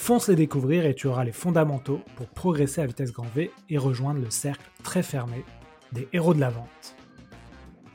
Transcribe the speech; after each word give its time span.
Fonce 0.00 0.28
les 0.28 0.36
découvrir 0.36 0.86
et 0.86 0.94
tu 0.94 1.06
auras 1.06 1.24
les 1.24 1.32
fondamentaux 1.32 2.00
pour 2.16 2.28
progresser 2.28 2.80
à 2.80 2.86
vitesse 2.86 3.12
grand 3.12 3.26
V 3.34 3.50
et 3.68 3.76
rejoindre 3.76 4.20
le 4.20 4.30
cercle 4.30 4.70
très 4.82 5.02
fermé 5.02 5.44
des 5.92 6.08
héros 6.14 6.32
de 6.32 6.40
la 6.40 6.48
vente. 6.48 6.96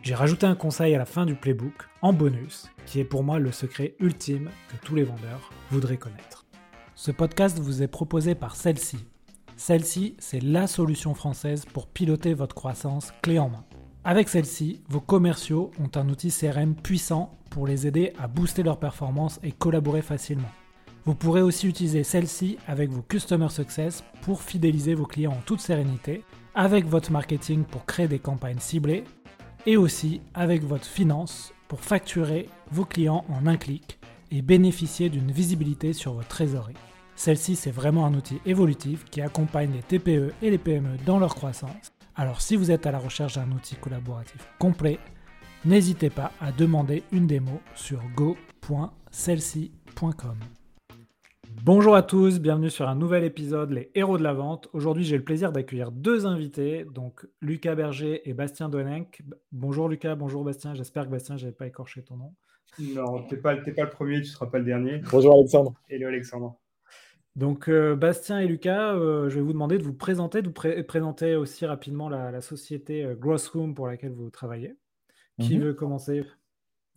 J'ai 0.03 0.13
rajouté 0.13 0.45
un 0.45 0.53
conseil 0.53 0.93
à 0.93 0.99
la 0.99 1.05
fin 1.05 1.25
du 1.25 1.33
playbook, 1.33 1.73
en 2.03 2.13
bonus, 2.13 2.69
qui 2.85 2.99
est 2.99 3.05
pour 3.05 3.23
moi 3.23 3.39
le 3.39 3.51
secret 3.51 3.95
ultime 3.99 4.51
que 4.67 4.85
tous 4.85 4.93
les 4.93 5.03
vendeurs 5.03 5.49
voudraient 5.71 5.97
connaître. 5.97 6.45
Ce 6.93 7.09
podcast 7.09 7.57
vous 7.57 7.81
est 7.81 7.87
proposé 7.87 8.35
par 8.35 8.57
celle-ci. 8.57 8.99
Celle-ci, 9.55 10.15
c'est 10.19 10.43
la 10.43 10.67
solution 10.67 11.15
française 11.15 11.65
pour 11.65 11.87
piloter 11.87 12.35
votre 12.35 12.53
croissance 12.53 13.11
clé 13.23 13.39
en 13.39 13.49
main. 13.49 13.65
Avec 14.03 14.29
celle-ci, 14.29 14.83
vos 14.87 15.01
commerciaux 15.01 15.71
ont 15.79 15.89
un 15.97 16.09
outil 16.09 16.29
CRM 16.29 16.75
puissant 16.75 17.33
pour 17.49 17.65
les 17.65 17.87
aider 17.87 18.13
à 18.19 18.27
booster 18.27 18.61
leur 18.61 18.77
performance 18.77 19.39
et 19.41 19.53
collaborer 19.53 20.03
facilement. 20.03 20.51
Vous 21.05 21.15
pourrez 21.15 21.41
aussi 21.41 21.67
utiliser 21.67 22.03
celle-ci 22.03 22.57
avec 22.65 22.89
vos 22.89 23.01
Customer 23.01 23.49
Success 23.49 24.05
pour 24.21 24.41
fidéliser 24.41 24.95
vos 24.95 25.05
clients 25.05 25.33
en 25.33 25.41
toute 25.45 25.59
sérénité, 25.59 26.23
avec 26.55 26.85
votre 26.85 27.11
marketing 27.11 27.65
pour 27.65 27.85
créer 27.85 28.07
des 28.07 28.19
campagnes 28.19 28.59
ciblées, 28.59 29.03
et 29.65 29.75
aussi 29.75 30.21
avec 30.33 30.63
votre 30.63 30.85
finance 30.85 31.53
pour 31.67 31.81
facturer 31.81 32.47
vos 32.71 32.85
clients 32.85 33.25
en 33.29 33.47
un 33.47 33.57
clic 33.57 33.99
et 34.31 34.41
bénéficier 34.41 35.09
d'une 35.09 35.31
visibilité 35.31 35.91
sur 35.91 36.13
votre 36.13 36.29
trésorerie. 36.29 36.77
Celle-ci, 37.15 37.55
c'est 37.55 37.71
vraiment 37.71 38.05
un 38.05 38.13
outil 38.13 38.39
évolutif 38.45 39.05
qui 39.05 39.21
accompagne 39.21 39.71
les 39.73 39.83
TPE 39.83 40.33
et 40.41 40.51
les 40.51 40.57
PME 40.57 40.97
dans 41.05 41.19
leur 41.19 41.35
croissance. 41.35 41.91
Alors 42.15 42.41
si 42.41 42.55
vous 42.55 42.71
êtes 42.71 42.85
à 42.85 42.91
la 42.91 42.99
recherche 42.99 43.35
d'un 43.35 43.51
outil 43.51 43.75
collaboratif 43.75 44.47
complet, 44.57 44.99
n'hésitez 45.65 46.09
pas 46.09 46.31
à 46.39 46.51
demander 46.51 47.03
une 47.11 47.27
démo 47.27 47.61
sur 47.75 48.01
go.celci.com. 48.15 50.37
Bonjour 51.61 51.95
à 51.95 52.03
tous, 52.03 52.39
bienvenue 52.39 52.69
sur 52.69 52.89
un 52.89 52.95
nouvel 52.95 53.23
épisode 53.23 53.71
Les 53.71 53.91
Héros 53.95 54.17
de 54.17 54.23
la 54.23 54.33
Vente. 54.33 54.69
Aujourd'hui, 54.73 55.03
j'ai 55.03 55.17
le 55.17 55.23
plaisir 55.23 55.51
d'accueillir 55.51 55.91
deux 55.91 56.25
invités, 56.25 56.85
donc 56.85 57.25
Lucas 57.41 57.75
Berger 57.75 58.27
et 58.27 58.33
Bastien 58.33 58.69
Donenck. 58.69 59.21
Bonjour 59.51 59.87
Lucas, 59.87 60.15
bonjour 60.15 60.43
Bastien, 60.43 60.73
j'espère 60.73 61.05
que 61.05 61.11
Bastien, 61.11 61.37
je 61.37 61.45
n'avais 61.45 61.55
pas 61.55 61.67
écorché 61.67 62.03
ton 62.03 62.17
nom. 62.17 62.33
Non, 62.79 63.23
tu 63.23 63.35
n'es 63.35 63.41
pas, 63.41 63.55
pas, 63.55 63.83
le 63.83 63.89
premier, 63.89 64.15
tu 64.15 64.27
ne 64.27 64.33
seras 64.33 64.47
pas 64.47 64.57
le 64.57 64.65
dernier. 64.65 65.01
Bonjour 65.11 65.35
Alexandre. 65.35 65.73
Hello 65.89 66.07
Alexandre. 66.07 66.59
Donc 67.35 67.69
euh, 67.69 67.95
Bastien 67.95 68.39
et 68.39 68.47
Lucas, 68.47 68.93
euh, 68.93 69.29
je 69.29 69.35
vais 69.35 69.41
vous 69.41 69.53
demander 69.53 69.77
de 69.77 69.83
vous 69.83 69.93
présenter, 69.93 70.41
de 70.41 70.47
vous 70.47 70.83
présenter 70.83 71.35
aussi 71.35 71.65
rapidement 71.65 72.09
la, 72.09 72.41
société 72.41 73.03
euh, 73.03 73.15
Grossroom 73.15 73.73
pour 73.73 73.87
laquelle 73.87 74.11
vous 74.11 74.29
travaillez. 74.29 74.75
Qui 75.39 75.57
mhm. 75.57 75.63
veut 75.63 75.73
commencer? 75.73 76.23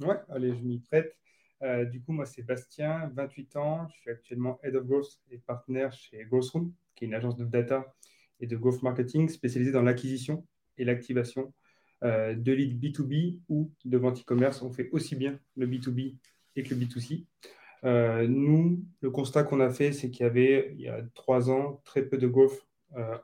Ouais, 0.01 0.17
allez, 0.29 0.55
je 0.55 0.63
m'y 0.63 0.79
prête. 0.81 1.17
Euh, 1.63 1.85
du 1.85 2.03
coup, 2.03 2.13
moi, 2.13 2.27
c'est 2.27 2.43
Bastien, 2.43 3.11
28 3.15 3.57
ans. 3.57 3.89
Je 3.89 4.01
suis 4.01 4.11
actuellement 4.11 4.59
Head 4.63 4.77
of 4.77 4.87
Growth 4.87 5.21
et 5.31 5.39
partenaire 5.39 5.93
chez 5.93 6.25
Growthroom, 6.25 6.73
qui 6.95 7.05
est 7.05 7.09
une 7.09 7.15
agence 7.15 7.37
de 7.37 7.45
data 7.45 7.95
et 8.41 8.47
de 8.47 8.57
growth 8.57 8.83
marketing 8.83 9.29
spécialisée 9.29 9.73
dans 9.73 9.83
l'acquisition 9.83 10.47
et 10.77 10.85
l'activation 10.85 11.55
euh, 12.05 12.35
de 12.35 12.53
leads 12.53 12.77
B2B 12.77 13.39
ou 13.49 13.73
de 13.85 13.97
vente 13.97 14.21
e-commerce. 14.21 14.61
On 14.61 14.71
fait 14.71 14.91
aussi 14.93 15.17
bien 15.17 15.39
le 15.57 15.67
B2B 15.67 16.17
et 16.55 16.63
que 16.63 16.75
le 16.75 16.81
B2C. 16.81 17.25
Euh, 17.85 18.27
nous, 18.29 18.85
le 19.01 19.11
constat 19.11 19.45
qu'on 19.45 19.61
a 19.61 19.71
fait, 19.71 19.93
c'est 19.93 20.11
qu'il 20.11 20.25
y 20.25 20.29
avait, 20.29 20.75
il 20.75 20.83
y 20.83 20.89
a 20.89 21.03
trois 21.15 21.51
ans, 21.51 21.81
très 21.85 22.03
peu 22.03 22.19
de 22.19 22.27
growth 22.27 22.67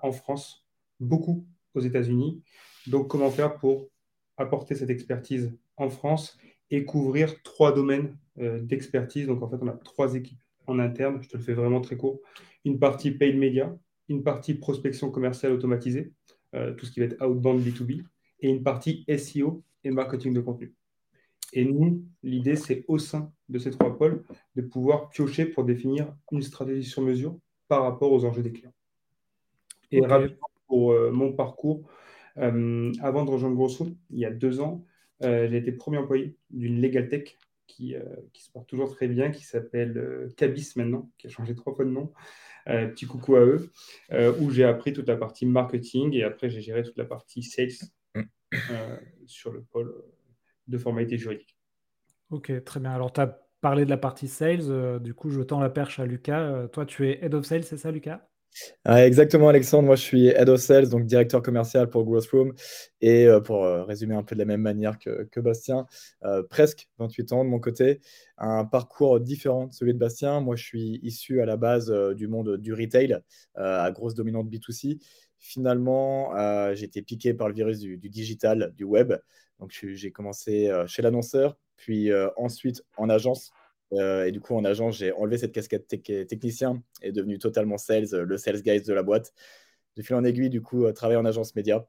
en 0.03 0.13
France, 0.13 0.67
beaucoup 1.01 1.47
aux 1.73 1.81
États-Unis. 1.81 2.43
Donc, 2.87 3.09
comment 3.09 3.31
faire 3.31 3.57
pour 3.57 3.89
apporter 4.37 4.75
cette 4.75 4.91
expertise 4.91 5.57
en 5.77 5.89
France 5.89 6.37
et 6.73 6.85
couvrir 6.87 7.41
trois 7.43 7.73
domaines 7.73 8.17
euh, 8.41 8.59
d'expertise. 8.61 9.27
Donc, 9.27 9.43
en 9.43 9.49
fait, 9.49 9.59
on 9.61 9.69
a 9.69 9.73
trois 9.73 10.15
équipes 10.15 10.41
en 10.67 10.79
interne. 10.79 11.23
Je 11.23 11.29
te 11.29 11.37
le 11.37 11.43
fais 11.43 11.53
vraiment 11.53 11.83
très 11.83 11.97
court. 11.97 12.21
Une 12.65 12.79
partie 12.79 13.11
paid 13.13 13.39
media, 13.39 13.77
une 14.09 14.25
partie 14.25 14.55
prospection 14.55 15.11
commerciale 15.11 15.53
automatisée, 15.53 16.13
euh, 16.55 16.73
tout 16.73 16.87
ce 16.87 16.93
qui 16.93 17.01
va 17.01 17.07
être 17.07 17.23
outbound 17.25 17.63
B2B, 17.63 18.03
et 18.41 18.49
une 18.49 18.63
partie 18.63 19.05
SEO 19.19 19.63
et 19.85 19.91
marketing 19.91 20.33
de 20.33 20.41
contenu. 20.41 20.75
Et 21.53 21.67
nous, 21.67 22.03
l'idée, 22.23 22.57
c'est 22.57 22.87
au 22.89 22.97
sein 22.97 23.31
de 23.51 23.59
ces 23.59 23.71
trois 23.71 23.95
pôles 23.99 24.25
de 24.57 24.63
pouvoir 24.63 25.11
piocher 25.11 25.45
pour 25.45 25.65
définir 25.65 26.17
une 26.31 26.41
stratégie 26.41 26.89
sur 26.89 27.03
mesure 27.03 27.39
par 27.69 27.83
rapport 27.83 28.11
aux 28.11 28.25
enjeux 28.25 28.43
des 28.43 28.53
clients. 28.53 28.73
Et 29.91 30.01
rapidement, 30.01 30.49
pour 30.67 30.93
euh, 30.93 31.11
mon 31.13 31.35
parcours, 31.35 31.87
avant 32.35 33.27
de 33.27 33.31
rejoindre 33.31 33.57
Grosso, 33.57 33.89
il 34.09 34.19
y 34.19 34.25
a 34.25 34.31
deux 34.31 34.61
ans, 34.61 34.87
j'ai 35.23 35.57
été 35.57 35.73
premier 35.73 35.99
employé 35.99 36.37
d'une 36.51 36.81
Legal 36.81 37.09
Tech 37.09 37.37
qui, 37.73 37.95
euh, 37.95 38.03
qui, 38.33 38.43
se 38.43 38.51
porte 38.51 38.69
toujours 38.69 38.95
très 38.95 39.09
bien, 39.09 39.31
qui 39.31 39.45
s'appelle 39.45 39.97
euh, 39.97 40.29
Cabis 40.37 40.73
maintenant, 40.77 41.11
qui 41.19 41.27
a 41.27 41.31
changé 41.31 41.55
trois 41.55 41.75
fois 41.75 41.85
de 41.85 41.91
nom. 41.91 42.13
Euh, 42.69 42.87
petit 42.89 43.07
coucou 43.07 43.35
à 43.35 43.41
eux, 43.41 43.73
où 44.39 44.51
j'ai 44.51 44.63
appris 44.63 44.93
toute 44.93 45.09
la 45.09 45.17
partie 45.17 45.47
marketing 45.47 46.15
et 46.15 46.23
après 46.23 46.49
j'ai 46.49 46.61
géré 46.61 46.85
toute 46.85 46.97
la 46.97 47.05
partie 47.05 47.43
sales 47.43 47.73
sur 49.27 49.51
le 49.53 49.63
pôle 49.63 49.93
de 50.69 50.79
formalité 50.79 51.19
juridique. 51.19 51.57
Ok, 52.31 52.53
très 52.65 52.79
bien. 52.79 52.93
Alors 52.93 53.13
tu 53.13 53.21
as 53.21 53.27
parlé 53.61 53.85
de 53.85 53.91
la 53.91 53.97
partie 53.97 54.29
sales, 54.29 55.01
du 55.01 55.13
coup 55.13 55.31
je 55.31 55.41
tends 55.41 55.59
la 55.59 55.71
perche 55.71 55.99
à 55.99 56.07
Lucas. 56.07 56.69
toi 56.69 56.87
tu 56.87 57.09
es 57.09 57.19
head 57.25 57.35
of 57.35 57.45
sales, 57.45 57.65
c'est 57.65 57.79
ça 57.79 57.91
Lucas? 57.91 58.29
Exactement, 58.87 59.49
Alexandre. 59.49 59.87
Moi, 59.87 59.97
je 59.97 60.03
suis 60.03 60.27
Head 60.27 60.49
of 60.49 60.61
Sales, 60.61 60.89
donc 60.89 61.07
directeur 61.07 61.43
commercial 61.43 61.89
pour 61.89 62.05
Growth 62.05 62.27
Room. 62.29 62.55
Et 63.01 63.27
euh, 63.27 63.41
pour 63.41 63.65
euh, 63.65 63.85
résumer 63.85 64.15
un 64.15 64.23
peu 64.23 64.35
de 64.35 64.39
la 64.41 64.45
même 64.45 64.61
manière 64.61 64.99
que, 64.99 65.41
Bastien, 65.41 65.87
euh, 66.25 66.43
presque 66.43 66.89
28 66.99 67.33
ans 67.33 67.45
de 67.45 67.51
mon 67.51 67.61
côté, 67.61 68.01
un 68.39 68.65
parcours 68.65 69.21
différent 69.21 69.67
de 69.67 69.73
celui 69.73 69.95
de 69.95 69.99
Bastien. 69.99 70.41
Moi, 70.41 70.57
je 70.57 70.65
suis 70.65 71.01
issu 71.03 71.41
à 71.41 71.47
la 71.47 71.57
base 71.57 71.91
du 72.17 72.29
monde 72.29 72.57
du 72.57 72.73
retail, 72.73 73.19
à 73.55 73.91
grosse 73.91 74.15
dominante 74.15 74.49
B2C. 74.49 74.99
Finalement, 75.39 76.33
j'ai 76.75 76.85
été 76.85 77.03
piqué 77.03 77.35
par 77.35 77.49
le 77.49 77.55
virus 77.55 77.81
du 77.81 78.09
digital, 78.09 78.73
du 78.77 78.85
web. 78.85 79.15
Donc, 79.59 79.73
j'ai 79.73 80.11
commencé 80.11 80.73
chez 80.87 81.03
l'annonceur, 81.03 81.57
puis 81.77 82.11
ensuite 82.37 82.83
en 82.97 83.09
agence 83.09 83.53
euh, 83.93 84.25
et 84.25 84.33
du 84.33 84.41
coup, 84.41 84.55
en 84.55 84.65
agence, 84.65 84.99
j'ai 84.99 85.13
enlevé 85.13 85.39
cette 85.39 85.53
casquette 85.53 85.87
technicien 85.87 86.83
et 87.03 87.13
devenu 87.13 87.39
totalement 87.39 87.79
sales, 87.79 88.15
euh, 88.15 88.25
le 88.25 88.37
sales 88.39 88.63
guys 88.63 88.83
de 88.83 88.93
la 88.93 89.03
boîte. 89.03 89.33
De 89.97 90.03
fil 90.03 90.17
en 90.17 90.25
aiguille, 90.25 90.49
du 90.51 90.63
coup, 90.63 90.87
euh, 90.87 90.93
travailler 90.93 91.19
en 91.19 91.25
agence 91.25 91.55
média. 91.55 91.87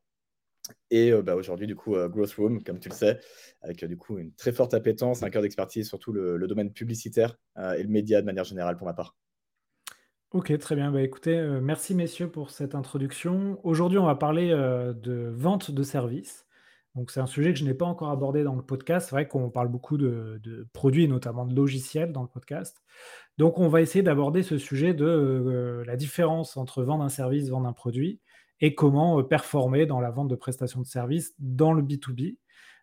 Et 0.92 1.12
bah, 1.12 1.36
aujourd'hui, 1.36 1.68
du 1.68 1.76
coup, 1.76 1.98
Growth 2.08 2.36
Room, 2.36 2.64
comme 2.64 2.80
tu 2.80 2.88
le 2.88 2.96
sais, 2.96 3.20
avec 3.62 3.84
du 3.84 3.98
coup 3.98 4.18
une 4.18 4.34
très 4.34 4.54
forte 4.54 4.74
appétence, 4.74 5.22
un 5.22 5.30
cœur 5.30 5.42
d'expertise, 5.42 5.90
surtout 5.90 6.14
le, 6.14 6.38
le, 6.38 6.48
domaine 6.48 6.72
publicitaire 6.72 7.38
et 7.58 7.84
le 7.84 7.90
média 7.90 8.22
de 8.22 8.26
manière 8.26 8.46
générale 8.46 8.78
pour 8.78 8.88
ma 8.88 8.94
part. 8.94 9.18
Ok, 10.32 10.58
très 10.60 10.78
bien. 10.78 10.90
Bah, 10.90 11.02
écoutez, 11.02 11.38
merci 11.62 11.94
messieurs 11.94 12.30
pour 12.30 12.50
cette 12.50 12.76
introduction. 12.76 13.60
Aujourd'hui, 13.64 13.98
on 13.98 14.06
va 14.06 14.16
parler 14.16 14.52
de 14.52 15.30
vente 15.36 15.70
de 15.70 15.84
services. 15.84 16.43
Donc 16.96 17.10
c'est 17.10 17.20
un 17.20 17.26
sujet 17.26 17.54
que 17.54 17.60
je 17.60 17.66
n'ai 17.66 17.74
pas 17.74 17.86
encore 17.86 18.12
abordé 18.12 18.44
dans 18.44 18.56
le 18.56 18.62
podcast. 18.62 19.10
C'est 19.10 19.16
vrai 19.16 19.28
qu'on 19.28 19.50
parle 19.50 19.68
beaucoup 19.68 19.98
de, 19.98 20.68
produits, 20.74 21.08
notamment 21.08 21.46
de 21.46 21.56
logiciels 21.56 22.12
dans 22.12 22.22
le 22.22 22.28
podcast. 22.28 22.84
Donc 23.38 23.58
on 23.58 23.68
va 23.68 23.82
essayer 23.82 24.04
d'aborder 24.04 24.44
ce 24.44 24.58
sujet 24.58 24.94
de 24.94 25.06
euh, 25.06 25.84
la 25.86 25.96
différence 25.96 26.56
entre 26.56 26.84
vendre 26.84 27.04
un 27.04 27.10
service, 27.10 27.50
vendre 27.50 27.68
un 27.68 27.74
produit, 27.74 28.22
et 28.60 28.76
comment 28.76 29.20
euh, 29.20 29.24
performer 29.24 29.88
dans 29.88 30.00
la 30.00 30.12
vente 30.12 30.28
de 30.28 30.36
prestations 30.36 30.82
de 30.82 30.86
services 30.86 31.34
dans 31.40 31.74
le 31.74 31.82
B2B. 31.82 32.38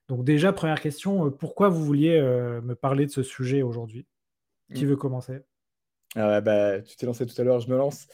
Donc 0.08 0.24
déjà, 0.24 0.52
première 0.52 0.80
question, 0.80 1.26
euh, 1.26 1.30
pourquoi 1.30 1.68
vous 1.68 1.84
vouliez 1.84 2.20
me 2.20 2.74
parler 2.74 3.06
de 3.06 3.12
ce 3.12 3.22
sujet 3.22 3.62
aujourd'hui? 3.62 4.06
Qui 4.74 4.84
mmh. 4.84 4.88
veut 4.88 4.96
commencer? 4.96 5.38
Ah 6.16 6.40
bah, 6.40 6.80
Tu 6.80 6.96
t'es 6.96 7.06
lancé 7.06 7.26
tout 7.26 7.40
à 7.40 7.44
l'heure, 7.44 7.60
je 7.60 7.70
me 7.70 7.76
lance. 7.76 8.08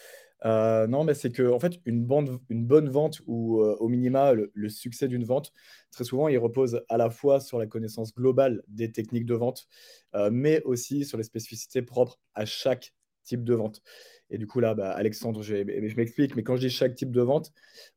Euh, 0.46 0.86
non, 0.86 1.02
mais 1.02 1.14
c'est 1.14 1.32
que 1.32 1.50
en 1.50 1.58
fait, 1.58 1.80
une, 1.86 2.06
une 2.48 2.64
bonne 2.66 2.88
vente 2.88 3.20
ou 3.26 3.60
euh, 3.60 3.76
au 3.80 3.88
minima 3.88 4.32
le, 4.32 4.68
succès 4.68 5.08
d'une 5.08 5.24
vente, 5.24 5.52
très 5.90 6.04
souvent, 6.04 6.28
il 6.28 6.38
repose 6.38 6.82
à 6.88 6.96
la 6.96 7.10
fois 7.10 7.40
sur 7.40 7.58
la 7.58 7.66
connaissance 7.66 8.14
globale 8.14 8.62
des 8.68 8.92
techniques 8.92 9.26
de 9.26 9.34
vente, 9.34 9.66
euh, 10.14 10.30
mais 10.32 10.62
aussi 10.62 11.04
sur 11.04 11.18
les 11.18 11.24
spécificités 11.24 11.82
propres 11.82 12.20
à 12.34 12.44
chaque 12.44 12.94
type 13.24 13.42
de 13.42 13.54
vente. 13.54 13.82
Et 14.30 14.38
du 14.38 14.46
coup, 14.46 14.60
là, 14.60 14.74
bah, 14.74 14.92
Alexandre, 14.92 15.42
je, 15.42 15.56
je 15.56 15.96
m'explique, 15.96 16.36
mais 16.36 16.44
quand 16.44 16.54
je 16.54 16.60
dis 16.60 16.70
chaque 16.70 16.94
type 16.94 17.10
de 17.10 17.22
vente, 17.22 17.52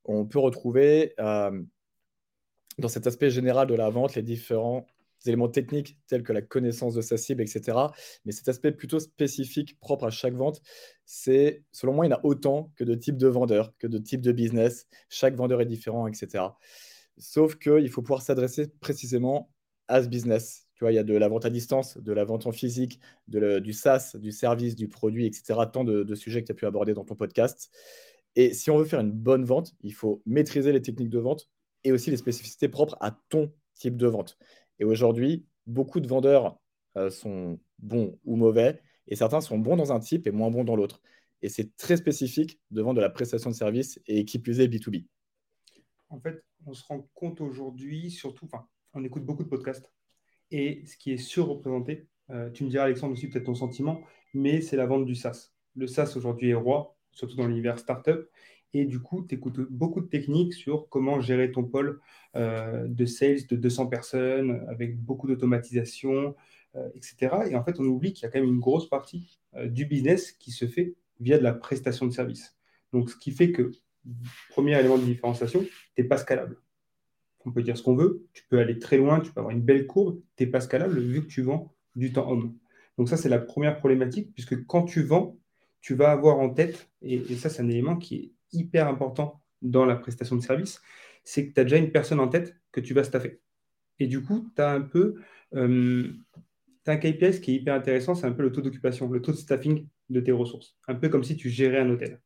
on 0.05 0.25
peut 0.25 0.39
retrouver 0.39 1.13
dans 1.17 2.87
cet 2.87 3.05
aspect 3.05 3.29
général 3.29 3.67
de 3.67 3.75
la 3.75 3.89
vente 3.89 4.15
les 4.15 4.23
différents 4.23 4.87
éléments 5.25 5.49
techniques 5.49 5.97
tels 6.07 6.23
que 6.23 6.33
la 6.33 6.41
connaissance 6.41 6.93
de 6.93 7.01
sa 7.01 7.17
cible, 7.17 7.41
etc. 7.41 7.77
Mais 8.25 8.31
cet 8.31 8.47
aspect 8.47 8.71
plutôt 8.71 8.99
spécifique, 8.99 9.79
propre 9.79 10.05
à 10.05 10.09
chaque 10.09 10.33
vente, 10.33 10.61
c'est, 11.05 11.63
selon 11.71 11.93
moi, 11.93 12.05
il 12.05 12.09
y 12.09 12.13
en 12.13 12.17
a 12.17 12.21
autant 12.23 12.71
que 12.75 12.83
de 12.83 12.95
types 12.95 13.17
de 13.17 13.27
vendeurs, 13.27 13.73
que 13.77 13.87
de 13.87 13.97
types 13.97 14.21
de 14.21 14.31
business. 14.31 14.87
Chaque 15.09 15.35
vendeur 15.35 15.61
est 15.61 15.65
différent, 15.65 16.07
etc. 16.07 16.45
Sauf 17.17 17.55
qu'il 17.57 17.89
faut 17.89 18.01
pouvoir 18.01 18.21
s'adresser 18.21 18.67
précisément 18.79 19.51
à 19.87 20.03
ce 20.03 20.07
business. 20.07 20.67
Tu 20.75 20.85
vois, 20.85 20.93
il 20.93 20.95
y 20.95 20.99
a 20.99 21.03
de 21.03 21.15
la 21.15 21.27
vente 21.27 21.45
à 21.45 21.49
distance, 21.49 21.97
de 21.97 22.13
la 22.13 22.23
vente 22.23 22.47
en 22.47 22.53
physique, 22.53 23.01
du 23.27 23.73
SaaS, 23.73 24.15
du 24.15 24.31
service, 24.31 24.75
du 24.75 24.87
produit, 24.87 25.25
etc. 25.25 25.59
Tant 25.71 25.83
de, 25.83 26.03
de 26.03 26.15
sujets 26.15 26.41
que 26.41 26.47
tu 26.47 26.51
as 26.53 26.55
pu 26.55 26.65
aborder 26.65 26.93
dans 26.93 27.03
ton 27.03 27.15
podcast. 27.15 27.69
Et 28.35 28.53
si 28.53 28.71
on 28.71 28.77
veut 28.77 28.85
faire 28.85 29.01
une 29.01 29.11
bonne 29.11 29.43
vente, 29.43 29.73
il 29.81 29.93
faut 29.93 30.21
maîtriser 30.25 30.71
les 30.71 30.81
techniques 30.81 31.09
de 31.09 31.19
vente 31.19 31.49
et 31.83 31.91
aussi 31.91 32.11
les 32.11 32.17
spécificités 32.17 32.69
propres 32.69 32.97
à 33.01 33.11
ton 33.29 33.51
type 33.73 33.97
de 33.97 34.07
vente. 34.07 34.37
Et 34.79 34.85
aujourd'hui, 34.85 35.45
beaucoup 35.67 35.99
de 35.99 36.07
vendeurs 36.07 36.59
euh, 36.97 37.09
sont 37.09 37.59
bons 37.79 38.17
ou 38.25 38.35
mauvais, 38.35 38.81
et 39.07 39.15
certains 39.15 39.41
sont 39.41 39.57
bons 39.57 39.77
dans 39.77 39.91
un 39.91 39.99
type 39.99 40.27
et 40.27 40.31
moins 40.31 40.49
bons 40.49 40.63
dans 40.63 40.75
l'autre. 40.75 41.01
Et 41.41 41.49
c'est 41.49 41.75
très 41.77 41.97
spécifique 41.97 42.59
de 42.71 42.81
vendre 42.81 42.97
de 42.97 43.01
la 43.01 43.09
prestation 43.09 43.49
de 43.49 43.55
service 43.55 43.99
et 44.07 44.25
qui 44.25 44.39
plus 44.39 44.59
est 44.59 44.67
B2B. 44.67 45.05
En 46.09 46.19
fait, 46.19 46.43
on 46.65 46.73
se 46.73 46.83
rend 46.85 47.07
compte 47.13 47.41
aujourd'hui, 47.41 48.11
surtout, 48.11 48.45
enfin, 48.45 48.67
on 48.93 49.03
écoute 49.03 49.25
beaucoup 49.25 49.43
de 49.43 49.49
podcasts, 49.49 49.91
et 50.51 50.83
ce 50.85 50.97
qui 50.97 51.11
est 51.11 51.17
surreprésenté, 51.17 52.07
euh, 52.31 52.49
tu 52.49 52.63
me 52.63 52.69
diras 52.69 52.85
Alexandre 52.85 53.13
aussi 53.13 53.29
peut-être 53.29 53.45
ton 53.45 53.55
sentiment, 53.55 54.01
mais 54.33 54.61
c'est 54.61 54.77
la 54.77 54.85
vente 54.85 55.05
du 55.05 55.15
SaaS. 55.15 55.51
Le 55.75 55.87
SaaS 55.87 56.13
aujourd'hui 56.15 56.49
est 56.49 56.55
roi, 56.55 56.97
surtout 57.11 57.35
dans 57.35 57.47
l'univers 57.47 57.79
startup. 57.79 58.29
Et 58.73 58.85
du 58.85 58.99
coup, 58.99 59.25
tu 59.27 59.35
écoutes 59.35 59.59
beaucoup 59.71 60.01
de 60.01 60.07
techniques 60.07 60.53
sur 60.53 60.89
comment 60.89 61.19
gérer 61.19 61.51
ton 61.51 61.63
pôle 61.63 61.99
euh, 62.35 62.87
de 62.87 63.05
sales 63.05 63.47
de 63.47 63.55
200 63.55 63.87
personnes 63.87 64.63
avec 64.67 64.99
beaucoup 64.99 65.27
d'automatisation, 65.27 66.35
euh, 66.75 66.89
etc. 66.93 67.49
Et 67.49 67.55
en 67.55 67.63
fait, 67.63 67.79
on 67.79 67.85
oublie 67.85 68.13
qu'il 68.13 68.23
y 68.23 68.25
a 68.27 68.29
quand 68.29 68.39
même 68.39 68.49
une 68.49 68.59
grosse 68.59 68.87
partie 68.87 69.39
euh, 69.55 69.67
du 69.67 69.85
business 69.85 70.31
qui 70.31 70.51
se 70.51 70.67
fait 70.67 70.93
via 71.19 71.37
de 71.37 71.43
la 71.43 71.53
prestation 71.53 72.05
de 72.05 72.11
service. 72.11 72.55
Donc, 72.93 73.09
ce 73.09 73.15
qui 73.17 73.31
fait 73.31 73.51
que, 73.51 73.71
premier 74.49 74.79
élément 74.79 74.97
de 74.97 75.03
différenciation, 75.03 75.63
tu 75.63 76.01
n'es 76.01 76.07
pas 76.07 76.17
scalable. 76.17 76.57
On 77.45 77.51
peut 77.51 77.63
dire 77.63 77.77
ce 77.77 77.83
qu'on 77.83 77.95
veut, 77.95 78.27
tu 78.33 78.43
peux 78.49 78.59
aller 78.59 78.77
très 78.77 78.97
loin, 78.97 79.19
tu 79.19 79.31
peux 79.31 79.39
avoir 79.39 79.55
une 79.55 79.61
belle 79.61 79.87
courbe, 79.87 80.21
tu 80.35 80.43
n'es 80.43 80.49
pas 80.49 80.61
scalable 80.61 80.99
vu 80.99 81.23
que 81.23 81.27
tu 81.27 81.41
vends 81.41 81.73
du 81.95 82.13
temps 82.13 82.29
homme. 82.29 82.55
Donc 82.97 83.09
ça, 83.09 83.17
c'est 83.17 83.29
la 83.29 83.39
première 83.39 83.77
problématique, 83.77 84.33
puisque 84.33 84.65
quand 84.65 84.83
tu 84.83 85.01
vends, 85.01 85.37
tu 85.81 85.95
vas 85.95 86.11
avoir 86.11 86.39
en 86.39 86.49
tête, 86.49 86.89
et, 87.01 87.23
ça 87.35 87.49
c'est 87.49 87.61
un 87.61 87.69
élément 87.69 87.95
qui 87.95 88.15
est 88.15 88.31
hyper 88.51 88.87
important 88.87 89.41
dans 89.61 89.85
la 89.85 89.95
prestation 89.95 90.35
de 90.35 90.41
service, 90.41 90.81
c'est 91.23 91.49
que 91.49 91.53
tu 91.53 91.59
as 91.59 91.63
déjà 91.63 91.77
une 91.77 91.91
personne 91.91 92.19
en 92.19 92.27
tête 92.27 92.55
que 92.71 92.79
tu 92.79 92.93
vas 92.93 93.03
staffer. 93.03 93.41
Et 93.99 94.07
du 94.07 94.23
coup, 94.23 94.49
tu 94.55 94.61
as 94.61 94.71
un 94.71 94.81
peu 94.81 95.15
euh, 95.55 96.11
as 96.85 96.93
un 96.93 96.97
KPS 96.97 97.39
qui 97.39 97.51
est 97.51 97.55
hyper 97.55 97.75
intéressant, 97.75 98.15
c'est 98.15 98.25
un 98.25 98.31
peu 98.31 98.43
le 98.43 98.51
taux 98.51 98.61
d'occupation, 98.61 99.09
le 99.09 99.21
taux 99.21 99.31
de 99.31 99.37
staffing 99.37 99.87
de 100.09 100.19
tes 100.19 100.31
ressources. 100.31 100.77
Un 100.87 100.95
peu 100.95 101.09
comme 101.09 101.23
si 101.23 101.35
tu 101.35 101.49
gérais 101.49 101.79
un 101.79 101.89
hôtel. 101.89 102.21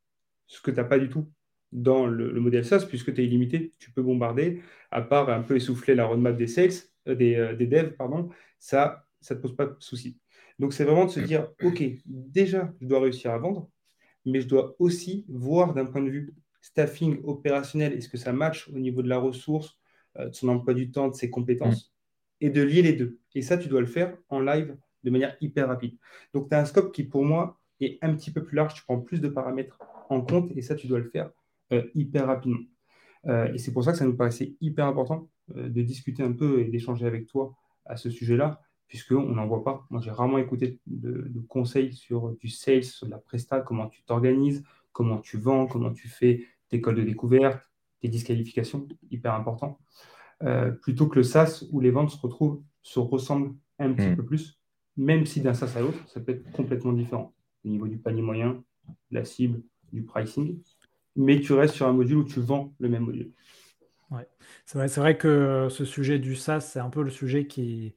Ce 0.47 0.61
que 0.61 0.71
tu 0.71 0.77
n'as 0.77 0.83
pas 0.83 0.99
du 0.99 1.09
tout 1.09 1.29
dans 1.71 2.05
le, 2.05 2.39
modèle 2.39 2.65
SaaS, 2.65 2.85
puisque 2.87 3.13
tu 3.13 3.21
es 3.21 3.25
illimité, 3.25 3.71
tu 3.79 3.91
peux 3.91 4.03
bombarder, 4.03 4.61
à 4.91 5.01
part 5.01 5.29
un 5.29 5.41
peu 5.41 5.55
essouffler 5.55 5.95
la 5.95 6.05
roadmap 6.05 6.37
des 6.37 6.47
sales, 6.47 6.71
euh, 7.07 7.15
des, 7.15 7.35
euh, 7.35 7.55
des 7.55 7.67
devs, 7.67 7.93
pardon, 7.97 8.29
ça 8.59 9.05
ne 9.21 9.35
te 9.35 9.41
pose 9.41 9.55
pas 9.55 9.65
de 9.65 9.75
souci. 9.79 10.19
Donc, 10.59 10.73
c'est 10.73 10.83
vraiment 10.83 11.05
de 11.05 11.11
se 11.11 11.19
dire, 11.19 11.49
OK, 11.63 11.83
déjà, 12.05 12.71
je 12.79 12.87
dois 12.87 13.01
réussir 13.01 13.31
à 13.31 13.39
vendre, 13.39 13.69
mais 14.25 14.41
je 14.41 14.47
dois 14.47 14.75
aussi 14.79 15.25
voir 15.27 15.73
d'un 15.73 15.85
point 15.85 16.01
de 16.01 16.09
vue 16.09 16.33
staffing 16.61 17.21
opérationnel, 17.23 17.93
est-ce 17.93 18.09
que 18.09 18.17
ça 18.17 18.31
match 18.31 18.69
au 18.69 18.79
niveau 18.79 19.01
de 19.01 19.09
la 19.09 19.17
ressource, 19.17 19.77
euh, 20.17 20.29
de 20.29 20.33
son 20.33 20.47
emploi 20.47 20.73
du 20.73 20.91
temps, 20.91 21.09
de 21.09 21.15
ses 21.15 21.29
compétences, 21.29 21.93
mm. 22.41 22.45
et 22.45 22.49
de 22.49 22.61
lier 22.61 22.81
les 22.81 22.93
deux. 22.93 23.19
Et 23.35 23.41
ça, 23.41 23.57
tu 23.57 23.67
dois 23.67 23.81
le 23.81 23.87
faire 23.87 24.17
en 24.29 24.39
live 24.39 24.75
de 25.03 25.09
manière 25.11 25.35
hyper 25.41 25.67
rapide. 25.67 25.97
Donc, 26.33 26.49
tu 26.49 26.55
as 26.55 26.61
un 26.61 26.65
scope 26.65 26.93
qui, 26.93 27.03
pour 27.03 27.25
moi, 27.25 27.59
est 27.81 27.99
un 28.01 28.15
petit 28.15 28.31
peu 28.31 28.43
plus 28.43 28.55
large. 28.55 28.73
Tu 28.75 28.83
prends 28.83 28.99
plus 28.99 29.19
de 29.19 29.27
paramètres 29.27 29.77
en 30.09 30.21
compte, 30.21 30.51
et 30.55 30.61
ça, 30.61 30.75
tu 30.75 30.87
dois 30.87 30.99
le 30.99 31.09
faire 31.09 31.31
euh, 31.73 31.83
hyper 31.93 32.27
rapidement. 32.27 32.63
Euh, 33.25 33.51
et 33.53 33.57
c'est 33.57 33.73
pour 33.73 33.83
ça 33.83 33.91
que 33.91 33.97
ça 33.97 34.05
nous 34.05 34.15
paraissait 34.15 34.55
hyper 34.61 34.85
important 34.85 35.29
de 35.53 35.81
discuter 35.81 36.23
un 36.23 36.31
peu 36.31 36.61
et 36.61 36.69
d'échanger 36.69 37.05
avec 37.05 37.27
toi 37.27 37.53
à 37.85 37.97
ce 37.97 38.09
sujet-là, 38.09 38.61
puisqu'on 38.87 39.29
n'en 39.29 39.47
voit 39.47 39.63
pas. 39.63 39.85
Moi, 39.89 40.01
j'ai 40.01 40.11
rarement 40.11 40.37
écouté 40.37 40.79
de, 40.85 41.31
conseils 41.47 41.93
sur 41.93 42.35
du 42.37 42.49
sales, 42.49 42.83
sur 42.83 43.07
de 43.07 43.11
la 43.11 43.17
presta, 43.17 43.61
comment 43.61 43.87
tu 43.87 44.03
t'organises, 44.03 44.63
comment 44.91 45.17
tu 45.19 45.37
vends, 45.37 45.67
comment 45.67 45.91
tu 45.91 46.07
fais 46.07 46.45
tes 46.69 46.81
codes 46.81 46.97
de 46.97 47.03
découverte, 47.03 47.71
tes 48.01 48.07
disqualifications, 48.07 48.87
hyper 49.11 49.33
important. 49.33 49.79
Euh, 50.43 50.71
plutôt 50.71 51.07
que 51.07 51.17
le 51.17 51.23
SaaS 51.23 51.65
où 51.71 51.79
les 51.79 51.91
ventes 51.91 52.11
se 52.11 52.17
retrouvent, 52.17 52.61
se 52.81 52.99
ressemblent 52.99 53.55
un 53.79 53.93
petit 53.93 54.09
hmm. 54.09 54.15
peu 54.15 54.25
plus, 54.25 54.59
même 54.97 55.25
si 55.25 55.41
d'un 55.41 55.53
SaaS 55.53 55.77
à 55.77 55.81
l'autre, 55.81 56.07
ça 56.07 56.19
peut 56.19 56.33
être 56.33 56.51
complètement 56.51 56.93
différent 56.93 57.33
au 57.65 57.69
niveau 57.69 57.87
du 57.87 57.97
panier 57.97 58.21
moyen, 58.21 58.63
la 59.11 59.23
cible, 59.23 59.61
du 59.91 60.03
pricing, 60.03 60.59
mais 61.15 61.39
tu 61.39 61.53
restes 61.53 61.75
sur 61.75 61.87
un 61.87 61.93
module 61.93 62.17
où 62.17 62.23
tu 62.23 62.39
vends 62.39 62.73
le 62.79 62.89
même 62.89 63.03
module. 63.03 63.31
C'est 64.65 64.99
vrai, 64.99 65.17
que 65.17 65.67
ce 65.69 65.85
sujet 65.85 66.19
du 66.19 66.35
SaaS, 66.35 66.61
c'est 66.61 66.79
un 66.79 66.89
peu 66.89 67.03
le 67.03 67.09
sujet 67.09 67.47
qui, 67.47 67.93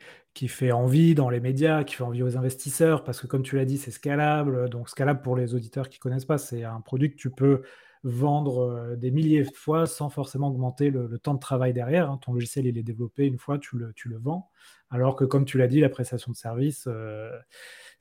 fait 0.49 0.73
envie 0.73 1.15
dans 1.15 1.31
les 1.31 1.41
médias, 1.41 1.85
qui 1.85 1.95
fait 1.97 2.05
envie 2.05 2.23
aux 2.23 2.37
investisseurs, 2.37 3.05
parce 3.05 3.21
que 3.21 3.27
comme 3.27 3.43
tu 3.43 3.57
l'as 3.57 3.65
dit, 3.65 3.79
c'est 3.79 3.91
scalable. 3.91 4.69
Donc 4.69 4.89
scalable 4.89 5.23
pour 5.23 5.37
les 5.37 5.55
auditeurs 5.55 5.89
qui 5.89 5.99
ne 5.99 6.03
connaissent 6.03 6.25
pas, 6.25 6.39
c'est 6.39 6.65
un 6.65 6.81
produit 6.81 7.11
que 7.11 7.17
tu 7.17 7.31
peux 7.31 7.63
vendre 8.07 8.61
euh, 8.61 8.97
des 8.97 9.11
milliers 9.11 9.43
de 9.43 9.51
fois 9.55 9.87
sans 9.87 10.11
forcément 10.11 10.49
augmenter 10.49 10.91
le, 10.91 11.19
temps 11.19 11.35
de 11.35 11.41
travail 11.41 11.73
derrière. 11.73 12.11
Hein. 12.11 12.19
Ton 12.23 12.33
logiciel, 12.33 12.67
il 12.67 12.79
est 12.79 12.83
développé 12.83 13.27
une 13.27 13.39
fois, 13.39 13.59
tu 13.59 13.77
le, 13.77 13.93
tu 13.95 14.09
le 14.09 14.19
vends. 14.19 14.51
Alors 14.91 15.17
que 15.17 15.25
comme 15.25 15.45
tu 15.45 15.59
l'as 15.59 15.67
dit, 15.67 15.81
la 15.81 15.89
prestation 15.89 16.31
de 16.31 16.37
service, 16.37 16.85
euh, 16.87 17.37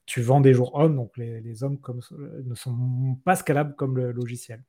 tu 0.05 0.21
vends 0.21 0.41
des 0.41 0.53
jours 0.53 0.75
hommes, 0.75 0.95
donc 0.95 1.17
les, 1.17 1.41
les 1.41 1.63
hommes 1.63 1.79
comme, 1.79 2.01
euh, 2.11 2.43
ne 2.45 2.55
sont 2.55 3.17
pas 3.25 3.35
scalables 3.35 3.75
comme 3.75 3.97
le 3.97 4.11
logiciel. 4.11 4.63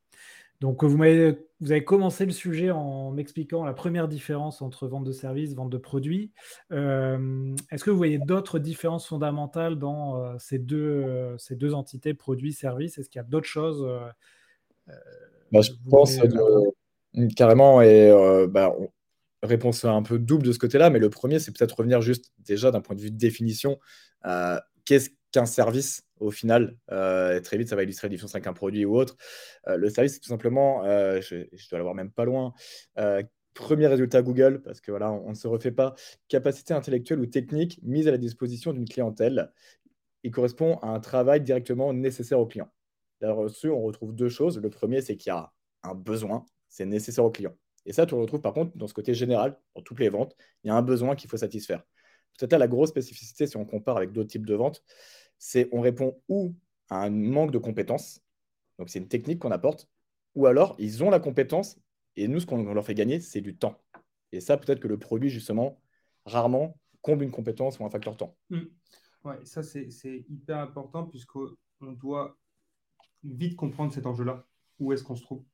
Donc, 0.61 0.85
vous, 0.85 1.03
avez, 1.03 1.39
vous 1.61 1.73
avez 1.73 1.85
commencé 1.85 2.25
le 2.25 2.33
sujet 2.33 2.71
en 2.71 3.11
m'expliquant 3.11 3.65
la 3.65 3.75
première 3.75 4.09
différence 4.09 4.63
entre 4.63 4.89
vente 4.89 5.05
de 5.05 5.13
services, 5.13 5.55
vente 5.55 5.71
de 5.71 5.79
produits. 5.79 6.33
Euh, 6.73 7.55
est-ce 7.71 7.85
que 7.85 7.91
vous 7.91 7.97
voyez 7.97 8.19
d'autres 8.19 8.59
différences 8.59 9.07
fondamentales 9.07 9.79
dans 9.79 10.17
euh, 10.17 10.35
ces, 10.39 10.59
deux, 10.59 10.77
euh, 10.79 11.37
ces 11.39 11.57
deux 11.57 11.75
entités, 11.75 12.15
produits, 12.15 12.53
services? 12.53 12.99
Est-ce 12.99 13.11
qu'il 13.11 13.19
y 13.19 13.25
a 13.25 13.29
d'autres 13.29 13.49
choses 13.49 13.87
bah, 15.53 15.61
Je 15.61 15.73
pense 15.91 16.19
carrément, 17.37 17.83
et 17.83 18.11
bah, 18.51 18.75
réponse 19.43 19.85
un 19.85 20.03
peu 20.03 20.19
double 20.19 20.47
de 20.47 20.53
ce 20.53 20.59
côté-là, 20.59 20.91
mais 20.91 20.99
le 20.99 21.11
premier, 21.11 21.39
c'est 21.39 21.53
peut-être 21.57 21.79
revenir 21.79 22.01
juste 22.01 22.33
déjà 22.39 22.71
d'un 22.71 22.81
point 22.81 22.97
de 22.97 23.01
vue 23.01 23.11
de 23.11 23.19
définition. 23.19 23.79
Qu'est-ce 24.85 25.11
qu'un 25.33 25.47
service 25.47 26.06
au 26.21 26.31
final. 26.31 26.77
Euh, 26.91 27.41
très 27.41 27.59
vite, 27.59 27.69
ça 27.69 27.77
va 27.77 27.83
illustrer 27.83 28.09
la 28.09 28.11
différence 28.11 28.35
avec 28.35 28.47
un 28.47 28.53
produit 28.53 28.85
ou 28.85 28.97
autre. 28.97 29.17
Euh, 29.69 29.77
le 29.77 29.89
service, 29.91 30.15
c'est 30.15 30.21
tout 30.21 30.29
simplement, 30.29 30.85
euh, 30.85 31.21
je, 31.21 31.69
dois 31.69 31.79
l'avoir 31.79 31.95
même 31.95 32.11
pas 32.11 32.25
loin, 32.25 32.53
premier 33.55 33.87
résultat 33.87 34.21
Google, 34.21 34.61
parce 34.61 34.81
que 34.81 34.91
voilà, 34.91 35.11
on, 35.11 35.31
ne 35.31 35.35
se 35.35 35.49
refait 35.49 35.73
pas, 35.73 35.95
capacité 36.29 36.75
intellectuelle 36.75 37.21
ou 37.21 37.27
technique 37.27 37.81
mise 37.83 38.07
à 38.07 38.11
la 38.11 38.19
disposition 38.19 38.75
d'une 38.75 38.87
clientèle. 38.87 39.51
Il 40.25 40.31
correspond 40.31 40.77
à 40.83 40.89
un 40.89 41.01
travail 41.01 41.41
directement 41.41 41.93
nécessaire 41.95 42.39
au 42.39 42.47
client. 42.47 42.71
Là-dessus, 43.23 43.71
on 43.71 43.81
retrouve 43.81 44.15
deux 44.15 44.29
choses. 44.29 44.59
Le 44.59 44.69
premier, 44.69 45.01
c'est 45.01 45.17
qu'il 45.17 45.31
y 45.31 45.35
a 45.35 45.51
un 45.85 45.95
besoin, 45.95 46.45
c'est 46.69 46.85
nécessaire 46.85 47.25
au 47.25 47.31
client. 47.31 47.57
Et 47.87 47.93
ça, 47.93 48.05
tu 48.05 48.15
le 48.15 48.21
retrouves 48.21 48.43
par 48.43 48.53
contre 48.53 48.77
dans 48.77 48.89
ce 48.89 48.95
côté 48.95 49.15
général, 49.15 49.59
dans 49.75 49.81
toutes 49.81 50.01
les 50.01 50.11
ventes. 50.11 50.37
Il 50.63 50.69
y 50.69 50.71
a 50.71 50.75
un 50.75 50.83
besoin 50.83 51.15
qu'il 51.15 51.31
faut 51.31 51.37
satisfaire. 51.39 51.83
Peut-être 52.39 52.59
la 52.59 52.69
grosse 52.69 52.91
spécificité 52.91 53.47
si 53.47 53.57
on 53.57 53.65
compare 53.65 53.97
avec 53.97 54.13
d'autres 54.13 54.29
types 54.29 54.45
de 54.45 54.55
ventes, 54.55 54.83
c'est 55.39 55.69
on 55.73 55.81
répond 55.81 56.21
ou 56.29 56.55
à 56.89 57.03
un 57.03 57.11
manque 57.11 57.51
de 57.51 57.59
compétences, 57.59 58.23
donc 58.79 58.89
c'est 58.91 58.99
une 58.99 59.09
technique 59.09 59.39
qu'on 59.41 59.51
apporte, 59.51 59.89
ou 60.35 60.47
alors 60.47 60.77
ils 60.79 61.03
ont 61.03 61.11
la 61.11 61.21
compétence 61.21 61.79
et 62.17 62.29
nous, 62.29 62.41
ce 62.41 62.47
qu'on 62.47 62.63
leur 62.63 62.85
fait 62.85 62.95
gagner, 62.95 63.21
c'est 63.21 63.43
du 63.43 63.57
temps. 63.57 63.79
Et 64.33 64.41
ça, 64.41 64.57
peut-être 64.57 64.81
que 64.81 64.89
le 64.89 64.99
produit, 64.99 65.29
justement, 65.29 65.81
rarement 66.25 66.79
comble 67.03 67.25
une 67.25 67.31
compétence 67.31 67.79
ou 67.79 67.85
un 67.85 67.91
facteur 67.91 68.17
temps. 68.17 68.37
Mmh. 68.51 68.63
Ça, 69.45 69.63
c'est 69.63 70.25
hyper 70.29 70.59
important 70.59 71.05
puisqu'on 71.05 71.57
doit 71.81 72.39
vite 73.25 73.57
comprendre 73.57 73.93
cet 73.93 74.07
enjeu-là. 74.07 74.47
Où 74.79 74.93
est-ce 74.93 75.05
qu'on 75.05 75.17
se 75.17 75.23
trouve? 75.23 75.45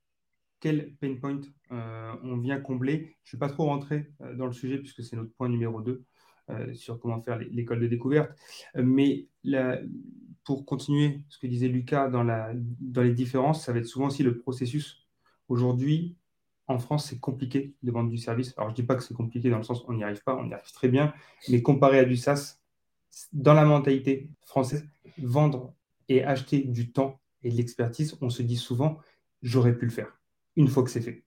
Quel 0.61 0.95
pain 0.97 1.17
point 1.17 1.41
euh, 1.73 2.15
on 2.23 2.37
vient 2.39 2.61
combler? 2.61 3.17
Je 3.25 3.37
ne 3.37 3.39
vais 3.41 3.47
pas 3.47 3.53
trop 3.53 3.65
rentrer 3.65 4.13
euh, 4.21 4.35
dans 4.35 4.47
le 4.47 4.53
sujet 4.53 4.79
puisque 4.79 5.03
c'est 5.03 5.17
notre 5.17 5.33
point 5.33 5.49
numéro 5.49 5.81
2. 5.81 6.05
Euh, 6.51 6.75
sur 6.75 6.99
comment 6.99 7.23
faire 7.23 7.39
l'école 7.39 7.79
de 7.79 7.87
découverte. 7.87 8.33
Euh, 8.77 8.83
mais 8.83 9.29
pour 10.43 10.67
continuer 10.67 11.21
ce 11.29 11.39
que 11.39 11.47
disait 11.47 11.69
Lucas 11.69 12.09
dans, 12.09 12.25
les 13.03 13.15
différences, 13.15 13.65
ça 13.65 13.73
va 13.73 13.79
être 13.79 13.87
souvent 13.87 14.07
aussi 14.07 14.25
le 14.25 14.39
processus. 14.39 15.07
Aujourd'hui, 15.49 16.17
en 16.67 16.79
France, 16.79 17.07
c'est 17.07 17.21
compliqué 17.21 17.75
de 17.83 17.93
vendre 17.93 18.11
du 18.11 18.19
service. 18.19 18.55
Alors, 18.57 18.71
je 18.71 18.73
ne 18.73 18.77
dis 18.77 18.83
pas 18.83 18.97
que 18.97 19.05
c'est 19.05 19.15
compliqué 19.15 19.51
dans 19.51 19.59
le 19.59 19.63
sens 19.63 19.83
où 19.83 19.85
on 19.89 19.93
n'y 19.93 20.03
arrive 20.03 20.23
pas, 20.25 20.37
on 20.37 20.49
y 20.49 20.53
arrive 20.53 20.73
très 20.73 20.89
bien, 20.89 21.15
mais 21.49 21.63
comparé 21.63 22.01
à 22.01 22.05
du 22.05 22.17
SaaS, 22.17 22.59
dans 23.33 23.55
la 23.55 23.65
mentalité 23.65 24.29
française, 24.41 24.85
vendre 25.19 25.73
et 26.09 26.25
acheter 26.25 26.63
du 26.63 26.91
temps 26.91 27.21
et 27.45 27.51
de 27.51 27.57
l'expertise, 27.57 28.17
on 28.21 28.31
se 28.31 28.43
dit 28.43 28.57
souvent, 28.57 28.99
j'aurais 29.43 29.77
pu 29.77 29.85
le 29.85 29.93
faire, 29.93 30.19
une 30.57 30.67
fois 30.67 30.83
que 30.83 30.91
c'est 30.91 31.03
fait. 31.03 31.23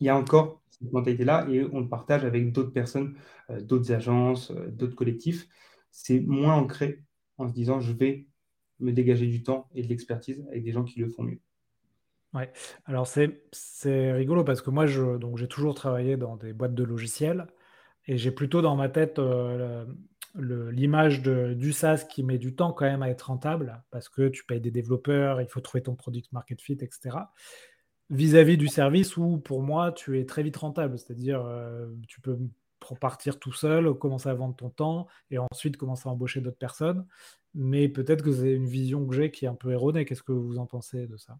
Il 0.00 0.06
y 0.06 0.08
a 0.08 0.16
encore 0.16 0.60
mentalité-là 0.80 1.46
et 1.50 1.64
on 1.72 1.80
le 1.80 1.88
partage 1.88 2.24
avec 2.24 2.52
d'autres 2.52 2.72
personnes, 2.72 3.16
euh, 3.50 3.60
d'autres 3.60 3.92
agences, 3.92 4.50
euh, 4.50 4.68
d'autres 4.70 4.96
collectifs. 4.96 5.48
C'est 5.90 6.20
moins 6.20 6.54
ancré 6.54 7.04
en 7.38 7.48
se 7.48 7.52
disant 7.52 7.80
je 7.80 7.92
vais 7.92 8.26
me 8.78 8.92
dégager 8.92 9.26
du 9.26 9.42
temps 9.42 9.68
et 9.74 9.82
de 9.82 9.88
l'expertise 9.88 10.44
avec 10.48 10.64
des 10.64 10.72
gens 10.72 10.84
qui 10.84 11.00
le 11.00 11.08
font 11.08 11.22
mieux. 11.22 11.40
Ouais, 12.32 12.52
alors 12.84 13.08
c'est 13.08 14.12
rigolo 14.12 14.44
parce 14.44 14.62
que 14.62 14.70
moi, 14.70 14.86
j'ai 14.86 15.48
toujours 15.48 15.74
travaillé 15.74 16.16
dans 16.16 16.36
des 16.36 16.52
boîtes 16.52 16.74
de 16.74 16.84
logiciels 16.84 17.48
et 18.06 18.18
j'ai 18.18 18.30
plutôt 18.30 18.62
dans 18.62 18.76
ma 18.76 18.88
tête 18.88 19.18
euh, 19.18 19.84
l'image 20.36 21.22
du 21.22 21.72
SaaS 21.72 22.04
qui 22.08 22.22
met 22.22 22.38
du 22.38 22.54
temps 22.54 22.72
quand 22.72 22.84
même 22.84 23.02
à 23.02 23.10
être 23.10 23.22
rentable 23.22 23.82
parce 23.90 24.08
que 24.08 24.28
tu 24.28 24.44
payes 24.44 24.60
des 24.60 24.70
développeurs, 24.70 25.40
il 25.40 25.48
faut 25.48 25.60
trouver 25.60 25.82
ton 25.82 25.96
product 25.96 26.32
market 26.32 26.60
fit, 26.60 26.74
etc. 26.74 27.16
Vis-à-vis 28.10 28.56
du 28.56 28.68
service 28.68 29.16
où 29.16 29.38
pour 29.38 29.62
moi, 29.62 29.92
tu 29.92 30.18
es 30.18 30.24
très 30.24 30.42
vite 30.42 30.56
rentable, 30.56 30.98
c'est-à-dire 30.98 31.44
euh, 31.44 31.86
tu 32.08 32.20
peux 32.20 32.36
partir 33.00 33.38
tout 33.38 33.52
seul, 33.52 33.94
commencer 33.94 34.28
à 34.28 34.34
vendre 34.34 34.56
ton 34.56 34.70
temps 34.70 35.06
et 35.30 35.38
ensuite 35.38 35.76
commencer 35.76 36.08
à 36.08 36.12
embaucher 36.12 36.40
d'autres 36.40 36.58
personnes. 36.58 37.06
Mais 37.54 37.88
peut-être 37.88 38.24
que 38.24 38.32
c'est 38.32 38.52
une 38.52 38.66
vision 38.66 39.06
que 39.06 39.14
j'ai 39.14 39.30
qui 39.30 39.44
est 39.44 39.48
un 39.48 39.54
peu 39.54 39.70
erronée. 39.70 40.04
Qu'est-ce 40.04 40.22
que 40.22 40.32
vous 40.32 40.58
en 40.58 40.66
pensez 40.66 41.06
de 41.06 41.16
ça? 41.16 41.38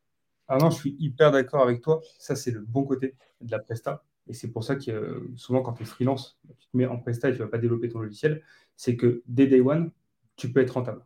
Ah 0.49 0.59
non, 0.59 0.71
je 0.71 0.77
suis 0.77 0.97
hyper 0.99 1.31
d'accord 1.31 1.63
avec 1.63 1.81
toi. 1.81 2.01
Ça, 2.19 2.37
c'est 2.37 2.51
le 2.51 2.61
bon 2.61 2.85
côté 2.85 3.15
de 3.41 3.51
la 3.51 3.59
Presta. 3.59 4.05
Et 4.29 4.33
c'est 4.33 4.51
pour 4.51 4.65
ça 4.65 4.77
que 4.77 5.29
souvent, 5.37 5.63
quand 5.63 5.73
tu 5.73 5.83
es 5.83 5.87
freelance, 5.87 6.39
tu 6.59 6.69
te 6.69 6.77
mets 6.77 6.87
en 6.87 6.99
Presta 6.99 7.29
et 7.29 7.33
tu 7.33 7.39
ne 7.39 7.45
vas 7.45 7.51
pas 7.51 7.59
développer 7.59 7.89
ton 7.89 8.01
logiciel. 8.01 8.43
C'est 8.77 8.97
que 8.97 9.23
dès 9.27 9.47
day 9.47 9.61
one, 9.61 9.91
tu 10.37 10.53
peux 10.53 10.61
être 10.61 10.73
rentable. 10.73 11.05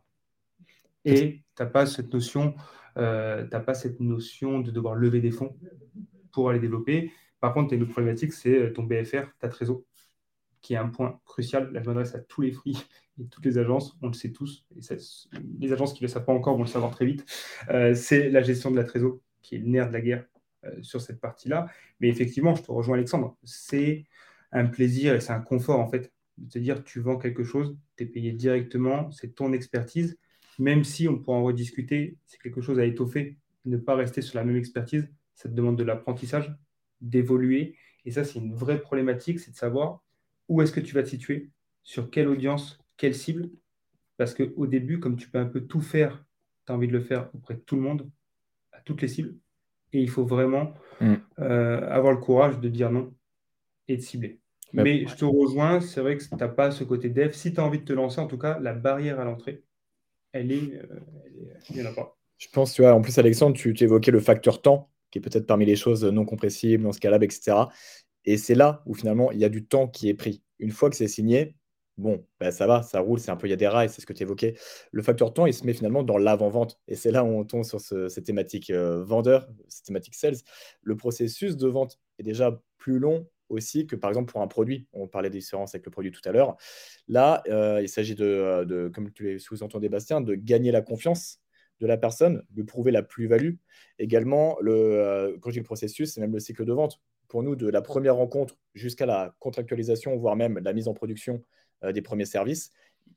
Et 1.05 1.43
tu 1.55 1.63
n'as 1.63 1.69
pas 1.69 1.85
cette 1.85 2.11
notion, 2.11 2.55
euh, 2.97 3.45
pas 3.45 3.73
cette 3.73 3.99
notion 3.99 4.59
de 4.59 4.71
devoir 4.71 4.95
lever 4.95 5.21
des 5.21 5.31
fonds 5.31 5.57
pour 6.31 6.49
aller 6.49 6.59
développer. 6.59 7.11
Par 7.39 7.53
contre, 7.53 7.69
tu 7.69 7.75
une 7.75 7.87
problématique, 7.87 8.33
c'est 8.33 8.73
ton 8.73 8.83
BFR, 8.83 9.27
ta 9.39 9.49
trésor, 9.49 9.81
qui 10.61 10.73
est 10.73 10.77
un 10.77 10.87
point 10.87 11.19
crucial. 11.25 11.71
Là, 11.71 11.81
je 11.81 11.87
m'adresse 11.87 12.15
à 12.15 12.19
tous 12.19 12.41
les 12.41 12.51
free 12.51 12.77
et 13.19 13.25
toutes 13.27 13.45
les 13.45 13.57
agences, 13.57 13.97
on 14.01 14.07
le 14.07 14.13
sait 14.13 14.31
tous. 14.31 14.65
Et 14.75 14.79
les 15.59 15.71
agences 15.71 15.93
qui 15.93 16.03
ne 16.03 16.07
le 16.07 16.11
savent 16.11 16.25
pas 16.25 16.33
encore 16.33 16.55
vont 16.55 16.63
le 16.63 16.69
savoir 16.69 16.91
très 16.91 17.05
vite. 17.05 17.25
Euh, 17.69 17.93
c'est 17.93 18.29
la 18.29 18.41
gestion 18.41 18.71
de 18.71 18.75
la 18.75 18.83
trésor 18.83 19.19
qui 19.41 19.55
est 19.55 19.59
le 19.59 19.67
nerf 19.67 19.87
de 19.87 19.93
la 19.93 20.01
guerre 20.01 20.25
euh, 20.65 20.71
sur 20.81 21.01
cette 21.01 21.21
partie-là. 21.21 21.67
Mais 21.99 22.09
effectivement, 22.09 22.55
je 22.55 22.63
te 22.63 22.71
rejoins 22.71 22.95
Alexandre, 22.97 23.37
c'est 23.43 24.05
un 24.51 24.65
plaisir 24.65 25.13
et 25.13 25.19
c'est 25.19 25.33
un 25.33 25.41
confort 25.41 25.79
en 25.79 25.87
fait 25.87 26.11
de 26.37 26.49
te 26.49 26.59
dire 26.59 26.83
tu 26.83 26.99
vends 26.99 27.17
quelque 27.17 27.43
chose, 27.43 27.77
tu 27.95 28.03
es 28.03 28.07
payé 28.07 28.31
directement, 28.31 29.11
c'est 29.11 29.35
ton 29.35 29.53
expertise, 29.53 30.17
même 30.59 30.83
si 30.83 31.07
on 31.07 31.17
pourra 31.17 31.37
en 31.37 31.43
rediscuter, 31.43 32.17
c'est 32.25 32.41
quelque 32.41 32.61
chose 32.61 32.79
à 32.79 32.85
étoffer, 32.85 33.37
ne 33.65 33.77
pas 33.77 33.95
rester 33.95 34.21
sur 34.21 34.37
la 34.37 34.43
même 34.43 34.55
expertise, 34.55 35.09
ça 35.33 35.49
te 35.49 35.53
demande 35.53 35.77
de 35.77 35.83
l'apprentissage, 35.83 36.55
d'évoluer. 37.01 37.75
Et 38.05 38.11
ça, 38.11 38.23
c'est 38.23 38.39
une 38.39 38.53
vraie 38.53 38.79
problématique, 38.79 39.39
c'est 39.39 39.51
de 39.51 39.55
savoir 39.55 40.03
où 40.47 40.61
est-ce 40.61 40.71
que 40.71 40.79
tu 40.79 40.93
vas 40.93 41.03
te 41.03 41.09
situer, 41.09 41.49
sur 41.83 42.09
quelle 42.09 42.27
audience, 42.27 42.79
quelle 42.97 43.15
cible. 43.15 43.49
Parce 44.17 44.33
qu'au 44.33 44.67
début, 44.67 44.99
comme 44.99 45.17
tu 45.17 45.29
peux 45.29 45.39
un 45.39 45.45
peu 45.45 45.61
tout 45.61 45.81
faire, 45.81 46.23
tu 46.65 46.71
as 46.71 46.75
envie 46.75 46.87
de 46.87 46.93
le 46.93 47.01
faire 47.01 47.29
auprès 47.33 47.55
de 47.55 47.59
tout 47.59 47.75
le 47.75 47.81
monde, 47.81 48.09
toutes 48.85 49.01
les 49.01 49.07
cibles. 49.07 49.35
Et 49.91 50.01
il 50.01 50.09
faut 50.09 50.25
vraiment 50.25 50.73
mm. 51.01 51.15
euh, 51.39 51.89
avoir 51.89 52.13
le 52.13 52.19
courage 52.19 52.59
de 52.59 52.69
dire 52.69 52.91
non 52.91 53.13
et 53.87 53.97
de 53.97 54.01
cibler. 54.01 54.39
Mais, 54.73 55.05
je 55.07 55.15
te 55.15 55.25
rejoins, 55.25 55.79
c'est 55.79 56.01
vrai 56.01 56.17
que 56.17 56.23
tu 56.23 56.35
n'as 56.35 56.47
pas 56.49 56.71
ce 56.71 56.83
côté 56.83 57.09
dev. 57.09 57.31
Si 57.31 57.53
tu 57.53 57.59
as 57.59 57.63
envie 57.63 57.79
de 57.79 57.85
te 57.85 57.93
lancer, 57.93 58.19
en 58.19 58.27
tout 58.27 58.37
cas, 58.37 58.59
la 58.59 58.73
barrière 58.73 59.19
à 59.19 59.23
l'entrée, 59.23 59.63
elle 60.35 60.51
est. 60.51 60.73
Euh, 60.73 60.99
il 61.69 61.77
n'y 61.77 61.81
en 61.81 61.89
a 61.89 61.93
pas. 61.93 62.17
Je 62.37 62.47
pense, 62.51 62.73
tu 62.73 62.81
vois, 62.81 62.93
en 62.93 63.01
plus, 63.01 63.17
Alexandre, 63.17 63.55
tu, 63.55 63.73
tu 63.73 63.85
évoquais 63.85 64.11
le 64.11 64.19
facteur 64.19 64.61
temps, 64.61 64.91
qui 65.09 65.19
est 65.19 65.21
peut-être 65.21 65.47
parmi 65.47 65.65
les 65.65 65.75
choses 65.75 66.03
non 66.03 66.25
compressibles, 66.25 66.83
non 66.83 66.91
scalables, 66.91 67.23
etc. 67.23 67.57
Et 68.25 68.37
c'est 68.37 68.55
là 68.55 68.83
où 68.85 68.93
finalement, 68.93 69.31
il 69.31 69.39
y 69.39 69.45
a 69.45 69.49
du 69.49 69.65
temps 69.65 69.87
qui 69.87 70.09
est 70.09 70.13
pris. 70.13 70.43
Une 70.59 70.71
fois 70.71 70.89
que 70.89 70.95
c'est 70.95 71.07
signé, 71.07 71.55
bon, 71.97 72.25
ben 72.39 72.51
ça 72.51 72.67
va, 72.67 72.83
ça 72.83 72.99
roule, 72.99 73.19
c'est 73.19 73.31
un 73.31 73.37
peu, 73.37 73.47
il 73.47 73.51
y 73.51 73.53
a 73.53 73.57
des 73.57 73.67
rails, 73.67 73.89
c'est 73.89 74.01
ce 74.01 74.05
que 74.05 74.13
tu 74.13 74.23
évoquais. 74.23 74.55
Le 74.91 75.01
facteur 75.01 75.33
temps, 75.33 75.45
il 75.45 75.53
se 75.53 75.65
met 75.65 75.73
finalement 75.73 76.03
dans 76.03 76.17
l'avant-vente. 76.17 76.79
Et 76.87 76.95
c'est 76.95 77.11
là 77.11 77.23
où 77.23 77.27
on 77.27 77.45
tombe 77.45 77.63
sur 77.63 77.79
ce, 77.79 78.09
cette 78.09 78.25
thématique 78.25 78.69
euh, 78.69 79.03
vendeur, 79.03 79.47
cette 79.69 79.85
thématique 79.85 80.15
sales. 80.15 80.37
Le 80.81 80.97
processus 80.97 81.55
de 81.55 81.67
vente 81.67 81.99
est 82.19 82.23
déjà 82.23 82.61
plus 82.77 82.99
long 82.99 83.27
aussi 83.49 83.87
que 83.87 83.95
par 83.95 84.09
exemple 84.09 84.31
pour 84.31 84.41
un 84.41 84.47
produit. 84.47 84.87
On 84.93 85.07
parlait 85.07 85.29
des 85.29 85.39
différences 85.39 85.75
avec 85.75 85.85
le 85.85 85.91
produit 85.91 86.11
tout 86.11 86.21
à 86.25 86.31
l'heure. 86.31 86.55
Là, 87.07 87.43
euh, 87.47 87.81
il 87.81 87.89
s'agit 87.89 88.15
de, 88.15 88.63
de, 88.65 88.89
comme 88.89 89.11
tu 89.11 89.33
l'as 89.33 89.39
sous-entendu, 89.39 89.89
Bastien, 89.89 90.21
de 90.21 90.35
gagner 90.35 90.71
la 90.71 90.81
confiance 90.81 91.39
de 91.79 91.87
la 91.87 91.97
personne, 91.97 92.43
de 92.51 92.63
prouver 92.63 92.91
la 92.91 93.03
plus-value. 93.03 93.55
Également, 93.99 94.57
le, 94.61 94.73
euh, 94.73 95.37
quand 95.39 95.49
je 95.49 95.55
dis 95.55 95.59
le 95.59 95.65
processus, 95.65 96.13
c'est 96.13 96.21
même 96.21 96.33
le 96.33 96.39
cycle 96.39 96.65
de 96.65 96.73
vente. 96.73 97.01
Pour 97.27 97.43
nous, 97.43 97.55
de 97.55 97.67
la 97.67 97.81
première 97.81 98.15
rencontre 98.15 98.57
jusqu'à 98.73 99.05
la 99.05 99.35
contractualisation, 99.39 100.15
voire 100.15 100.35
même 100.35 100.59
la 100.59 100.73
mise 100.73 100.87
en 100.87 100.93
production 100.93 101.41
euh, 101.83 101.91
des 101.91 102.01
premiers 102.01 102.25
services, 102.25 102.71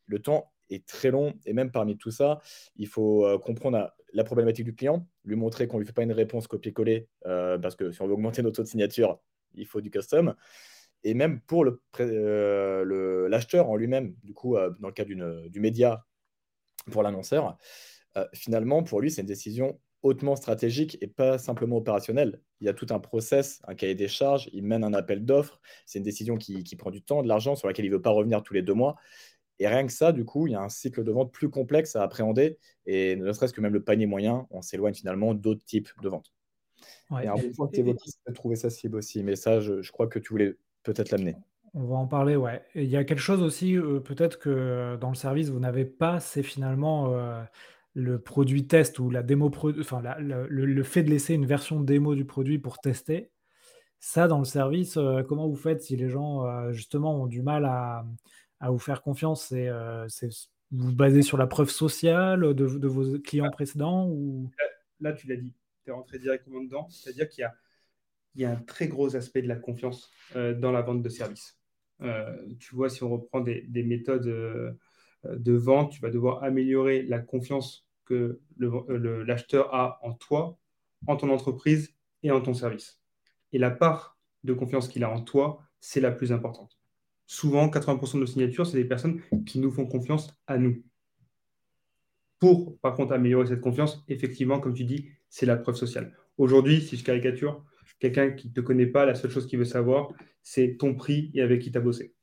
le 0.07 0.19
temps 0.19 0.51
est 0.71 0.87
très 0.87 1.11
long. 1.11 1.35
Et 1.47 1.53
même 1.53 1.71
parmi 1.71 1.97
tout 1.97 2.11
ça, 2.11 2.41
il 2.77 2.89
faut 2.89 3.25
euh, 3.25 3.39
comprendre 3.39 3.93
la 4.13 4.25
problématique 4.25 4.65
du 4.65 4.75
client, 4.75 5.07
lui 5.25 5.37
montrer 5.37 5.69
qu'on 5.69 5.77
ne 5.77 5.83
lui 5.83 5.87
fait 5.87 5.93
pas 5.93 6.03
une 6.03 6.13
réponse 6.13 6.47
copier-coller, 6.47 7.09
euh, 7.27 7.59
parce 7.59 7.77
que 7.77 7.91
si 7.93 8.01
on 8.03 8.07
veut 8.07 8.15
augmenter 8.15 8.43
notre 8.43 8.57
taux 8.57 8.63
de 8.63 8.69
signature, 8.69 9.21
il 9.55 9.67
faut 9.67 9.81
du 9.81 9.91
custom. 9.91 10.35
Et 11.05 11.15
même 11.15 11.41
pour 11.41 11.65
l'acheteur 11.65 12.85
le, 13.65 13.71
en 13.71 13.77
lui-même, 13.77 14.15
du 14.25 14.35
coup, 14.35 14.57
dans 14.57 14.89
le 14.89 14.93
cas 14.93 15.05
du 15.05 15.61
média 15.61 16.05
pour 16.91 17.03
l'annonceur, 17.03 17.57
finalement, 18.35 18.83
pour 18.83 19.01
lui, 19.01 19.11
c'est 19.11 19.21
une 19.21 19.27
décision 19.29 19.79
hautement 20.03 20.37
stratégique 20.37 20.99
et 21.01 21.07
pas 21.07 21.39
simplement 21.39 21.77
opérationnel. 21.77 22.41
Il 22.61 22.67
y 22.67 22.71
a 22.71 22.75
tout 22.75 22.87
un 22.91 22.99
process, 22.99 23.61
un 23.67 23.75
cahier 23.75 23.95
des 23.95 24.09
charges, 24.09 24.49
il 24.53 24.65
mène 24.65 24.85
un 24.85 24.95
appel 24.95 25.25
d'offres, 25.25 25.61
c'est 25.87 25.99
une 25.99 26.05
décision 26.05 26.37
qui, 26.37 26.77
prend 26.77 26.91
du 26.91 27.03
temps, 27.03 27.23
de 27.23 27.29
l'argent, 27.29 27.57
sur 27.57 27.69
laquelle 27.69 27.85
il 27.85 27.91
ne 27.91 27.97
veut 27.97 28.03
pas 28.03 28.11
revenir 28.11 28.43
tous 28.43 28.55
les 28.55 28.63
deux 28.63 28.75
mois. 28.75 28.97
Et 29.61 29.67
rien 29.67 29.87
que 29.87 29.93
ça, 29.93 30.13
du 30.13 30.25
coup, 30.25 30.47
il 30.47 30.53
y 30.53 30.57
a 30.57 30.61
un 30.61 30.69
cycle 30.69 31.03
de 31.03 31.11
vente 31.11 31.33
plus 31.33 31.51
complexe 31.51 31.97
à 31.97 32.03
appréhender. 32.03 32.59
Et 32.87 33.17
ne 33.17 33.33
serait-ce 33.33 33.53
que 33.53 33.61
même 33.61 33.73
le 33.73 33.83
panier 33.83 34.07
moyen, 34.07 34.47
on 34.51 34.63
s'éloigne 34.63 34.95
finalement 34.95 35.35
d'autres 35.35 35.65
types 35.65 35.89
de 36.01 36.09
ventes. 36.09 36.33
Et 37.23 37.27
un 37.27 37.35
point 37.57 37.67
que 37.69 37.75
tu 37.75 37.81
évoquais, 37.81 38.11
c'est 38.27 38.33
trouver 38.33 38.57
ça 38.57 38.71
cible 38.71 38.97
aussi. 38.97 39.23
Mais 39.23 39.37
ça, 39.37 39.61
je, 39.61 39.91
crois 39.91 40.07
que 40.07 40.19
tu 40.19 40.31
voulais 40.31 40.57
peut-être 40.83 41.11
l'amener. 41.11 41.37
On 41.75 41.85
va 41.85 41.97
en 41.97 42.07
parler, 42.07 42.35
ouais. 42.35 42.63
il 42.75 42.85
y 42.85 42.97
a 42.97 43.05
quelque 43.05 43.21
chose 43.21 43.43
aussi, 43.43 43.77
euh, 43.77 44.01
peut-être 44.01 44.39
que 44.39 44.97
dans 45.01 45.11
le 45.11 45.15
service, 45.15 45.51
vous 45.51 45.61
n'avez 45.61 45.85
pas, 45.85 46.19
c'est 46.19 46.43
finalement 46.43 47.13
euh, 47.13 47.43
le 47.95 48.19
produit 48.19 48.67
test 48.67 48.99
ou 48.99 49.11
la 49.11 49.23
démo, 49.23 49.51
enfin 49.81 50.03
le, 50.19 50.83
fait 50.83 51.03
de 51.03 51.11
laisser 51.11 51.35
une 51.35 51.47
version 51.47 51.81
démo 51.81 52.15
du 52.15 52.25
produit 52.25 52.59
pour 52.59 52.79
tester, 52.79 53.31
ça 54.01 54.29
dans 54.29 54.39
le 54.39 54.45
service, 54.45 54.97
euh, 54.97 55.23
comment 55.23 55.49
vous 55.49 55.57
faites 55.57 55.83
si 55.83 55.97
les 55.97 56.09
gens 56.09 56.47
euh, 56.47 56.73
justement 56.73 57.23
ont 57.23 57.27
du 57.27 57.43
mal 57.43 57.65
à, 57.65 58.05
vous 58.63 58.79
faire 58.79 59.03
confiance? 59.03 59.47
C'est 59.49 59.69
euh, 59.69 60.07
vous 60.71 60.89
vous 60.89 60.95
basez 60.95 61.23
sur 61.23 61.39
la 61.39 61.47
preuve 61.47 61.71
sociale 61.71 62.55
de, 62.55 62.87
vos 62.87 63.19
clients 63.19 63.51
précédents 63.51 64.07
ou? 64.09 64.51
là, 65.01 65.13
tu 65.13 65.27
l'as 65.27 65.37
dit, 65.37 65.53
tu 65.89 65.93
es 65.93 65.95
rentré 65.95 66.19
directement 66.19 66.63
dedans, 66.63 66.89
c'est-à-dire 66.91 67.29
qu'il 67.29 67.49
y, 68.35 68.43
y 68.43 68.45
a, 68.45 68.51
un 68.51 68.57
très 68.57 68.89
gros 68.89 69.17
aspect 69.17 69.43
de 69.43 69.49
la 69.49 69.57
confiance 69.57 70.11
dans 70.35 70.71
la 70.71 70.83
vente 70.83 71.03
de 71.03 71.09
services. 71.09 71.59
tu 72.59 72.75
vois, 72.75 72.91
si 72.91 73.03
on 73.03 73.11
reprend 73.11 73.41
des, 73.41 73.63
des 73.63 73.83
méthodes 73.83 74.77
de 75.25 75.53
vente, 75.53 75.93
tu 75.93 76.01
vas 76.01 76.11
devoir 76.11 76.43
améliorer 76.45 77.03
la 77.03 77.21
confiance 77.21 77.89
que 78.05 78.41
l'acheteur 78.59 79.75
a 79.75 79.99
en 80.03 80.13
toi, 80.13 80.59
en 81.07 81.17
ton 81.17 81.31
entreprise 81.31 81.95
et 82.23 82.31
en 82.31 82.41
ton 82.41 82.55
service. 82.55 83.01
Et 83.53 83.59
la 83.59 83.71
part 83.71 84.19
de 84.45 84.53
confiance 84.53 84.89
qu'il 84.89 85.05
a 85.05 85.11
en 85.11 85.23
toi, 85.23 85.63
c'est 85.81 86.01
la 86.01 86.11
plus 86.11 86.33
importante. 86.33 86.79
Souvent, 87.27 87.69
80% 87.69 88.15
de 88.15 88.21
nos 88.21 88.27
signatures, 88.27 88.67
c'est 88.67 88.79
des 88.79 88.87
personnes 88.87 89.21
qui 89.45 89.59
nous 89.59 89.71
font 89.71 89.87
confiance 89.87 90.35
à 90.47 90.57
nous. 90.57 90.83
Pour, 92.39 92.79
par 92.79 92.95
contre, 92.95 93.13
améliorer 93.13 93.47
cette 93.47 93.61
confiance, 93.61 94.05
effectivement, 94.09 94.61
comme 94.61 94.75
tu 94.75 94.85
dis, 94.85 95.11
c'est 95.29 95.47
la 95.47 95.57
preuve 95.57 95.77
sociale. 95.77 96.17
Aujourd'hui, 96.37 96.81
si 96.81 96.97
je 96.97 97.05
caricature, 97.05 97.65
quelqu'un 97.99 98.31
qui 98.31 98.49
ne 98.49 98.53
te 98.53 98.61
connaît 98.61 98.87
pas, 98.87 99.05
la 99.05 99.15
seule 99.15 99.31
chose 99.31 99.47
qu'il 99.47 99.59
veut 99.59 99.65
savoir, 99.65 100.13
c'est 100.43 100.77
ton 100.79 100.95
prix 100.95 101.31
et 101.35 101.43
avec 101.43 101.63
qui 101.63 101.71
tu 101.73 101.79
as 101.79 101.81
bossé. 101.81 102.15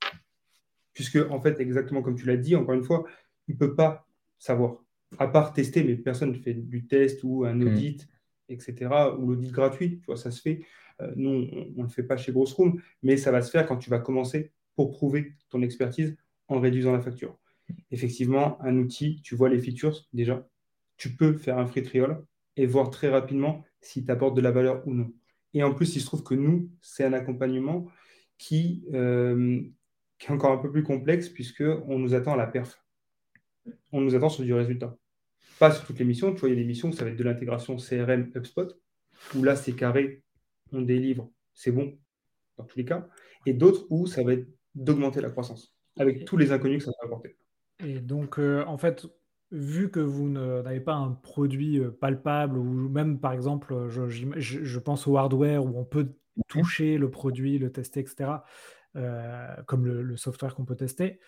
Puisque, 0.93 1.17
en 1.29 1.41
fait, 1.41 1.59
exactement 1.59 2.01
comme 2.01 2.15
tu 2.15 2.25
l'as 2.25 2.37
dit, 2.37 2.55
encore 2.55 2.75
une 2.75 2.83
fois, 2.83 3.05
il 3.47 3.55
ne 3.55 3.59
peut 3.59 3.75
pas 3.75 4.07
savoir 4.39 4.77
à 5.19 5.27
part 5.27 5.53
tester, 5.53 5.83
mais 5.83 5.95
personne 5.95 6.31
ne 6.31 6.37
fait 6.37 6.53
du 6.53 6.87
test 6.87 7.23
ou 7.23 7.45
un 7.45 7.55
hmm. 7.55 7.67
audit, 7.67 8.09
etc., 8.49 8.89
ou 9.17 9.27
l'audit 9.27 9.51
gratuit, 9.51 9.99
tu 9.99 10.05
vois, 10.05 10.17
ça 10.17 10.31
se 10.31 10.41
fait. 10.41 10.61
Euh, 11.01 11.11
nous, 11.15 11.29
on 11.29 11.81
ne 11.81 11.83
le 11.83 11.89
fait 11.89 12.03
pas 12.03 12.17
chez 12.17 12.31
Grossroom, 12.31 12.81
mais 13.03 13.17
ça 13.17 13.31
va 13.31 13.41
se 13.41 13.51
faire 13.51 13.65
quand 13.65 13.77
tu 13.77 13.89
vas 13.89 13.99
commencer 13.99 14.51
pour 14.75 14.91
prouver 14.91 15.33
ton 15.49 15.61
expertise 15.61 16.17
en 16.47 16.59
réduisant 16.59 16.93
la 16.93 17.01
facture. 17.01 17.37
Effectivement, 17.91 18.61
un 18.61 18.77
outil, 18.77 19.21
tu 19.23 19.35
vois 19.35 19.49
les 19.49 19.59
features 19.59 20.07
déjà, 20.13 20.47
tu 20.97 21.15
peux 21.15 21.33
faire 21.33 21.57
un 21.57 21.65
free 21.65 21.83
trial 21.83 22.23
et 22.57 22.65
voir 22.65 22.89
très 22.89 23.09
rapidement 23.09 23.63
s'il 23.81 24.05
t'apporte 24.05 24.35
de 24.35 24.41
la 24.41 24.51
valeur 24.51 24.85
ou 24.87 24.93
non. 24.93 25.11
Et 25.53 25.63
en 25.63 25.73
plus, 25.73 25.95
il 25.95 26.01
se 26.01 26.05
trouve 26.05 26.23
que 26.23 26.35
nous, 26.35 26.69
c'est 26.81 27.05
un 27.05 27.13
accompagnement 27.13 27.87
qui, 28.37 28.85
euh, 28.93 29.61
qui 30.17 30.27
est 30.27 30.31
encore 30.31 30.51
un 30.51 30.57
peu 30.57 30.71
plus 30.71 30.83
complexe 30.83 31.29
puisqu'on 31.29 31.99
nous 31.99 32.13
attend 32.13 32.33
à 32.33 32.37
la 32.37 32.47
perf. 32.47 32.83
On 33.91 34.01
nous 34.01 34.15
attend 34.15 34.29
sur 34.29 34.43
du 34.43 34.53
résultat 34.53 34.97
pas 35.59 35.71
sur 35.71 35.85
toutes 35.85 35.99
les 35.99 36.05
missions. 36.05 36.33
Tu 36.33 36.39
vois, 36.41 36.49
il 36.49 36.53
y 36.53 36.55
a 36.55 36.61
des 36.61 36.67
missions 36.67 36.89
où 36.89 36.93
ça 36.93 37.03
va 37.03 37.11
être 37.11 37.17
de 37.17 37.23
l'intégration 37.23 37.77
CRM 37.77 38.31
HubSpot, 38.35 38.67
où 39.35 39.43
là, 39.43 39.55
c'est 39.55 39.73
carré, 39.73 40.23
on 40.71 40.81
délivre, 40.81 41.31
c'est 41.53 41.71
bon. 41.71 41.97
dans 42.57 42.63
tous 42.63 42.77
les 42.77 42.85
cas, 42.85 43.07
et 43.45 43.53
d'autres 43.53 43.85
où 43.89 44.07
ça 44.07 44.23
va 44.23 44.33
être 44.33 44.47
d'augmenter 44.75 45.21
la 45.21 45.29
croissance, 45.29 45.75
avec 45.97 46.25
tous 46.25 46.37
les 46.37 46.51
inconnus 46.51 46.79
que 46.79 46.85
ça 46.85 46.97
va 47.01 47.07
apporter. 47.07 47.37
Et 47.83 47.99
donc, 47.99 48.39
euh, 48.39 48.63
en 48.65 48.77
fait, 48.77 49.05
vu 49.51 49.89
que 49.89 49.99
vous 49.99 50.29
n'avez 50.29 50.79
pas 50.79 50.93
un 50.93 51.11
produit 51.11 51.79
euh, 51.79 51.91
palpable, 51.91 52.57
ou 52.57 52.89
même 52.89 53.19
par 53.19 53.33
exemple, 53.33 53.87
je, 53.89 54.09
je, 54.09 54.79
pense 54.79 55.07
au 55.07 55.17
hardware 55.17 55.63
où 55.63 55.77
on 55.77 55.83
peut 55.83 56.03
mhm. 56.03 56.43
toucher 56.47 56.97
le 56.97 57.09
produit, 57.09 57.57
le 57.57 57.71
tester, 57.71 57.99
etc., 57.99 58.31
euh, 58.95 59.47
comme 59.65 59.85
le, 59.85 60.17
software 60.17 60.55
qu'on 60.55 60.65
peut 60.65 60.75
tester, 60.75 61.19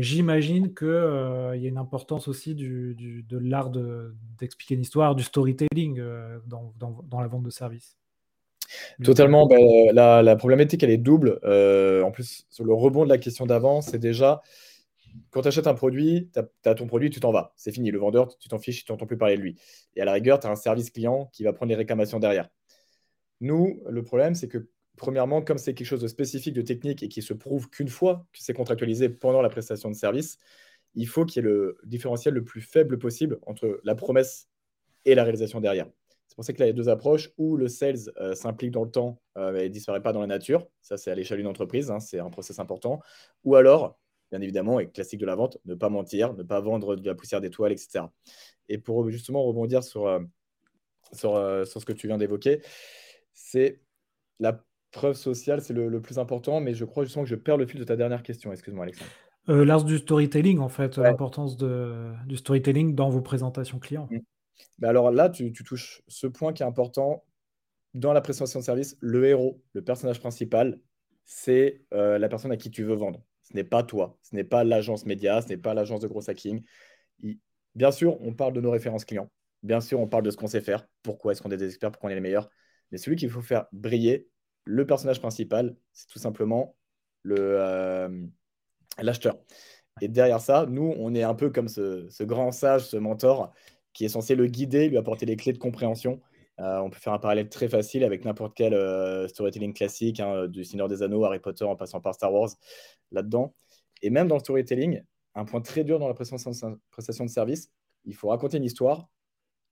j'imagine 0.00 0.74
qu'il 0.74 0.86
il 0.86 1.62
y 1.62 1.64
a 1.64 1.68
une 1.68 1.78
importance 1.78 2.28
aussi 2.28 2.54
du, 2.54 2.94
de 3.26 3.38
l'art 3.38 3.70
d'expliquer 4.38 4.74
une 4.74 4.82
histoire, 4.82 5.14
du 5.14 5.22
storytelling 5.22 6.02
dans, 6.46 6.74
dans, 6.78 7.02
dans, 7.08 7.20
la 7.22 7.26
vente 7.26 7.44
de 7.44 7.48
services. 7.48 7.96
Totalement. 9.02 9.46
Ben, 9.46 9.58
la, 9.94 10.22
la, 10.22 10.36
problématique, 10.36 10.82
elle 10.82 10.90
est 10.90 10.98
double. 10.98 11.40
en 11.42 12.10
plus, 12.10 12.44
sur 12.50 12.66
le 12.66 12.74
rebond 12.74 13.04
de 13.04 13.08
la 13.08 13.16
question 13.16 13.46
d'avant, 13.46 13.80
c'est 13.80 13.98
déjà 13.98 14.42
quand 15.30 15.42
tu 15.42 15.48
achètes 15.48 15.66
un 15.66 15.74
produit, 15.74 16.30
tu 16.32 16.68
as, 16.68 16.74
ton 16.74 16.86
produit, 16.86 17.10
tu 17.10 17.20
t'en 17.20 17.32
vas. 17.32 17.52
C'est 17.56 17.72
fini. 17.72 17.90
Le 17.90 17.98
vendeur, 17.98 18.36
tu 18.38 18.48
t'en 18.48 18.58
fiches, 18.58 18.84
tu 18.84 18.92
n'entends 18.92 19.06
plus 19.06 19.18
parler 19.18 19.36
de 19.36 19.42
lui. 19.42 19.60
Et 19.96 20.00
à 20.00 20.04
la 20.04 20.12
rigueur, 20.12 20.40
tu 20.40 20.46
as 20.46 20.50
un 20.50 20.56
service 20.56 20.90
client 20.90 21.30
qui 21.32 21.44
va 21.44 21.52
prendre 21.52 21.70
les 21.70 21.76
réclamations 21.76 22.18
derrière. 22.18 22.48
Nous, 23.40 23.80
le 23.88 24.02
problème, 24.02 24.34
c'est 24.34 24.48
que, 24.48 24.68
premièrement, 24.96 25.42
comme 25.42 25.58
c'est 25.58 25.74
quelque 25.74 25.86
chose 25.86 26.00
de 26.00 26.08
spécifique, 26.08 26.54
de 26.54 26.62
technique 26.62 27.02
et 27.02 27.08
qui 27.08 27.22
se 27.22 27.32
prouve 27.32 27.70
qu'une 27.70 27.88
fois 27.88 28.26
que 28.32 28.40
c'est 28.42 28.54
contractualisé 28.54 29.08
pendant 29.08 29.42
la 29.42 29.48
prestation 29.48 29.90
de 29.90 29.94
service, 29.94 30.38
il 30.94 31.06
faut 31.06 31.24
qu'il 31.24 31.44
y 31.44 31.46
ait 31.46 31.48
le 31.48 31.78
différentiel 31.84 32.34
le 32.34 32.44
plus 32.44 32.60
faible 32.60 32.98
possible 32.98 33.38
entre 33.46 33.80
la 33.84 33.94
promesse 33.94 34.48
et 35.04 35.14
la 35.14 35.22
réalisation 35.22 35.60
derrière. 35.60 35.86
C'est 36.26 36.34
pour 36.34 36.44
ça 36.44 36.52
que 36.52 36.60
là, 36.60 36.66
il 36.66 36.68
y 36.68 36.72
a 36.72 36.74
deux 36.74 36.88
approches 36.88 37.30
où 37.38 37.56
le 37.56 37.68
sales 37.68 38.12
euh, 38.20 38.34
s'implique 38.34 38.70
dans 38.70 38.84
le 38.84 38.90
temps 38.90 39.20
euh, 39.36 39.56
et 39.56 39.64
ne 39.64 39.68
disparaît 39.68 40.02
pas 40.02 40.12
dans 40.12 40.20
la 40.20 40.26
nature. 40.26 40.66
Ça, 40.82 40.96
c'est 40.96 41.10
à 41.10 41.14
l'échelle 41.14 41.38
d'une 41.38 41.46
entreprise, 41.46 41.90
hein, 41.90 42.00
c'est 42.00 42.18
un 42.18 42.30
process 42.30 42.58
important. 42.58 43.00
Ou 43.44 43.56
alors, 43.56 43.98
bien 44.30 44.40
évidemment, 44.40 44.80
et 44.80 44.88
classique 44.88 45.20
de 45.20 45.26
la 45.26 45.34
vente, 45.34 45.58
ne 45.64 45.74
pas 45.74 45.88
mentir, 45.88 46.34
ne 46.34 46.42
pas 46.42 46.60
vendre 46.60 46.96
de 46.96 47.06
la 47.06 47.14
poussière 47.14 47.40
d'étoiles, 47.40 47.72
etc. 47.72 48.04
Et 48.68 48.78
pour 48.78 49.08
justement 49.10 49.42
rebondir 49.42 49.82
sur, 49.82 50.06
euh, 50.06 50.20
euh, 51.24 51.64
sur, 51.64 51.80
ce 51.80 51.86
que 51.86 51.92
tu 51.92 52.06
viens 52.06 52.18
d'évoquer, 52.18 52.60
c'est 53.32 53.80
la 54.38 54.62
preuve 54.90 55.14
sociale, 55.14 55.60
c'est 55.60 55.74
le, 55.74 56.00
plus 56.00 56.18
important, 56.18 56.60
mais 56.60 56.74
je 56.74 56.84
crois 56.84 57.04
justement 57.04 57.24
que 57.24 57.30
je 57.30 57.36
perds 57.36 57.56
le 57.56 57.66
fil 57.66 57.80
de 57.80 57.84
ta 57.84 57.96
dernière 57.96 58.22
question. 58.22 58.52
Excuse-moi, 58.52 58.84
Alexandre. 58.84 59.10
Euh, 59.48 59.64
L'art 59.64 59.84
du 59.84 59.98
storytelling, 59.98 60.58
en 60.58 60.68
fait, 60.68 60.98
l'importance 60.98 61.56
du 61.56 62.36
storytelling 62.36 62.94
dans 62.94 63.08
vos 63.08 63.22
présentations 63.22 63.78
clients. 63.78 64.08
Mmh. 64.10 64.18
Ben 64.78 64.88
alors 64.88 65.12
là, 65.12 65.30
tu, 65.30 65.52
touches 65.52 66.02
ce 66.08 66.26
point 66.26 66.52
qui 66.52 66.62
est 66.62 66.66
important 66.66 67.24
dans 67.94 68.12
la 68.12 68.20
prestation 68.20 68.58
de 68.58 68.64
service. 68.64 68.96
Le 69.00 69.24
héros, 69.24 69.62
le 69.72 69.82
personnage 69.82 70.20
principal, 70.20 70.80
c'est 71.24 71.82
la 71.92 72.28
personne 72.28 72.52
à 72.52 72.56
qui 72.56 72.70
tu 72.70 72.82
veux 72.82 72.94
vendre. 72.94 73.22
Ce 73.50 73.56
n'est 73.56 73.64
pas 73.64 73.82
toi, 73.82 74.18
ce 74.22 74.34
n'est 74.34 74.44
pas 74.44 74.64
l'agence 74.64 75.06
média, 75.06 75.40
ce 75.40 75.48
n'est 75.48 75.56
pas 75.56 75.74
l'agence 75.74 76.00
de 76.00 76.06
gros 76.06 76.28
hacking. 76.28 76.62
Bien 77.74 77.90
sûr, 77.90 78.20
on 78.20 78.34
parle 78.34 78.52
de 78.52 78.60
nos 78.60 78.70
références 78.70 79.04
clients. 79.04 79.30
Bien 79.62 79.80
sûr, 79.80 80.00
on 80.00 80.06
parle 80.06 80.22
de 80.22 80.30
ce 80.30 80.36
qu'on 80.36 80.46
sait 80.46 80.60
faire. 80.60 80.86
Pourquoi 81.02 81.32
est-ce 81.32 81.42
qu'on 81.42 81.50
est 81.50 81.56
des 81.56 81.66
experts, 81.68 81.90
pourquoi 81.92 82.08
on 82.08 82.12
est 82.12 82.16
les 82.16 82.20
meilleurs. 82.20 82.48
Mais 82.90 82.98
celui 82.98 83.16
qu'il 83.16 83.30
faut 83.30 83.42
faire 83.42 83.66
briller, 83.72 84.28
le 84.64 84.86
personnage 84.86 85.20
principal, 85.20 85.76
c'est 85.92 86.08
tout 86.08 86.18
simplement 86.18 86.76
euh, 87.26 88.26
l'acheteur. 88.98 89.36
Et 90.00 90.08
derrière 90.08 90.40
ça, 90.40 90.66
nous, 90.68 90.94
on 90.98 91.14
est 91.14 91.22
un 91.22 91.34
peu 91.34 91.50
comme 91.50 91.68
ce, 91.68 92.22
grand 92.22 92.52
sage, 92.52 92.86
ce 92.86 92.96
mentor, 92.96 93.52
qui 93.92 94.04
est 94.04 94.08
censé 94.08 94.34
le 94.34 94.46
guider, 94.46 94.88
lui 94.88 94.96
apporter 94.96 95.26
les 95.26 95.36
clés 95.36 95.52
de 95.52 95.58
compréhension. 95.58 96.20
Euh, 96.60 96.78
on 96.78 96.90
peut 96.90 96.98
faire 96.98 97.12
un 97.12 97.18
parallèle 97.18 97.48
très 97.48 97.68
facile 97.68 98.02
avec 98.04 98.24
n'importe 98.24 98.54
quel 98.56 98.74
euh, 98.74 99.28
storytelling 99.28 99.72
classique, 99.72 100.20
hein, 100.20 100.46
du 100.48 100.64
Seigneur 100.64 100.88
des 100.88 101.02
Anneaux, 101.02 101.24
Harry 101.24 101.38
Potter, 101.38 101.64
en 101.64 101.76
passant 101.76 102.00
par 102.00 102.14
Star 102.14 102.32
Wars 102.32 102.50
là-dedans. 103.12 103.54
Et 104.02 104.10
même 104.10 104.28
dans 104.28 104.36
le 104.36 104.40
storytelling, 104.40 105.02
un 105.34 105.44
point 105.44 105.60
très 105.60 105.84
dur 105.84 105.98
dans 105.98 106.08
la 106.08 106.14
prestation 106.14 107.24
de 107.24 107.30
service, 107.30 107.70
il 108.04 108.14
faut 108.14 108.28
raconter 108.28 108.56
une 108.56 108.64
histoire, 108.64 109.08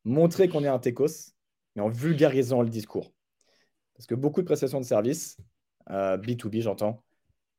montrer 0.05 0.49
qu'on 0.49 0.63
est 0.63 0.69
un 0.69 0.79
techos, 0.79 1.33
mais 1.75 1.83
en 1.83 1.89
vulgarisant 1.89 2.63
le 2.63 2.69
discours. 2.69 3.13
Parce 3.95 4.07
que 4.07 4.15
beaucoup 4.15 4.41
de 4.43 4.47
prestations 4.47 4.81
de 4.81 4.85
service, 4.85 5.39
B2B 5.89 6.59
euh, 6.59 6.61
j'entends, 6.63 7.03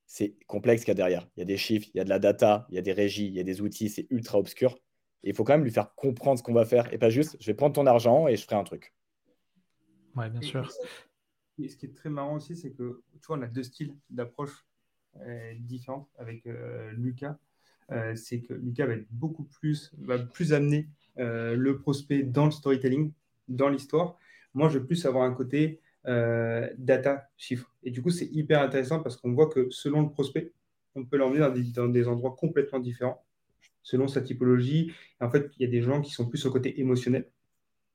c'est 0.06 0.38
complexe 0.48 0.84
qu'il 0.84 0.90
y 0.90 0.92
a 0.92 0.96
derrière. 0.96 1.28
Il 1.36 1.40
y 1.40 1.44
a 1.44 1.46
des 1.46 1.58
chiffres, 1.58 1.88
il 1.94 1.98
y 1.98 2.00
a 2.00 2.04
de 2.04 2.10
la 2.10 2.20
data, 2.20 2.66
il 2.70 2.76
y 2.76 2.78
a 2.78 2.82
des 2.82 2.94
régies, 2.94 3.28
il 3.28 3.34
y 3.34 3.40
a 3.40 3.44
des 3.44 3.62
outils, 3.62 3.90
c'est 3.90 4.08
ultra 4.10 4.38
obscur. 4.38 4.78
Et 5.24 5.30
il 5.30 5.36
faut 5.36 5.44
quand 5.44 5.54
même 5.54 5.64
lui 5.64 5.72
faire 5.72 5.94
comprendre 5.96 6.38
ce 6.38 6.44
qu'on 6.44 6.54
va 6.54 6.66
faire 6.66 6.94
et 6.94 6.98
pas 6.98 7.10
juste 7.10 7.38
je 7.40 7.48
vais 7.48 7.56
prendre 7.56 7.74
ton 7.74 7.86
argent 7.88 8.28
et 8.28 8.38
je 8.38 8.44
ferai 8.44 8.56
un 8.56 8.64
truc. 8.64 8.94
Oui, 10.18 10.30
bien 10.30 10.42
sûr. 10.42 10.70
Et 11.60 11.70
ce 11.70 11.78
qui 11.78 11.86
est 11.86 11.96
très 11.96 12.10
marrant 12.10 12.36
aussi, 12.36 12.56
c'est 12.56 12.72
que 12.72 13.02
tu 13.14 13.28
vois, 13.28 13.38
on 13.38 13.42
a 13.42 13.48
deux 13.48 13.64
styles 13.64 13.96
d'approche 14.10 14.66
euh, 15.22 15.54
différente 15.60 16.08
avec 16.18 16.46
euh, 16.46 16.92
Lucas, 16.94 17.38
euh, 17.92 18.16
c'est 18.16 18.42
que 18.42 18.54
Lucas 18.54 18.86
va 18.86 18.94
être 18.94 19.08
beaucoup 19.10 19.44
plus, 19.44 19.92
va 20.00 20.20
plus 20.20 20.54
amener 20.54 20.90
le 21.20 21.80
prospect 21.80 22.22
dans 22.22 22.46
le 22.46 22.52
storytelling, 22.52 23.12
dans 23.48 23.70
l'histoire. 23.70 24.20
Moi, 24.54 24.70
je 24.70 24.78
vais 24.78 24.86
plus 24.86 25.04
avoir 25.08 25.24
un 25.24 25.34
côté 25.34 25.82
data, 26.06 27.28
chiffre. 27.38 27.74
Et 27.82 27.90
du 27.90 28.04
coup, 28.04 28.12
c'est 28.12 28.28
hyper 28.28 28.62
intéressant 28.62 29.02
parce 29.02 29.18
qu'on 29.18 29.34
voit 29.34 29.50
que 29.50 29.68
selon 29.72 30.04
le 30.04 30.12
prospect, 30.12 30.54
on 30.94 31.06
peut 31.06 31.18
l'emmener 31.18 31.40
dans 31.40 31.50
des, 31.50 31.64
dans 31.72 31.88
des 31.88 32.08
endroits 32.08 32.36
complètement 32.38 32.80
différents 32.80 33.26
selon 33.82 34.08
sa 34.08 34.22
typologie. 34.22 34.94
En 35.20 35.32
fait, 35.32 35.50
il 35.58 35.64
y 35.64 35.66
a 35.68 35.72
des 35.72 35.82
gens 35.82 36.02
qui 36.02 36.12
sont 36.12 36.30
plus 36.30 36.46
au 36.46 36.52
côté 36.52 36.80
émotionnel 36.80 37.28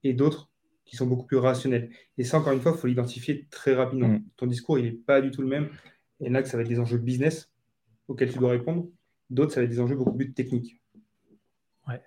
et 0.03 0.13
d'autres 0.13 0.51
qui 0.85 0.95
sont 0.95 1.07
beaucoup 1.07 1.25
plus 1.25 1.37
rationnels. 1.37 1.89
Et 2.17 2.23
ça, 2.23 2.39
encore 2.39 2.53
une 2.53 2.61
fois, 2.61 2.73
il 2.75 2.77
faut 2.77 2.87
l'identifier 2.87 3.47
très 3.49 3.73
rapidement. 3.73 4.09
Mm. 4.09 4.23
Ton 4.37 4.47
discours, 4.47 4.79
il 4.79 4.85
n'est 4.85 4.91
pas 4.91 5.21
du 5.21 5.31
tout 5.31 5.41
le 5.41 5.47
même. 5.47 5.69
Il 6.19 6.27
y 6.27 6.29
en 6.29 6.35
a 6.35 6.41
que 6.41 6.49
ça 6.49 6.57
va 6.57 6.63
être 6.63 6.69
des 6.69 6.79
enjeux 6.79 6.97
business 6.97 7.51
auxquels 8.07 8.31
tu 8.31 8.39
dois 8.39 8.51
répondre. 8.51 8.87
D'autres, 9.29 9.53
ça 9.53 9.59
va 9.59 9.65
être 9.65 9.71
des 9.71 9.79
enjeux 9.79 9.95
beaucoup 9.95 10.15
plus 10.15 10.33
techniques. 10.33 10.81
Ouais. 11.87 12.01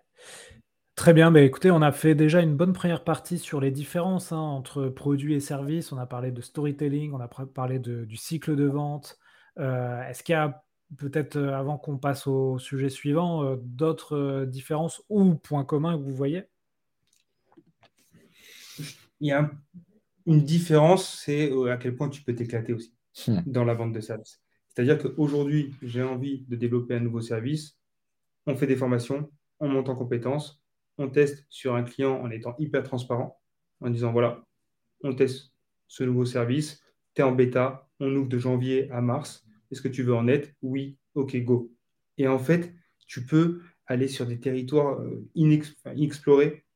Très 0.94 1.12
bien, 1.12 1.30
bah, 1.30 1.42
écoutez, 1.42 1.70
on 1.70 1.82
a 1.82 1.92
fait 1.92 2.14
déjà 2.14 2.40
une 2.40 2.56
bonne 2.56 2.72
première 2.72 3.04
partie 3.04 3.38
sur 3.38 3.60
les 3.60 3.70
différences 3.70 4.32
hein, 4.32 4.38
entre 4.38 4.88
produits 4.88 5.34
et 5.34 5.40
services. 5.40 5.92
On 5.92 5.98
a 5.98 6.06
parlé 6.06 6.30
de 6.30 6.40
storytelling, 6.40 7.12
on 7.12 7.20
a 7.20 7.28
parlé 7.28 7.78
du 7.78 8.16
cycle 8.16 8.56
de 8.56 8.64
vente. 8.64 9.18
Euh, 9.58 10.02
est-ce 10.08 10.22
qu'il 10.22 10.34
y 10.34 10.36
a 10.36 10.64
peut-être, 10.96 11.36
euh, 11.36 11.56
avant 11.56 11.78
qu'on 11.78 11.98
passe 11.98 12.26
au 12.26 12.58
sujet 12.58 12.88
suivant, 12.88 13.44
euh, 13.44 13.56
d'autres 13.60 14.44
différences 14.46 15.02
ou 15.08 15.34
points 15.34 15.64
communs 15.64 15.98
que 15.98 16.02
vous 16.02 16.14
voyez? 16.14 16.44
Il 19.20 19.28
y 19.28 19.32
a 19.32 19.50
une 20.26 20.42
différence, 20.42 21.22
c'est 21.24 21.50
à 21.70 21.76
quel 21.76 21.96
point 21.96 22.08
tu 22.08 22.22
peux 22.22 22.34
t'éclater 22.34 22.72
aussi. 22.72 22.96
Hmm. 23.26 23.40
dans 23.46 23.64
la 23.64 23.72
vente 23.72 23.94
de 23.94 24.00
services. 24.00 24.42
C'est-à-dire 24.68 24.98
qu'aujourd'hui, 24.98 25.74
j'ai 25.80 26.02
envie 26.02 26.44
de 26.48 26.56
développer 26.56 26.94
un 26.94 27.00
nouveau 27.00 27.22
service, 27.22 27.78
on 28.46 28.56
fait 28.56 28.66
des 28.66 28.76
formations, 28.76 29.30
on 29.58 29.68
monte 29.68 29.88
en 29.88 29.96
compétences, 29.96 30.62
on 30.98 31.08
teste 31.08 31.46
sur 31.48 31.74
un 31.74 31.82
client 31.82 32.20
en 32.20 32.30
étant 32.30 32.54
hyper 32.58 32.82
transparent, 32.82 33.40
en 33.80 33.88
disant 33.88 34.12
voilà, 34.12 34.44
on 35.02 35.14
teste 35.14 35.54
ce 35.88 36.04
nouveau 36.04 36.26
service, 36.26 36.82
tu 37.14 37.22
es 37.22 37.24
en 37.24 37.32
bêta, 37.32 37.88
on 38.00 38.14
ouvre 38.14 38.28
de 38.28 38.38
janvier 38.38 38.90
à 38.90 39.00
mars, 39.00 39.46
est-ce 39.70 39.80
que 39.80 39.88
tu 39.88 40.02
veux 40.02 40.14
en 40.14 40.28
être? 40.28 40.50
Oui, 40.60 40.98
ok, 41.14 41.36
go. 41.42 41.72
Et 42.18 42.28
en 42.28 42.38
fait, 42.38 42.74
tu 43.06 43.24
peux 43.24 43.62
aller 43.86 44.08
sur 44.08 44.26
des 44.26 44.40
territoires 44.40 45.00
euh, 45.00 45.26
inexplorés 45.34 46.66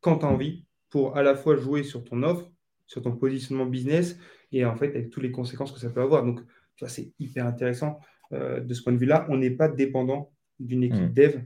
quand 0.00 0.18
tu 0.18 0.26
as 0.26 0.28
envie 0.28 0.66
pour 0.90 1.16
à 1.16 1.22
la 1.22 1.34
fois 1.34 1.56
jouer 1.56 1.82
sur 1.82 2.04
ton 2.04 2.22
offre, 2.22 2.50
sur 2.86 3.02
ton 3.02 3.16
positionnement 3.16 3.66
business, 3.66 4.18
et 4.52 4.64
en 4.64 4.74
fait 4.74 4.88
avec 4.88 5.10
toutes 5.10 5.22
les 5.22 5.32
conséquences 5.32 5.72
que 5.72 5.78
ça 5.78 5.90
peut 5.90 6.00
avoir. 6.00 6.24
Donc, 6.24 6.40
tu 6.76 6.84
vois, 6.84 6.88
c'est 6.88 7.12
hyper 7.18 7.46
intéressant 7.46 8.00
euh, 8.32 8.60
de 8.60 8.74
ce 8.74 8.82
point 8.82 8.92
de 8.92 8.98
vue-là. 8.98 9.26
On 9.28 9.36
n'est 9.36 9.50
pas 9.50 9.68
dépendant 9.68 10.32
d'une 10.58 10.82
équipe 10.82 11.10
mm. 11.10 11.14
dev 11.14 11.40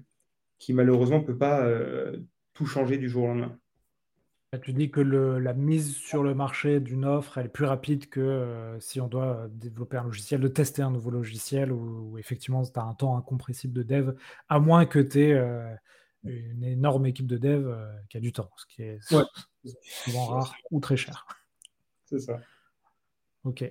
qui 0.59 0.73
malheureusement 0.73 1.19
ne 1.19 1.25
peut 1.25 1.37
pas 1.37 1.65
euh, 1.65 2.19
tout 2.55 2.67
changer 2.67 2.99
du 2.99 3.09
jour 3.09 3.25
au 3.25 3.29
lendemain. 3.29 3.59
Tu 4.63 4.75
dis 4.75 4.91
que 4.91 5.01
la 5.01 5.55
mise 5.55 5.97
sur 5.97 6.23
le 6.23 6.35
marché 6.35 6.79
d'une 6.79 7.07
offre 7.07 7.39
elle 7.39 7.47
est 7.47 7.49
plus 7.49 7.65
rapide 7.65 8.11
que 8.11 8.21
euh, 8.21 8.79
si 8.81 9.01
on 9.01 9.09
doit 9.09 9.49
développer 9.51 9.97
un 9.97 10.05
logiciel, 10.05 10.43
de 10.43 10.49
tester 10.49 10.83
un 10.83 10.91
nouveau 10.91 11.11
logiciel 11.11 11.73
où, 11.73 12.19
effectivement 12.19 12.63
tu 12.63 12.79
as 12.79 12.83
un 12.83 12.93
temps 12.93 13.17
incompressible 13.17 13.73
de 13.73 13.83
dev, 13.83 14.13
à 14.51 14.61
moins 14.61 14.85
que 14.85 14.99
tu 14.99 15.23
aies 15.23 15.43
une 16.25 16.65
énorme 16.65 17.07
équipe 17.07 17.27
de 17.27 17.37
dev 17.37 17.75
qui 18.09 18.17
a 18.17 18.21
du 18.21 18.33
temps, 18.33 18.51
ce 18.57 18.67
qui 18.67 18.83
est 18.83 18.99
souvent 20.05 20.27
rare 20.27 20.55
ou 20.71 20.81
très 20.81 20.97
cher. 20.97 21.27
C'est 22.07 22.21
ça. 22.21 22.41
Ok. 23.45 23.65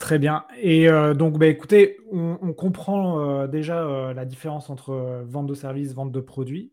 Très 0.00 0.18
bien. 0.18 0.46
Et 0.56 0.88
euh, 0.88 1.12
donc, 1.12 1.38
bah, 1.38 1.46
écoutez, 1.46 1.98
on, 2.10 2.54
comprend 2.54 3.20
euh, 3.20 3.46
déjà 3.46 3.84
euh, 3.84 4.14
la 4.14 4.24
différence 4.24 4.70
entre 4.70 5.22
vente 5.26 5.46
de 5.46 5.54
services, 5.54 5.92
vente 5.92 6.10
de 6.10 6.20
produits. 6.20 6.72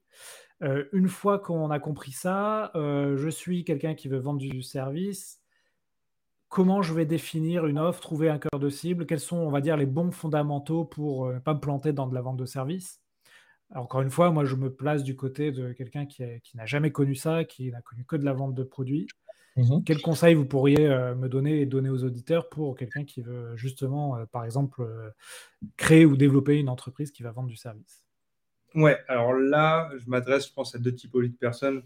une 0.93 1.09
fois 1.09 1.37
qu'on 1.37 1.69
a 1.69 1.79
compris 1.79 2.11
ça, 2.11 2.71
je 2.73 3.29
suis 3.29 3.63
quelqu'un 3.63 3.93
qui 3.95 4.07
veut 4.07 4.17
vendre 4.17 4.39
du 4.39 4.61
service. 4.63 5.41
Comment 6.49 6.81
je 6.81 6.93
vais 6.93 7.05
définir 7.05 7.67
une 7.67 7.77
offre, 7.77 7.99
trouver 7.99 8.29
un 8.29 8.39
cœur 8.39 8.59
de 8.59 8.69
cible? 8.69 9.05
Quels 9.05 9.19
sont, 9.19 9.37
on 9.37 9.51
va 9.51 9.61
dire, 9.61 9.77
les 9.77 9.85
bons 9.85 10.11
fondamentaux 10.11 10.85
pour 10.85 11.27
ne 11.27 11.39
pas 11.39 11.53
me 11.53 11.59
planter 11.59 11.93
dans 11.93 12.07
de 12.07 12.15
la 12.15 12.21
vente 12.21 12.37
de 12.37 12.45
service 12.45 13.01
Encore 13.73 14.01
une 14.01 14.09
fois, 14.09 14.31
moi, 14.31 14.45
je 14.45 14.55
me 14.55 14.73
place 14.73 15.03
du 15.03 15.15
côté 15.15 15.51
de 15.51 15.73
quelqu'un 15.73 16.05
qui, 16.05 16.23
qui 16.43 16.57
n'a 16.57 16.65
jamais 16.65 16.91
connu 16.91 17.15
ça, 17.15 17.43
qui 17.43 17.69
n'a 17.71 17.81
connu 17.81 18.05
que 18.05 18.15
de 18.15 18.23
la 18.23 18.33
vente 18.33 18.55
de 18.55 18.63
produits. 18.63 19.07
Mhm. 19.57 19.83
Quel 19.83 20.01
conseil 20.01 20.35
vous 20.35 20.45
pourriez 20.45 20.87
me 20.87 21.27
donner 21.27 21.61
et 21.61 21.65
donner 21.65 21.89
aux 21.89 22.03
auditeurs 22.03 22.47
pour 22.47 22.75
quelqu'un 22.77 23.03
qui 23.03 23.21
veut 23.21 23.55
justement, 23.55 24.17
par 24.31 24.45
exemple, 24.45 24.87
créer 25.77 26.05
ou 26.05 26.15
développer 26.15 26.59
une 26.59 26.69
entreprise 26.69 27.11
qui 27.11 27.23
va 27.23 27.31
vendre 27.31 27.49
du 27.49 27.55
service? 27.55 28.05
Ouais, 28.75 28.99
alors 29.07 29.33
là, 29.33 29.89
je 29.97 30.07
m'adresse, 30.09 30.47
je 30.47 30.53
pense, 30.53 30.75
à 30.75 30.77
deux 30.77 30.93
typologies 30.93 31.31
de 31.31 31.37
personnes. 31.37 31.83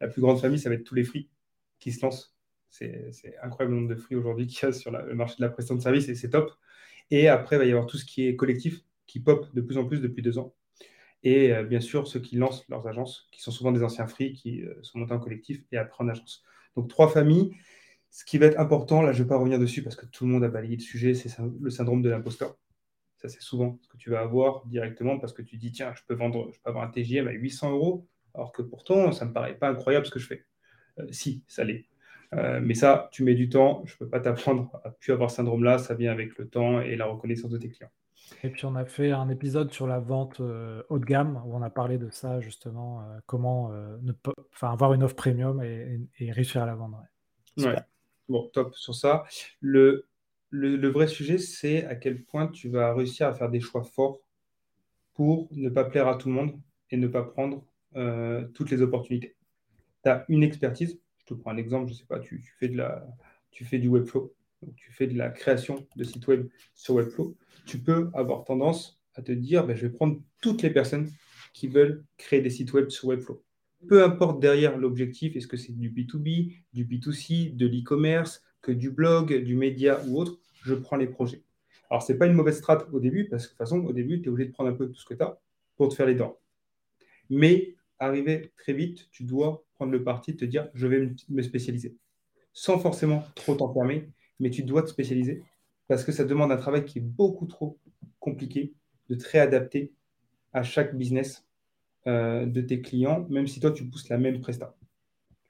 La 0.00 0.08
plus 0.08 0.20
grande 0.20 0.40
famille, 0.40 0.58
ça 0.58 0.68
va 0.68 0.74
être 0.74 0.84
tous 0.84 0.96
les 0.96 1.04
fruits 1.04 1.30
qui 1.78 1.92
se 1.92 2.04
lancent. 2.04 2.36
C'est 2.68 3.12
incroyable 3.42 3.74
le 3.74 3.80
nombre 3.82 3.94
de 3.94 4.00
fruits 4.00 4.16
aujourd'hui 4.16 4.46
qu'il 4.48 4.66
y 4.66 4.70
a 4.70 4.72
sur 4.72 4.90
le 4.90 5.14
marché 5.14 5.36
de 5.38 5.42
la 5.42 5.50
prestation 5.50 5.76
de 5.76 5.82
service 5.82 6.08
et 6.08 6.14
c'est 6.14 6.30
top. 6.30 6.52
Et 7.10 7.28
après, 7.28 7.56
il 7.56 7.58
va 7.60 7.64
y 7.66 7.70
avoir 7.70 7.86
tout 7.86 7.98
ce 7.98 8.04
qui 8.04 8.26
est 8.26 8.34
collectif 8.34 8.80
qui 9.06 9.20
pop 9.20 9.46
de 9.54 9.60
plus 9.60 9.78
en 9.78 9.84
plus 9.84 10.00
depuis 10.00 10.22
deux 10.22 10.38
ans. 10.38 10.54
Et 11.24 11.52
bien 11.64 11.80
sûr, 11.80 12.08
ceux 12.08 12.18
qui 12.18 12.36
lancent 12.36 12.68
leurs 12.68 12.86
agences, 12.88 13.28
qui 13.30 13.40
sont 13.40 13.52
souvent 13.52 13.70
des 13.70 13.84
anciens 13.84 14.08
free, 14.08 14.32
qui 14.32 14.64
sont 14.82 14.98
montés 14.98 15.12
en 15.12 15.20
collectif 15.20 15.62
et 15.70 15.76
après 15.76 16.02
en 16.02 16.08
agence. 16.08 16.42
Donc, 16.76 16.88
trois 16.88 17.08
familles. 17.08 17.54
Ce 18.10 18.24
qui 18.24 18.38
va 18.38 18.46
être 18.46 18.58
important, 18.58 19.02
là, 19.02 19.12
je 19.12 19.18
ne 19.18 19.22
vais 19.24 19.28
pas 19.28 19.36
revenir 19.36 19.58
dessus 19.58 19.82
parce 19.82 19.96
que 19.96 20.04
tout 20.06 20.26
le 20.26 20.32
monde 20.32 20.44
a 20.44 20.48
balayé 20.48 20.76
le 20.76 20.82
sujet, 20.82 21.14
c'est 21.14 21.30
le 21.60 21.70
syndrome 21.70 22.02
de 22.02 22.10
l'imposteur. 22.10 22.56
Ça, 23.16 23.28
c'est 23.28 23.40
souvent 23.40 23.78
ce 23.80 23.88
que 23.88 23.96
tu 23.96 24.10
vas 24.10 24.20
avoir 24.20 24.66
directement 24.66 25.18
parce 25.18 25.32
que 25.32 25.42
tu 25.42 25.56
dis, 25.56 25.70
tiens, 25.70 25.94
je 25.94 26.02
peux 26.06 26.14
vendre, 26.14 26.50
je 26.52 26.60
peux 26.60 26.68
avoir 26.68 26.84
un 26.84 26.90
TGM 26.90 27.28
à 27.28 27.30
800 27.30 27.70
euros, 27.70 28.08
alors 28.34 28.52
que 28.52 28.62
pourtant, 28.62 29.12
ça 29.12 29.24
ne 29.24 29.30
me 29.30 29.34
paraît 29.34 29.56
pas 29.56 29.68
incroyable 29.68 30.06
ce 30.06 30.10
que 30.10 30.18
je 30.18 30.26
fais. 30.26 30.44
Euh, 30.98 31.06
si, 31.10 31.44
ça 31.46 31.64
l'est. 31.64 31.86
Euh, 32.34 32.60
mais 32.62 32.74
ça, 32.74 33.08
tu 33.12 33.22
mets 33.22 33.34
du 33.34 33.48
temps. 33.48 33.82
Je 33.86 33.94
ne 33.94 33.98
peux 33.98 34.08
pas 34.08 34.20
t'apprendre 34.20 34.80
à 34.84 34.90
plus 34.90 35.12
avoir 35.12 35.30
ce 35.30 35.36
syndrome-là. 35.36 35.78
Ça 35.78 35.94
vient 35.94 36.10
avec 36.10 36.36
le 36.38 36.48
temps 36.48 36.80
et 36.80 36.96
la 36.96 37.06
reconnaissance 37.06 37.50
de 37.50 37.58
tes 37.58 37.68
clients. 37.68 37.92
Et 38.42 38.50
puis 38.50 38.64
on 38.64 38.74
a 38.74 38.84
fait 38.84 39.10
un 39.10 39.28
épisode 39.28 39.72
sur 39.72 39.86
la 39.86 39.98
vente 39.98 40.40
euh, 40.40 40.82
haut 40.88 40.98
de 40.98 41.04
gamme 41.04 41.42
où 41.46 41.56
on 41.56 41.62
a 41.62 41.70
parlé 41.70 41.98
de 41.98 42.10
ça 42.10 42.40
justement, 42.40 43.02
euh, 43.02 43.18
comment 43.26 43.72
euh, 43.72 43.96
ne 44.02 44.12
pas, 44.12 44.32
avoir 44.60 44.94
une 44.94 45.02
offre 45.02 45.16
premium 45.16 45.62
et, 45.62 46.32
réussir 46.32 46.62
à 46.62 46.66
la 46.66 46.74
vendre. 46.74 47.02
Ouais. 47.58 47.76
Bon, 48.28 48.48
top 48.52 48.74
sur 48.74 48.94
ça. 48.94 49.24
Le, 49.60 50.06
le, 50.50 50.88
vrai 50.88 51.06
sujet, 51.06 51.38
c'est 51.38 51.84
à 51.84 51.96
quel 51.96 52.22
point 52.24 52.46
tu 52.46 52.68
vas 52.68 52.94
réussir 52.94 53.26
à 53.26 53.34
faire 53.34 53.50
des 53.50 53.60
choix 53.60 53.82
forts 53.82 54.20
pour 55.14 55.48
ne 55.52 55.68
pas 55.68 55.84
plaire 55.84 56.08
à 56.08 56.16
tout 56.16 56.28
le 56.28 56.34
monde 56.34 56.58
et 56.90 56.96
ne 56.96 57.08
pas 57.08 57.22
prendre 57.22 57.64
toutes 58.54 58.70
les 58.70 58.80
opportunités. 58.80 59.36
Tu 60.02 60.10
as 60.10 60.24
une 60.28 60.42
expertise. 60.42 60.98
Je 61.18 61.24
te 61.26 61.34
prends 61.34 61.50
un 61.50 61.56
exemple, 61.56 61.88
je 61.88 61.92
ne 61.92 61.98
sais 61.98 62.06
pas, 62.06 62.18
tu, 62.18 62.42
fais 62.58 62.68
de 62.68 62.76
la, 62.76 63.06
tu 63.50 63.64
fais 63.64 63.78
du 63.78 63.88
Webflow, 63.88 64.34
tu 64.76 64.92
fais 64.92 65.06
de 65.06 65.16
la 65.16 65.30
création 65.30 65.86
de 65.96 66.04
sites 66.04 66.26
web 66.26 66.48
sur 66.74 66.94
Webflow 66.94 67.36
tu 67.64 67.78
peux 67.78 68.10
avoir 68.14 68.44
tendance 68.44 69.00
à 69.14 69.22
te 69.22 69.32
dire, 69.32 69.66
ben, 69.66 69.76
je 69.76 69.86
vais 69.86 69.92
prendre 69.92 70.20
toutes 70.40 70.62
les 70.62 70.70
personnes 70.70 71.10
qui 71.52 71.68
veulent 71.68 72.04
créer 72.16 72.40
des 72.40 72.50
sites 72.50 72.72
web 72.72 72.88
sur 72.88 73.08
Webflow. 73.08 73.42
Peu 73.88 74.04
importe 74.04 74.40
derrière 74.40 74.78
l'objectif, 74.78 75.36
est-ce 75.36 75.46
que 75.46 75.56
c'est 75.56 75.72
du 75.72 75.90
B2B, 75.90 76.54
du 76.72 76.84
B2C, 76.84 77.54
de 77.54 77.66
l'e-commerce, 77.66 78.42
que 78.62 78.72
du 78.72 78.90
blog, 78.90 79.34
du 79.42 79.56
média 79.56 80.00
ou 80.06 80.20
autre, 80.20 80.38
je 80.62 80.74
prends 80.74 80.96
les 80.96 81.08
projets. 81.08 81.42
Alors, 81.90 82.02
ce 82.02 82.12
n'est 82.12 82.18
pas 82.18 82.26
une 82.26 82.34
mauvaise 82.34 82.58
strate 82.58 82.86
au 82.92 83.00
début, 83.00 83.28
parce 83.28 83.44
que 83.44 83.48
de 83.48 83.50
toute 83.52 83.58
façon, 83.58 83.84
au 83.84 83.92
début, 83.92 84.22
tu 84.22 84.28
es 84.28 84.32
obligé 84.32 84.48
de 84.48 84.54
prendre 84.54 84.70
un 84.70 84.74
peu 84.74 84.86
tout 84.88 84.98
ce 84.98 85.04
que 85.04 85.14
tu 85.14 85.22
as 85.22 85.38
pour 85.76 85.88
te 85.88 85.94
faire 85.94 86.06
les 86.06 86.14
dents. 86.14 86.38
Mais 87.28 87.74
arriver 87.98 88.52
très 88.56 88.72
vite, 88.72 89.08
tu 89.10 89.24
dois 89.24 89.64
prendre 89.74 89.92
le 89.92 90.02
parti 90.02 90.32
de 90.32 90.38
te 90.38 90.44
dire, 90.44 90.68
je 90.74 90.86
vais 90.86 91.10
me 91.28 91.42
spécialiser. 91.42 91.96
Sans 92.52 92.78
forcément 92.78 93.24
trop 93.34 93.54
t'enfermer, 93.54 94.08
mais 94.42 94.50
tu 94.50 94.64
dois 94.64 94.82
te 94.82 94.88
spécialiser 94.88 95.42
parce 95.86 96.04
que 96.04 96.12
ça 96.12 96.24
demande 96.24 96.50
un 96.50 96.56
travail 96.56 96.84
qui 96.84 96.98
est 96.98 97.02
beaucoup 97.02 97.46
trop 97.46 97.78
compliqué 98.18 98.74
de 99.08 99.14
très 99.14 99.38
adapter 99.38 99.92
à 100.52 100.62
chaque 100.62 100.96
business 100.96 101.46
euh, 102.08 102.44
de 102.44 102.60
tes 102.60 102.82
clients, 102.82 103.26
même 103.30 103.46
si 103.46 103.60
toi, 103.60 103.70
tu 103.70 103.84
pousses 103.84 104.08
la 104.08 104.18
même 104.18 104.40
presta. 104.40 104.76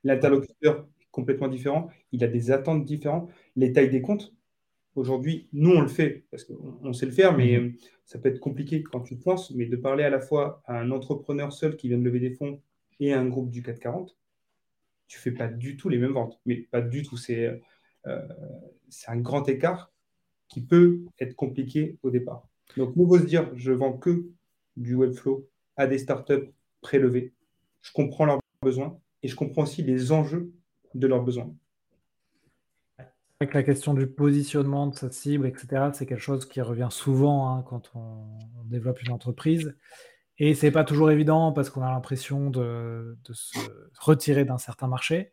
L'interlocuteur 0.04 0.86
est 1.00 1.08
complètement 1.10 1.48
différent, 1.48 1.88
il 2.12 2.22
a 2.22 2.28
des 2.28 2.50
attentes 2.50 2.84
différentes, 2.84 3.30
les 3.56 3.72
tailles 3.72 3.90
des 3.90 4.02
comptes. 4.02 4.34
Aujourd'hui, 4.94 5.48
nous, 5.54 5.70
on 5.70 5.80
le 5.80 5.88
fait 5.88 6.26
parce 6.30 6.44
qu'on 6.44 6.92
sait 6.92 7.06
le 7.06 7.12
faire, 7.12 7.34
mais 7.34 7.58
mhm. 7.58 7.74
ça 8.04 8.18
peut 8.18 8.28
être 8.28 8.40
compliqué 8.40 8.82
quand 8.82 9.00
tu 9.00 9.16
penses, 9.16 9.50
mais 9.52 9.64
de 9.64 9.76
parler 9.76 10.04
à 10.04 10.10
la 10.10 10.20
fois 10.20 10.62
à 10.66 10.78
un 10.78 10.90
entrepreneur 10.90 11.50
seul 11.50 11.76
qui 11.76 11.88
vient 11.88 11.98
de 11.98 12.04
lever 12.04 12.20
des 12.20 12.32
fonds 12.34 12.60
et 13.00 13.14
à 13.14 13.20
un 13.20 13.26
groupe 13.26 13.50
du 13.50 13.62
440, 13.62 14.14
tu 15.06 15.18
fais 15.18 15.32
pas 15.32 15.48
du 15.48 15.78
tout 15.78 15.88
les 15.88 15.98
mêmes 15.98 16.12
ventes, 16.12 16.38
mais 16.44 16.56
pas 16.56 16.82
du 16.82 17.02
tout. 17.02 17.16
C'est 17.16 17.58
euh, 18.06 18.28
un 19.08 19.18
grand 19.18 19.48
écart 19.48 19.92
qui 20.48 20.60
peut 20.60 21.00
être 21.18 21.34
compliqué 21.34 21.98
au 22.02 22.10
départ. 22.10 22.46
Donc, 22.76 22.96
nous, 22.96 23.18
se 23.18 23.24
dire, 23.24 23.50
je 23.54 23.72
vends 23.72 23.92
que 23.92 24.26
du 24.76 24.94
Webflow 24.94 25.48
à 25.76 25.86
des 25.86 25.98
startups 25.98 26.52
prélevées. 26.80 27.32
Je 27.80 27.92
comprends 27.92 28.24
leurs 28.24 28.40
besoins 28.62 28.98
et 29.22 29.28
je 29.28 29.36
comprends 29.36 29.62
aussi 29.62 29.82
les 29.82 30.12
enjeux 30.12 30.52
de 30.94 31.06
leurs 31.06 31.22
besoins. 31.22 31.54
Avec 33.40 33.54
la 33.54 33.62
question 33.62 33.94
du 33.94 34.06
positionnement 34.06 34.86
de 34.86 34.94
sa 34.94 35.10
cible, 35.10 35.46
etc., 35.46 35.90
c'est 35.92 36.06
quelque 36.06 36.20
chose 36.20 36.46
qui 36.46 36.60
revient 36.60 36.88
souvent 36.90 37.48
hein, 37.48 37.64
quand 37.68 37.90
on, 37.94 38.24
développe 38.66 39.02
une 39.02 39.12
entreprise. 39.12 39.76
Et 40.38 40.54
c'est 40.54 40.70
pas 40.70 40.84
toujours 40.84 41.10
évident 41.10 41.52
parce 41.52 41.68
qu'on 41.68 41.82
a 41.82 41.90
l'impression 41.90 42.48
de, 42.48 43.18
se 43.32 43.58
retirer 43.98 44.44
d'un 44.44 44.58
certain 44.58 44.86
marché. 44.86 45.32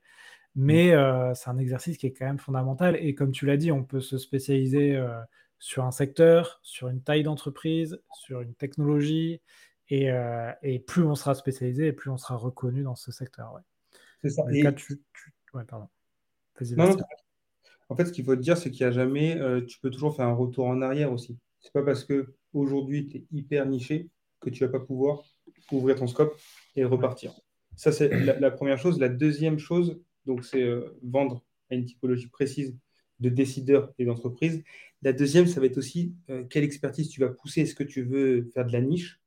Mais 0.55 0.91
euh, 0.93 1.33
c'est 1.33 1.49
un 1.49 1.57
exercice 1.57 1.97
qui 1.97 2.07
est 2.07 2.13
quand 2.13 2.25
même 2.25 2.39
fondamental. 2.39 2.97
Et 2.97 3.15
comme 3.15 3.31
tu 3.31 3.45
l'as 3.45 3.57
dit, 3.57 3.71
on 3.71 3.83
peut 3.83 4.01
se 4.01 4.17
spécialiser 4.17 4.95
euh, 4.95 5.19
sur 5.59 5.85
un 5.85 5.91
secteur, 5.91 6.59
sur 6.63 6.89
une 6.89 7.01
taille 7.01 7.23
d'entreprise, 7.23 8.01
sur 8.13 8.41
une 8.41 8.53
technologie. 8.55 9.41
Et, 9.89 10.11
euh, 10.11 10.51
et, 10.61 10.79
plus 10.79 11.03
on 11.03 11.15
sera 11.15 11.33
spécialisé, 11.33 11.87
et 11.87 11.93
plus 11.93 12.11
on 12.11 12.17
sera 12.17 12.35
reconnu 12.35 12.83
dans 12.83 12.95
ce 12.95 13.11
secteur. 13.11 13.53
Ouais. 13.53 13.61
C'est 14.21 14.29
ça. 14.29 14.43
Et... 14.51 14.63
tu, 14.75 15.01
Ouais, 15.53 15.63
pardon. 15.63 15.87
Non, 16.77 16.95
en 17.87 17.95
fait, 17.95 18.05
ce 18.05 18.11
qu'il 18.11 18.23
faut 18.23 18.35
te 18.35 18.41
dire, 18.41 18.57
c'est 18.57 18.69
qu'il 18.69 18.85
n'y 18.85 18.89
a 18.89 18.91
jamais. 18.91 19.39
tu 19.65 19.79
peux 19.79 19.89
toujours 19.89 20.15
faire 20.15 20.27
un 20.27 20.33
retour 20.33 20.67
en 20.67 20.81
arrière 20.81 21.11
aussi. 21.11 21.39
C'est 21.61 21.73
pas 21.73 21.83
parce 21.83 22.03
que 22.03 22.35
aujourd'hui 22.53 23.07
tu 23.07 23.17
es 23.17 23.25
hyper 23.31 23.65
niché 23.65 24.09
que 24.39 24.49
tu 24.49 24.63
vas 24.63 24.69
pas 24.69 24.79
pouvoir 24.79 25.23
ouvrir 25.71 25.95
ton 25.95 26.07
scope 26.07 26.37
et 26.75 26.83
repartir. 26.83 27.33
Ça, 27.75 27.91
c'est 27.91 28.09
la, 28.09 28.51
première 28.51 28.77
chose. 28.77 28.99
La 28.99 29.09
deuxième 29.09 29.57
chose, 29.57 30.01
donc 30.25 30.45
c'est 30.45 30.63
euh, 30.63 30.97
vendre 31.03 31.43
à 31.69 31.75
une 31.75 31.85
typologie 31.85 32.27
précise 32.27 32.75
de 33.19 33.29
décideurs 33.29 33.93
et 33.99 34.05
d'entreprises. 34.05 34.63
La 35.01 35.13
deuxième, 35.13 35.47
ça 35.47 35.59
va 35.59 35.65
être 35.65 35.77
aussi 35.77 36.13
euh, 36.29 36.43
quelle 36.49 36.63
expertise 36.63 37.09
tu 37.09 37.19
vas 37.19 37.29
pousser. 37.29 37.61
Est-ce 37.61 37.75
que 37.75 37.83
tu 37.83 38.03
veux 38.03 38.49
faire 38.53 38.65
de 38.65 38.71
la 38.71 38.81
niche 38.81 39.19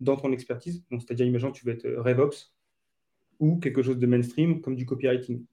dans 0.00 0.16
ton 0.16 0.32
expertise? 0.32 0.84
Donc, 0.90 1.02
c'est-à-dire, 1.02 1.26
imaginons 1.26 1.52
tu 1.52 1.66
veux 1.66 1.72
être 1.72 1.86
euh, 1.86 2.00
RevOps 2.00 2.52
ou 3.40 3.58
quelque 3.58 3.82
chose 3.82 3.98
de 3.98 4.06
mainstream 4.06 4.60
comme 4.60 4.76
du 4.76 4.86
copywriting. 4.86 5.44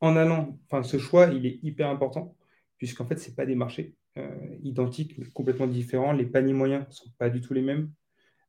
En 0.00 0.16
allant, 0.16 0.58
enfin, 0.66 0.82
ce 0.82 0.98
choix, 0.98 1.26
il 1.28 1.46
est 1.46 1.58
hyper 1.62 1.88
important 1.88 2.36
puisqu'en 2.76 3.06
fait, 3.06 3.16
ce 3.16 3.30
n'est 3.30 3.34
pas 3.34 3.46
des 3.46 3.54
marchés 3.54 3.94
identiques, 4.62 5.16
mais 5.18 5.26
complètement 5.26 5.66
différents. 5.66 6.12
Les 6.12 6.26
paniers 6.26 6.52
moyens 6.52 6.86
ne 6.88 6.92
sont 6.92 7.10
pas 7.18 7.30
du 7.30 7.40
tout 7.40 7.54
les 7.54 7.62
mêmes. 7.62 7.90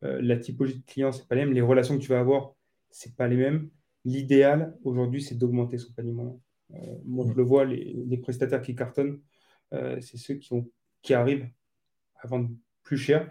la 0.02 0.38
typologie 0.38 0.80
de 0.80 0.86
clients, 0.86 1.14
ce 1.14 1.20
n'est 1.20 1.28
pas 1.28 1.36
les 1.36 1.46
mêmes. 1.46 1.54
Les 1.54 1.62
relations 1.62 1.98
que 1.98 2.04
tu 2.04 2.10
vas 2.10 2.20
avoir, 2.20 2.54
ce 2.92 3.08
n'est 3.08 3.16
pas 3.16 3.28
les 3.28 3.38
mêmes. 3.38 3.70
L'idéal 4.08 4.74
aujourd'hui, 4.86 5.22
c'est 5.22 5.36
d'augmenter 5.36 5.78
son 5.78 5.92
panier 5.92 6.14
moyen. 6.14 6.40
Euh, 6.74 6.78
moi, 7.04 7.26
je 7.28 7.34
le 7.34 7.44
vois, 7.44 7.66
les, 7.66 8.18
prestataires 8.18 8.62
qui 8.62 8.74
cartonnent, 8.74 9.20
euh, 9.74 10.00
c'est 10.00 10.16
ceux 10.16 10.36
qui, 10.36 10.50
qui 11.02 11.14
arrivent 11.14 11.50
à 12.22 12.28
vendre 12.28 12.50
plus 12.84 12.96
cher 12.96 13.30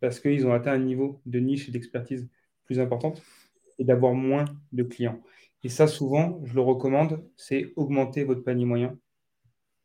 parce 0.00 0.20
qu'ils 0.20 0.46
ont 0.46 0.52
atteint 0.52 0.72
un 0.72 0.84
niveau 0.84 1.22
de 1.24 1.38
niche 1.38 1.66
et 1.66 1.72
d'expertise 1.72 2.28
plus 2.64 2.78
importante 2.78 3.22
et 3.78 3.84
d'avoir 3.84 4.12
moins 4.12 4.44
de 4.72 4.82
clients. 4.82 5.18
Et 5.62 5.70
ça, 5.70 5.86
souvent, 5.86 6.42
je 6.44 6.54
le 6.56 6.60
recommande, 6.60 7.24
c'est 7.38 7.72
augmenter 7.76 8.24
votre 8.24 8.42
panier 8.42 8.66
moyen. 8.66 8.98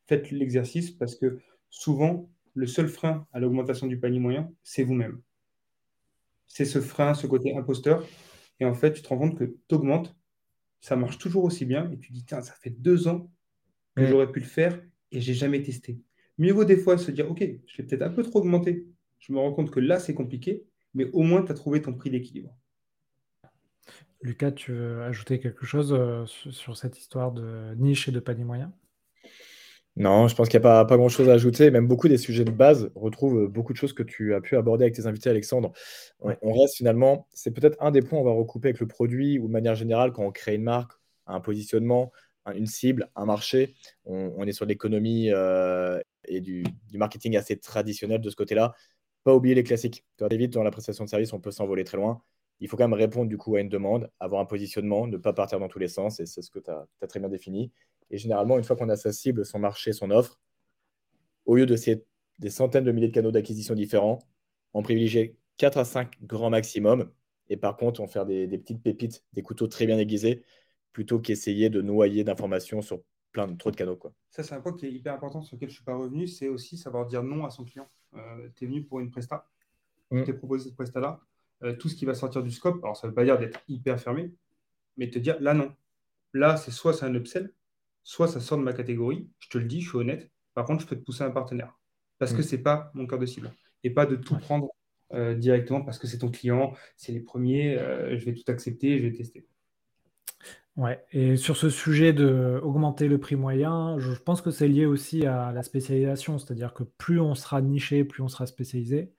Faites 0.08 0.30
l'exercice 0.32 0.92
parce 0.92 1.16
que 1.16 1.40
souvent, 1.70 2.30
le 2.54 2.68
seul 2.68 2.90
frein 2.90 3.26
à 3.32 3.40
l'augmentation 3.40 3.88
du 3.88 3.98
panier 3.98 4.20
moyen, 4.20 4.52
c'est 4.62 4.84
vous-même. 4.84 5.22
C'est 6.48 6.66
ce 6.66 6.82
frein, 6.82 7.14
ce 7.14 7.28
côté 7.28 7.56
imposteur. 7.56 8.06
Et 8.60 8.66
en 8.66 8.74
fait, 8.74 8.92
tu 8.92 9.02
te 9.02 9.08
rends 9.08 9.20
compte 9.20 9.38
que 9.38 9.46
tu 9.46 9.76
augmentes 9.76 10.17
ça 10.82 10.96
marche 10.96 11.18
toujours 11.18 11.44
aussi 11.44 11.66
bien. 11.66 11.90
Et 11.92 11.98
tu 11.98 12.12
dis, 12.12 12.24
tiens, 12.26 12.42
ça 12.42 12.54
fait 12.54 12.70
deux 12.70 13.08
ans 13.08 13.32
que 13.96 14.06
j'aurais 14.06 14.32
pu 14.32 14.40
le 14.40 14.46
faire 14.46 14.80
et 15.12 15.22
j'ai 15.22 15.34
jamais 15.34 15.62
testé. 15.64 16.00
Mieux 16.38 16.54
vaut 16.54 16.66
des 16.66 16.78
fois 16.78 16.98
se 16.98 17.10
dire, 17.10 17.30
OK, 17.30 17.40
je 17.40 17.78
vais 17.78 17.84
peut-être 17.84 18.04
un 18.04 18.12
peu 18.12 18.24
trop 18.24 18.40
augmenter. 18.40 18.88
Je 19.20 19.34
me 19.34 19.40
rends 19.40 19.54
compte 19.54 19.72
que 19.72 19.80
là, 19.80 20.00
c'est 20.00 20.14
compliqué, 20.14 20.64
mais 20.94 21.10
au 21.14 21.24
moins, 21.24 21.44
tu 21.44 21.52
as 21.52 21.56
trouvé 21.56 21.82
ton 21.82 21.94
prix 21.94 22.12
d'équilibre. 22.12 22.56
Lucas, 24.22 24.52
tu 24.52 24.72
veux 24.72 25.04
ajouter 25.04 25.40
quelque 25.40 25.66
chose 25.66 25.94
euh, 25.94 26.26
sur 26.26 26.76
cette 26.78 26.98
histoire 27.00 27.32
de 27.32 27.74
niche 27.76 28.08
et 28.08 28.12
de 28.12 28.20
panier 28.20 28.44
moyen? 28.44 28.74
Non, 29.98 30.28
je 30.28 30.36
pense 30.36 30.48
qu'il 30.48 30.60
n'y 30.60 30.66
a 30.66 30.70
pas, 30.70 30.86
pas 30.86 30.96
grand-chose 30.96 31.28
à 31.28 31.34
ajouter. 31.34 31.72
Même 31.72 31.88
beaucoup 31.88 32.08
des 32.08 32.20
sujets 32.20 32.46
de 32.46 32.52
base 32.52 32.92
retrouvent 32.94 33.48
beaucoup 33.48 33.74
de 33.74 33.78
choses 33.78 33.94
que 33.94 34.04
tu 34.04 34.36
as 34.36 34.42
pu 34.42 34.56
aborder 34.56 34.84
avec 34.84 34.94
tes 34.94 35.08
invités, 35.08 35.30
Alexandre. 35.32 35.72
On, 36.20 36.54
reste 36.54 36.76
finalement, 36.76 37.28
c'est 37.34 37.50
peut-être 37.50 37.76
un 37.80 37.90
des 37.90 38.04
points 38.04 38.20
on 38.20 38.24
va 38.24 38.32
recouper 38.32 38.70
avec 38.70 38.80
le 38.80 38.88
produit 38.88 39.40
ou 39.40 39.48
de 39.48 39.52
manière 39.52 39.74
générale 39.74 40.12
quand 40.12 40.24
on 40.24 40.32
crée 40.32 40.54
une 40.54 40.62
marque, 40.62 40.92
un 41.26 41.40
positionnement, 41.40 42.12
une 42.54 42.68
cible, 42.68 43.10
un 43.16 43.26
marché. 43.26 43.74
On, 44.06 44.46
est 44.46 44.52
sur 44.52 44.68
l'économie 44.68 45.32
euh, 45.32 46.00
et 46.26 46.42
du, 46.42 46.64
marketing 46.94 47.36
assez 47.36 47.58
traditionnel 47.58 48.22
de 48.22 48.30
ce 48.30 48.36
côté-là. 48.36 48.76
Pas 49.24 49.34
oublier 49.34 49.56
les 49.56 49.64
classiques. 49.64 50.06
Vite, 50.32 50.54
dans 50.54 50.64
la 50.64 50.72
prestation 50.72 51.06
de 51.06 51.10
service, 51.10 51.34
on 51.34 51.40
peut 51.40 51.52
s'envoler 51.52 51.84
très 51.84 51.98
loin. 51.98 52.22
il 52.60 52.68
faut 52.68 52.78
quand 52.78 52.88
même 52.88 52.94
répondre 52.94 53.30
du 53.30 53.38
coup 53.38 53.56
à 53.56 53.62
une 53.62 53.70
demande, 53.70 54.12
avoir 54.20 54.42
un 54.42 54.46
positionnement, 54.46 55.08
ne 55.08 55.18
pas 55.18 55.34
partir 55.34 55.60
dans 55.60 55.68
tous 55.68 55.80
les 55.80 55.88
sens, 55.88 56.20
et 56.20 56.28
c'est 56.28 56.44
ce 56.44 56.52
que 56.52 56.60
tu 56.60 56.70
as, 56.70 56.86
très 57.08 57.20
bien 57.20 57.30
défini. 57.30 57.72
Et 58.10 58.18
généralement, 58.18 58.58
une 58.58 58.64
fois 58.64 58.76
qu'on 58.76 58.90
a 58.90 58.96
sa 58.96 59.12
cible, 59.12 59.46
son 59.46 59.60
marché, 59.60 59.94
son 59.94 60.12
offre, 60.12 60.40
au 61.46 61.56
lieu 61.56 61.66
de 61.66 61.76
ces, 61.76 62.06
des 62.40 62.50
centaines 62.50 62.84
de 62.84 62.92
milliers 62.92 63.10
de 63.10 63.14
canaux 63.14 63.32
d'acquisition 63.32 63.76
différents, 63.76 64.20
on 64.74 64.82
privilégie 64.82 65.36
4 65.58 65.78
à 65.78 65.86
5 65.86 66.24
grands 66.24 66.50
maximum, 66.50 67.12
et 67.50 67.58
par 67.58 67.78
contre, 67.78 68.02
on 68.02 68.08
fait 68.08 68.26
des, 68.26 68.48
des 68.48 68.58
petites 68.58 68.82
pépites, 68.82 69.24
des 69.34 69.42
couteaux 69.42 69.68
très 69.68 69.86
bien 69.86 69.98
aiguisés, 69.98 70.44
plutôt 70.94 71.20
qu'essayer 71.20 71.70
de 71.70 71.82
noyer 71.82 72.24
d'informations 72.24 72.82
sur 72.82 73.02
plein 73.32 73.48
de 73.48 73.58
trop 73.58 73.72
de 73.72 73.76
canaux. 73.76 73.96
Quoi. 73.96 74.14
Ça, 74.30 74.44
c'est 74.44 74.56
un 74.56 74.62
point 74.62 74.74
qui 74.74 74.86
est 74.86 74.92
hyper 74.92 75.14
important 75.14 75.42
sur 75.42 75.56
lequel 75.56 75.70
je 75.70 75.74
ne 75.74 75.76
suis 75.76 75.84
pas 75.84 75.96
revenu, 75.96 76.28
c'est 76.28 76.50
aussi 76.50 76.78
savoir 76.78 77.06
dire 77.06 77.24
non 77.24 77.46
à 77.46 77.50
son 77.50 77.66
client. 77.66 77.88
Euh, 78.16 78.50
tu 78.56 78.64
es 78.64 78.68
venu 78.68 78.84
pour 78.84 79.00
une 79.00 79.12
presta, 79.12 79.48
mm. 80.12 80.20
tu 80.20 80.24
t'es 80.26 80.34
proposé 80.34 80.66
cette 80.66 80.76
presta-là, 80.76 81.20
euh, 81.64 81.74
tout 81.74 81.90
ce 81.90 81.96
qui 81.96 82.06
va 82.06 82.14
sortir 82.14 82.44
du 82.44 82.52
scope, 82.52 82.84
alors 82.84 82.98
ça 82.98 83.08
ne 83.08 83.12
veut 83.12 83.16
pas 83.16 83.24
dire 83.24 83.38
d'être 83.38 83.60
hyper 83.68 84.00
fermé, 84.00 84.32
mais 84.98 85.10
te 85.10 85.20
dire 85.20 85.38
là 85.40 85.54
non. 85.54 85.74
Là, 86.34 86.58
c'est 86.58 86.72
soit 86.72 86.94
c'est 86.94 87.06
un 87.06 87.14
upsell, 87.16 87.54
soit 88.08 88.30
ça 88.30 88.40
sort 88.40 88.58
de 88.58 88.64
ma 88.64 88.72
catégorie, 88.72 89.30
je 89.40 89.50
te 89.50 89.58
le 89.58 89.66
dis, 89.66 89.82
je 89.82 89.90
suis 89.90 89.98
honnête. 89.98 90.32
Par 90.54 90.66
contre, 90.66 90.82
je 90.82 90.88
peux 90.88 90.96
te 90.96 91.04
pousser 91.04 91.24
un 91.24 91.30
partenaire. 91.30 91.78
Parce 92.20 92.32
que 92.32 92.40
mm. 92.40 92.44
ce 92.44 92.56
n'est 92.56 92.62
pas 92.62 92.90
mon 92.94 93.06
cœur 93.06 93.20
de 93.20 93.26
cible. 93.26 93.54
Et 93.84 93.90
pas 93.90 94.06
de 94.06 94.16
tout 94.16 94.38
prendre 94.38 94.70
euh, 95.14 95.36
directement 95.36 95.82
parce 95.82 96.00
que 96.00 96.08
c'est 96.08 96.20
ton 96.20 96.32
client, 96.32 96.74
c'est 96.96 97.12
les 97.12 97.20
premiers, 97.20 97.78
je 97.78 98.24
vais 98.24 98.34
tout 98.34 98.50
accepter, 98.50 98.98
je 98.98 99.04
vais 99.04 99.12
tester. 99.12 99.46
Ouais, 100.78 101.04
et 101.12 101.36
sur 101.36 101.58
ce 101.58 101.70
sujet 101.70 102.14
de 102.14 102.62
augmenter 102.64 103.10
le 103.10 103.20
prix 103.20 103.36
moyen, 103.36 104.00
je 104.00 104.14
pense 104.14 104.42
que 104.42 104.52
c'est 104.52 104.70
lié 104.70 104.86
aussi 104.86 105.26
à 105.26 105.52
la 105.52 105.64
spécialisation, 105.64 106.38
c'est-à-dire 106.38 106.74
que 106.74 106.84
plus 106.84 107.20
on 107.20 107.36
sera 107.36 107.62
niché, 107.62 108.06
plus 108.06 108.24
on 108.24 108.30
sera 108.30 108.46
spécialisé, 108.46 109.12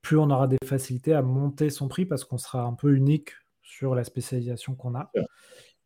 plus 0.00 0.16
on 0.16 0.30
aura 0.30 0.48
des 0.48 0.58
facilités 0.64 1.12
à 1.12 1.20
monter 1.20 1.68
son 1.68 1.88
prix 1.88 2.06
parce 2.06 2.24
qu'on 2.24 2.38
sera 2.38 2.62
un 2.62 2.74
peu 2.74 2.94
unique 2.94 3.32
sur 3.62 3.94
la 3.94 4.04
spécialisation 4.04 4.74
qu'on 4.74 4.94
a. 4.94 5.10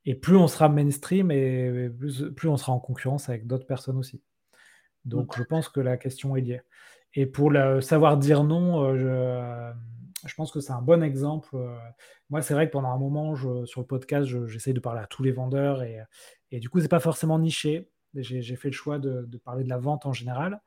Et 0.07 0.15
plus 0.15 0.37
on 0.37 0.47
sera 0.47 0.69
mainstream 0.69 1.31
et 1.33 1.91
plus, 1.91 2.49
on 2.49 2.57
sera 2.57 2.73
en 2.73 2.79
concurrence 2.79 3.29
avec 3.29 3.47
d'autres 3.47 3.67
personnes 3.67 3.99
aussi. 3.99 4.23
Donc 5.05 5.37
je 5.37 5.43
pense 5.43 5.69
que 5.69 5.81
la 5.81 5.97
question 5.97 6.37
est 6.37 6.41
liée. 6.41 6.63
Et 7.15 7.27
pour 7.27 7.51
le 7.51 7.81
savoir 7.81 8.17
dire 8.17 8.45
non, 8.45 8.85
euh, 8.85 9.73
je, 10.25 10.35
pense 10.35 10.53
que 10.53 10.61
c'est 10.61 10.73
un 10.73 10.83
bon 10.83 11.03
exemple. 11.03 11.49
Euh, 11.55 11.77
moi, 12.31 12.43
c'est 12.43 12.55
vrai 12.55 12.67
que 12.67 12.73
pendant 12.73 12.91
un 12.91 12.99
moment, 12.99 13.35
sur 13.67 13.81
le 13.81 13.87
podcast, 13.87 14.29
j'essaye 14.47 14.75
de 14.75 14.81
parler 14.81 15.01
à 15.01 15.07
tous 15.07 15.23
les 15.23 15.33
vendeurs 15.33 15.83
et, 15.83 16.61
du 16.61 16.69
coup, 16.69 16.81
c'est 16.81 16.89
pas 16.89 17.01
forcément 17.01 17.39
niché. 17.39 17.91
J'ai 18.15 18.57
fait 18.57 18.69
le 18.69 18.75
choix 18.75 18.99
de, 18.99 19.29
parler 19.45 19.65
de 19.65 19.69
la 19.69 19.79
vente 19.79 20.07
en 20.07 20.13
général. 20.13 20.61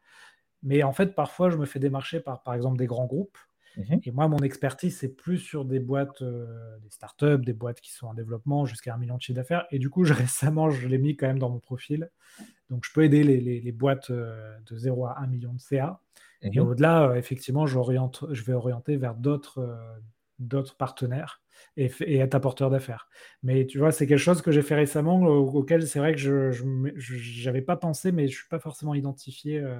Mais 0.63 0.83
en 0.83 0.91
fait, 0.91 1.15
parfois, 1.15 1.49
je 1.49 1.57
me 1.57 1.65
fais 1.65 1.79
démarcher 1.79 2.19
par, 2.19 2.43
par 2.43 2.53
exemple, 2.53 2.77
des 2.77 2.87
grands 2.87 3.05
groupes. 3.05 3.37
Mhm. 3.77 4.01
Et 4.03 4.11
moi, 4.11 4.27
mon 4.27 4.39
expertise, 4.39 4.97
c'est 4.97 5.15
plus 5.15 5.37
sur 5.37 5.65
des 5.65 5.79
boîtes, 5.79 6.21
euh, 6.21 6.77
des 6.79 6.89
startups, 6.89 7.39
des 7.39 7.53
boîtes 7.53 7.81
qui 7.81 7.91
sont 7.91 8.07
en 8.07 8.13
développement 8.13 8.65
jusqu'à 8.65 8.93
un 8.93 8.97
million 8.97 9.17
de 9.17 9.21
chiffre 9.21 9.35
d'affaires. 9.35 9.65
Et 9.71 9.79
du 9.79 9.89
coup, 9.89 10.03
récemment, 10.29 10.69
je 10.69 10.87
l'ai 10.87 10.97
mis 10.97 11.15
quand 11.15 11.27
même 11.27 11.39
dans 11.39 11.49
mon 11.49 11.59
profil. 11.59 12.09
Donc, 12.69 12.85
je 12.85 12.93
peux 12.93 13.03
aider 13.03 13.23
les, 13.23 13.39
les, 13.39 13.71
boîtes 13.71 14.11
euh, 14.11 14.55
de 14.67 14.77
0 14.77 15.05
à 15.07 15.19
1 15.19 15.27
million 15.27 15.53
de 15.53 15.59
CA. 15.59 16.01
Et 16.41 16.51
mhm. 16.51 16.67
au-delà, 16.67 17.09
euh, 17.09 17.15
effectivement, 17.15 17.65
je 17.65 18.43
vais 18.43 18.53
orienter 18.53 18.97
vers 18.97 19.15
d'autres 19.15 19.59
euh, 20.53 20.63
partenaires 20.77 21.41
et, 21.77 21.91
être 22.17 22.35
apporteur 22.35 22.69
d'affaires. 22.69 23.09
Mais 23.43 23.65
tu 23.65 23.79
vois, 23.79 23.91
c'est 23.91 24.07
quelque 24.07 24.17
chose 24.17 24.41
que 24.41 24.51
j'ai 24.51 24.61
fait 24.61 24.75
récemment, 24.75 25.21
auquel 25.21 25.87
c'est 25.87 25.99
vrai 25.99 26.13
que 26.13 26.19
je 26.19 27.45
n'avais 27.45 27.61
pas 27.61 27.75
pensé, 27.75 28.11
mais 28.11 28.27
je 28.27 28.33
ne 28.33 28.37
suis 28.39 28.47
pas 28.49 28.59
forcément 28.59 28.93
identifié 28.93 29.59
euh, 29.59 29.79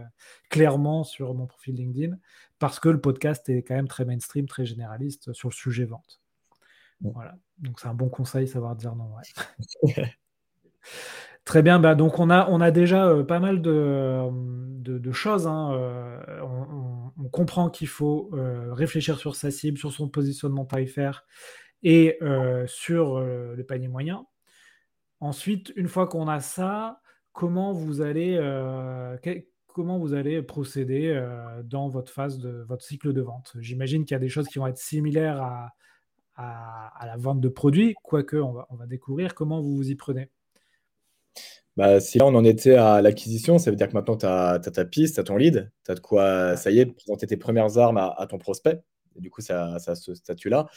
clairement 0.50 1.04
sur 1.04 1.34
mon 1.34 1.46
profil 1.46 1.76
LinkedIn, 1.76 2.18
parce 2.60 2.80
que 2.80 2.90
le 2.90 3.00
podcast 3.00 3.48
est 3.50 3.64
quand 3.64 3.76
même 3.76 3.88
très 3.88 4.06
mainstream, 4.06 4.48
très 4.48 4.66
généraliste 4.66 5.34
sur 5.34 5.50
le 5.50 5.54
sujet 5.54 5.86
vente. 5.86 6.22
Voilà. 7.02 7.36
Donc 7.60 7.80
c'est 7.80 7.88
un 7.88 7.94
bon 7.94 8.10
conseil, 8.10 8.48
savoir 8.48 8.76
dire 8.76 8.96
non. 8.96 9.12
Ouais. 9.84 10.14
Très 11.50 11.64
bien, 11.64 11.80
bah, 11.80 11.96
donc 11.96 12.20
on 12.20 12.30
a, 12.30 12.48
on 12.50 12.62
a 12.62 12.70
déjà 12.70 13.08
euh, 13.08 13.24
pas 13.24 13.40
mal 13.40 13.64
de, 13.64 14.30
de, 14.84 15.12
choses. 15.12 15.48
Hein, 15.48 15.72
euh, 15.74 16.42
on, 16.44 16.89
comprend 17.28 17.70
qu'il 17.70 17.88
faut 17.88 18.30
euh, 18.34 18.74
réfléchir 18.74 19.18
sur 19.18 19.36
sa 19.36 19.52
cible, 19.52 19.78
sur 19.78 19.92
son 19.92 20.08
positionnement 20.08 20.66
tarifaire 20.66 21.26
et 21.84 22.20
sur 22.68 23.22
le 23.22 23.64
panier 23.64 23.88
moyen. 23.88 24.26
Ensuite, 25.22 25.72
une 25.78 25.88
fois 25.88 26.08
qu'on 26.08 26.28
a 26.28 26.42
ça, 26.42 27.02
comment 27.32 27.72
vous 27.72 28.02
allez, 28.02 28.38
procéder 30.42 31.26
dans 31.64 31.88
votre 31.88 32.12
phase 32.12 32.38
de 32.38 32.66
votre 32.68 32.84
cycle 32.84 33.14
de 33.14 33.22
vente? 33.22 33.54
J'imagine 33.60 34.04
qu'il 34.04 34.14
y 34.14 34.18
a 34.18 34.20
des 34.20 34.28
choses 34.28 34.50
qui 34.50 34.60
vont 34.60 34.68
être 34.68 34.78
similaires 34.78 35.42
à, 35.42 35.74
à, 36.40 37.06
la 37.06 37.18
vente 37.18 37.42
de 37.42 37.50
produits, 37.50 37.96
quoique 38.02 38.38
on 38.38 38.54
va, 38.54 38.68
on 38.70 38.76
va 38.76 38.86
découvrir 38.86 39.36
comment 39.36 39.62
vous 39.62 39.76
vous 39.76 39.90
y 39.90 39.96
prenez. 39.96 40.30
Bah, 41.80 42.02
si 42.02 42.18
là 42.18 42.26
on 42.26 42.36
en 42.36 42.44
était 42.44 42.74
à 42.74 43.02
l'acquisition, 43.02 43.58
ça 43.58 43.70
veut 43.72 43.78
dire 43.78 43.88
que 43.88 43.94
maintenant 43.94 44.18
tu 44.18 44.26
as, 44.26 44.60
ta 44.60 44.84
piste, 44.84 45.16
tu 45.16 45.22
as 45.22 45.24
ton 45.24 45.38
lead, 45.38 45.72
tu 45.86 45.92
as 45.92 45.96
de 45.96 46.02
quoi, 46.02 46.58
ça 46.58 46.72
y 46.72 46.80
est, 46.80 46.86
présenter 46.86 47.26
tes 47.26 47.38
premières 47.38 47.78
armes 47.78 47.96
à, 47.96 48.28
ton 48.30 48.38
prospect. 48.38 48.82
Et 49.16 49.22
du 49.22 49.30
coup, 49.30 49.40
ça, 49.40 49.80
ça 49.80 49.92
a 49.92 49.96
ce 49.96 50.14
statut-là. 50.14 50.68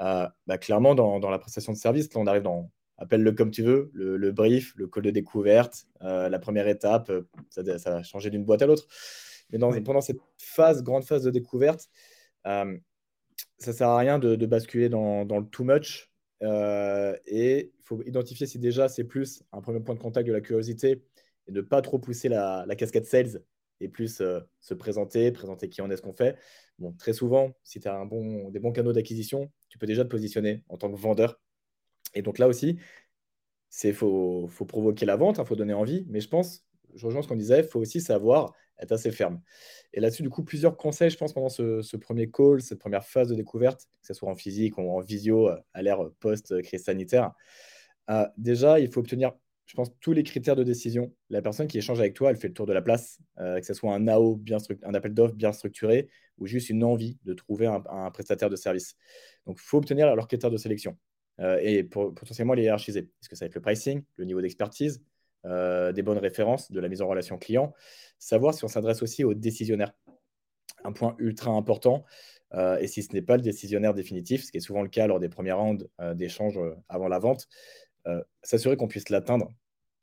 Euh, 0.00 0.26
bah, 0.48 0.58
clairement, 0.58 0.96
dans, 0.96 1.30
la 1.30 1.38
prestation 1.38 1.72
de 1.72 1.76
service, 1.76 2.12
là, 2.12 2.20
on 2.20 2.26
arrive 2.26 2.42
dans, 2.42 2.68
appelle-le 2.98 3.30
comme 3.30 3.52
tu 3.52 3.62
veux, 3.62 3.92
le, 3.94 4.32
brief, 4.32 4.72
le 4.74 4.88
call 4.88 5.04
de 5.04 5.10
découverte, 5.12 5.86
euh, 6.02 6.28
la 6.28 6.40
première 6.40 6.66
étape, 6.66 7.10
euh, 7.10 7.28
ça, 7.48 7.62
ça 7.78 7.90
va 7.92 8.02
changer 8.02 8.30
d'une 8.30 8.44
boîte 8.44 8.62
à 8.62 8.66
l'autre. 8.66 8.88
Mais 9.50 9.58
dans, 9.58 9.70
pendant 9.82 10.00
cette 10.00 10.18
phase, 10.36 10.82
grande 10.82 11.04
phase 11.04 11.22
de 11.22 11.30
découverte, 11.30 11.88
ça 12.44 12.64
ne 12.64 13.72
sert 13.72 13.88
à 13.88 13.98
rien 13.98 14.18
de, 14.18 14.46
basculer 14.46 14.88
dans, 14.88 15.24
dans, 15.24 15.38
le 15.38 15.46
too 15.46 15.62
much 15.62 16.09
euh, 16.42 17.16
et 17.26 17.72
il 17.78 17.84
faut 17.84 18.02
identifier 18.02 18.46
si 18.46 18.58
déjà 18.58 18.88
c'est 18.88 19.04
plus 19.04 19.42
un 19.52 19.60
premier 19.60 19.80
point 19.80 19.94
de 19.94 20.00
contact 20.00 20.26
de 20.26 20.32
la 20.32 20.40
curiosité 20.40 21.02
et 21.46 21.52
ne 21.52 21.60
pas 21.60 21.82
trop 21.82 21.98
pousser 21.98 22.28
la, 22.28 22.66
casquette 22.76 23.06
sales 23.06 23.42
et 23.80 23.88
plus 23.88 24.20
euh, 24.20 24.40
se 24.60 24.74
présenter, 24.74 25.32
présenter 25.32 25.68
qui 25.68 25.82
on 25.82 25.90
est, 25.90 25.96
ce 25.96 26.02
qu'on 26.02 26.12
fait. 26.12 26.36
Bon, 26.78 26.92
très 26.92 27.12
souvent, 27.12 27.52
si 27.64 27.80
tu 27.80 27.88
as 27.88 27.94
un 27.94 28.06
bon, 28.06 28.50
des 28.50 28.58
bons 28.58 28.72
canaux 28.72 28.92
d'acquisition, 28.92 29.50
tu 29.68 29.78
peux 29.78 29.86
déjà 29.86 30.04
te 30.04 30.08
positionner 30.08 30.64
en 30.68 30.76
tant 30.76 30.90
que 30.90 30.98
vendeur. 30.98 31.40
Et 32.14 32.22
donc 32.22 32.38
là 32.38 32.48
aussi, 32.48 32.78
il 33.84 33.94
faut, 33.94 34.48
faut, 34.48 34.64
provoquer 34.64 35.06
la 35.06 35.16
vente, 35.16 35.36
il 35.36 35.40
hein, 35.40 35.44
faut 35.44 35.56
donner 35.56 35.74
envie. 35.74 36.04
Mais 36.08 36.20
je 36.20 36.28
pense, 36.28 36.66
je 36.94 37.06
rejoins 37.06 37.22
ce 37.22 37.28
qu'on 37.28 37.36
disait, 37.36 37.60
il 37.60 37.64
faut 37.64 37.80
aussi 37.80 38.00
savoir 38.00 38.54
être 38.80 38.92
assez 38.92 39.10
ferme. 39.10 39.40
Et 39.92 40.00
là-dessus, 40.00 40.22
du 40.22 40.30
coup, 40.30 40.44
plusieurs 40.44 40.76
conseils, 40.76 41.10
je 41.10 41.16
pense, 41.16 41.32
pendant 41.32 41.48
ce, 41.48 41.96
premier 41.96 42.30
call, 42.30 42.60
cette 42.60 42.78
première 42.78 43.04
phase 43.04 43.28
de 43.28 43.34
découverte, 43.34 43.88
que 44.00 44.06
ce 44.06 44.14
soit 44.14 44.30
en 44.30 44.34
physique 44.34 44.78
ou 44.78 44.82
en 44.82 45.00
visio, 45.00 45.48
euh, 45.48 45.56
à 45.74 45.82
l'ère 45.82 46.10
post-crise 46.20 46.84
sanitaire. 46.84 47.32
Euh, 48.10 48.26
déjà, 48.36 48.80
il 48.80 48.90
faut 48.90 49.00
obtenir, 49.00 49.32
je 49.66 49.74
pense, 49.74 49.90
tous 50.00 50.12
les 50.12 50.22
critères 50.22 50.56
de 50.56 50.64
décision. 50.64 51.12
La 51.28 51.42
personne 51.42 51.66
qui 51.66 51.78
échange 51.78 52.00
avec 52.00 52.14
toi, 52.14 52.30
elle 52.30 52.36
fait 52.36 52.48
le 52.48 52.54
tour 52.54 52.66
de 52.66 52.72
la 52.72 52.82
place, 52.82 53.18
euh, 53.38 53.60
que 53.60 53.66
ce 53.66 53.74
soit 53.74 53.94
un 53.94 54.08
AO, 54.08 54.36
bien 54.36 54.58
un 54.82 54.94
appel 54.94 55.14
d'offres 55.14 55.34
bien 55.34 55.52
structuré 55.52 56.08
ou 56.38 56.46
juste 56.46 56.70
une 56.70 56.84
envie 56.84 57.18
de 57.24 57.34
trouver 57.34 57.66
un, 57.66 58.10
prestataire 58.10 58.48
de 58.48 58.56
service. 58.56 58.96
Donc, 59.46 59.58
il 59.58 59.62
faut 59.62 59.78
obtenir 59.78 60.14
leurs 60.14 60.26
critères 60.26 60.50
de 60.50 60.56
sélection 60.56 60.96
et 61.62 61.84
pour, 61.84 62.14
potentiellement 62.14 62.52
les 62.52 62.64
hiérarchiser. 62.64 63.00
Est-ce 63.00 63.28
que 63.28 63.36
ça 63.36 63.44
va 63.44 63.46
être 63.46 63.54
le 63.54 63.62
pricing, 63.62 64.02
le 64.16 64.24
niveau 64.26 64.42
d'expertise, 64.42 65.02
des 65.44 66.02
bonnes 66.02 66.18
références, 66.18 66.70
de 66.70 66.80
la 66.80 66.88
mise 66.88 67.02
en 67.02 67.08
relation 67.08 67.38
client 67.38 67.72
savoir 68.20 68.54
si 68.54 68.64
on 68.64 68.68
s'adresse 68.68 69.02
aussi 69.02 69.24
aux 69.24 69.34
décisionnaires. 69.34 69.92
Un 70.84 70.92
point 70.92 71.16
ultra 71.18 71.50
important, 71.50 72.04
euh, 72.54 72.78
et 72.78 72.86
si 72.86 73.02
ce 73.02 73.12
n'est 73.12 73.22
pas 73.22 73.36
le 73.36 73.42
décisionnaire 73.42 73.92
définitif, 73.92 74.44
ce 74.44 74.52
qui 74.52 74.58
est 74.58 74.60
souvent 74.60 74.82
le 74.82 74.88
cas 74.88 75.06
lors 75.06 75.20
des 75.20 75.28
premières 75.28 75.58
rounds 75.58 75.86
euh, 76.00 76.14
d'échanges 76.14 76.58
euh, 76.58 76.74
avant 76.88 77.08
la 77.08 77.18
vente, 77.18 77.48
s'assurer 78.42 78.78
qu'on 78.78 78.88
puisse 78.88 79.10
l'atteindre. 79.10 79.52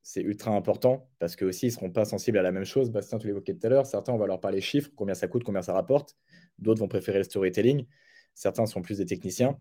C'est 0.03 0.21
ultra 0.21 0.51
important 0.51 1.09
parce 1.17 1.35
que 1.35 1.45
aussi 1.45 1.65
ils 1.65 1.69
ne 1.69 1.73
seront 1.73 1.89
pas 1.89 2.05
sensibles 2.05 2.37
à 2.37 2.43
la 2.43 2.51
même 2.51 2.63
chose. 2.63 2.91
Bastien, 2.91 3.17
tu 3.17 3.25
l'évoquais 3.25 3.55
tout 3.55 3.65
à 3.65 3.69
l'heure. 3.69 3.85
Certains, 3.87 4.13
on 4.13 4.19
va 4.19 4.27
leur 4.27 4.39
parler 4.39 4.61
chiffres, 4.61 4.91
combien 4.95 5.15
ça 5.15 5.27
coûte, 5.27 5.43
combien 5.43 5.63
ça 5.63 5.73
rapporte. 5.73 6.15
D'autres 6.59 6.79
vont 6.79 6.87
préférer 6.87 7.17
le 7.17 7.23
storytelling. 7.23 7.87
Certains 8.35 8.67
sont 8.67 8.83
plus 8.83 8.99
des 8.99 9.05
techniciens. 9.05 9.59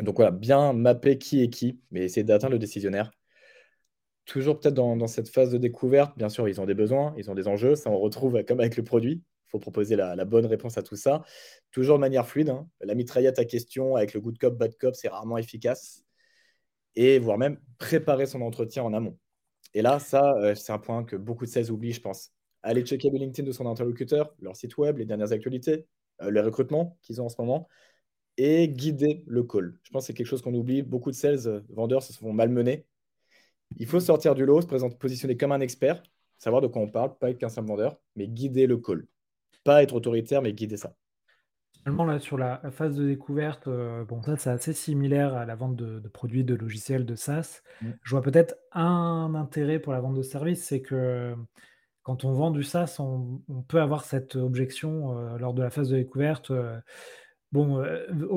Donc 0.00 0.16
voilà, 0.16 0.32
bien 0.32 0.72
mapper 0.72 1.16
qui 1.16 1.42
est 1.44 1.48
qui, 1.48 1.80
mais 1.92 2.00
essayer 2.00 2.24
d'atteindre 2.24 2.54
le 2.54 2.58
décisionnaire 2.58 3.12
toujours 4.26 4.58
peut-être 4.58 4.74
dans, 4.74 5.06
cette 5.06 5.28
phase 5.28 5.50
de 5.50 5.58
découverte, 5.58 6.16
bien 6.16 6.28
sûr, 6.28 6.48
ils 6.48 6.60
ont 6.60 6.66
des 6.66 6.74
besoins, 6.74 7.14
ils 7.16 7.30
ont 7.30 7.34
des 7.34 7.48
enjeux. 7.48 7.74
Ça, 7.74 7.90
on 7.90 7.98
retrouve 7.98 8.42
comme 8.44 8.60
avec 8.60 8.76
le 8.76 8.84
produit. 8.84 9.22
Il 9.46 9.50
faut 9.50 9.58
proposer 9.58 9.96
la, 9.96 10.24
bonne 10.24 10.46
réponse 10.46 10.78
à 10.78 10.82
tout 10.82 10.96
ça. 10.96 11.22
Toujours 11.70 11.96
de 11.96 12.00
manière 12.00 12.26
fluide. 12.26 12.50
Hein. 12.50 12.68
La 12.80 12.94
mitraillette 12.94 13.38
à 13.38 13.44
question 13.44 13.96
avec 13.96 14.14
le 14.14 14.20
good 14.20 14.38
cop, 14.38 14.56
bad 14.56 14.76
cop, 14.78 14.94
c'est 14.94 15.08
rarement 15.08 15.38
efficace. 15.38 16.02
Et 16.96 17.18
voire 17.18 17.38
même 17.38 17.58
préparer 17.78 18.26
son 18.26 18.40
entretien 18.40 18.82
en 18.82 18.92
amont. 18.92 19.18
Et 19.74 19.82
là, 19.82 19.98
ça, 19.98 20.34
euh, 20.38 20.54
c'est 20.54 20.72
un 20.72 20.78
point 20.78 21.04
que 21.04 21.16
beaucoup 21.16 21.44
de 21.44 21.50
sales 21.50 21.70
oublient, 21.70 21.92
je 21.92 22.00
pense. 22.00 22.30
Aller 22.62 22.82
checker 22.82 23.10
le 23.10 23.18
LinkedIn 23.18 23.46
de 23.46 23.52
son 23.52 23.66
interlocuteur, 23.66 24.34
leur 24.40 24.56
site 24.56 24.78
web, 24.78 24.98
les 24.98 25.04
dernières 25.04 25.32
actualités, 25.32 25.86
euh, 26.22 26.30
les 26.30 26.40
recrutements 26.40 26.96
qu'ils 27.02 27.20
ont 27.20 27.26
en 27.26 27.28
ce 27.28 27.40
moment, 27.40 27.68
et 28.36 28.68
guider 28.68 29.24
le 29.26 29.42
call. 29.42 29.78
Je 29.82 29.90
pense 29.90 30.04
que 30.04 30.06
c'est 30.08 30.14
quelque 30.14 30.26
chose 30.26 30.42
qu'on 30.42 30.54
oublie. 30.54 30.82
Beaucoup 30.82 31.10
de 31.10 31.16
sales, 31.16 31.46
euh, 31.46 31.60
vendeurs 31.70 32.02
se 32.02 32.12
font 32.12 32.32
malmener 32.32 32.86
il 33.78 33.86
faut 33.86 34.00
sortir 34.00 34.34
du 34.34 34.44
lot, 34.44 34.60
se 34.60 34.66
présenter, 34.66 34.96
positionner 34.96 35.36
comme 35.36 35.52
un 35.52 35.60
expert, 35.60 36.02
savoir 36.38 36.62
de 36.62 36.66
quoi 36.66 36.82
on 36.82 36.88
parle, 36.88 37.16
pas 37.18 37.30
être 37.30 37.38
qu'un 37.38 37.48
simple 37.48 37.68
vendeur, 37.68 37.98
mais 38.16 38.28
guider 38.28 38.66
le 38.66 38.76
call. 38.76 39.06
Pas 39.64 39.82
être 39.82 39.94
autoritaire, 39.94 40.42
mais 40.42 40.52
guider 40.52 40.76
ça. 40.76 40.94
Là, 41.86 42.18
sur 42.18 42.38
la, 42.38 42.62
phase 42.70 42.96
de 42.96 43.06
découverte, 43.06 43.68
euh, 43.68 44.04
bon, 44.04 44.22
ça, 44.22 44.36
c'est 44.38 44.50
assez 44.50 44.72
similaire 44.72 45.34
à 45.34 45.44
la 45.44 45.54
vente 45.54 45.76
de, 45.76 46.00
produits, 46.08 46.42
de 46.42 46.54
logiciels, 46.54 47.04
de 47.04 47.14
SaaS. 47.14 47.62
Mm. 47.82 47.90
Je 48.02 48.10
vois 48.10 48.22
peut-être 48.22 48.56
un 48.72 49.34
intérêt 49.34 49.78
pour 49.78 49.92
la 49.92 50.00
vente 50.00 50.14
de 50.14 50.22
services, 50.22 50.64
c'est 50.64 50.80
que 50.80 51.34
quand 52.02 52.24
on 52.24 52.32
vend 52.32 52.50
du 52.50 52.62
SaaS, 52.62 52.96
on, 53.00 53.42
peut 53.68 53.80
avoir 53.80 54.04
cette 54.04 54.36
objection 54.36 55.18
euh, 55.18 55.38
lors 55.38 55.52
de 55.52 55.62
la 55.62 55.70
phase 55.70 55.90
de 55.90 55.96
découverte. 55.96 56.50
Euh, 56.50 56.78
bon, 57.54 57.82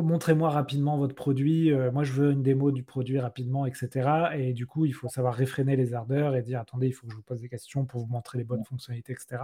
montrez-moi 0.03 0.49
rapidement 0.49 0.97
votre 0.97 1.15
produit. 1.15 1.73
moi, 1.91 2.03
je 2.03 2.13
veux 2.13 2.31
une 2.31 2.43
démo 2.43 2.71
du 2.71 2.83
produit 2.83 3.19
rapidement, 3.19 3.65
etc. 3.65 4.29
Et 4.35 4.53
du 4.53 4.65
coup, 4.65 4.85
il 4.85 4.93
faut 4.93 5.09
savoir 5.09 5.33
réfréner 5.33 5.75
les 5.75 5.93
ardeurs 5.93 6.35
et 6.35 6.41
dire 6.41 6.61
attendez, 6.61 6.87
il 6.87 6.93
faut 6.93 7.07
que 7.07 7.11
je 7.11 7.17
vous 7.17 7.23
pose 7.23 7.41
des 7.41 7.49
questions 7.49 7.85
pour 7.85 8.01
vous 8.01 8.11
montrer 8.11 8.37
les 8.37 8.43
bonnes 8.43 8.63
fonctionnalités, 8.63 9.13
etc. 9.13 9.41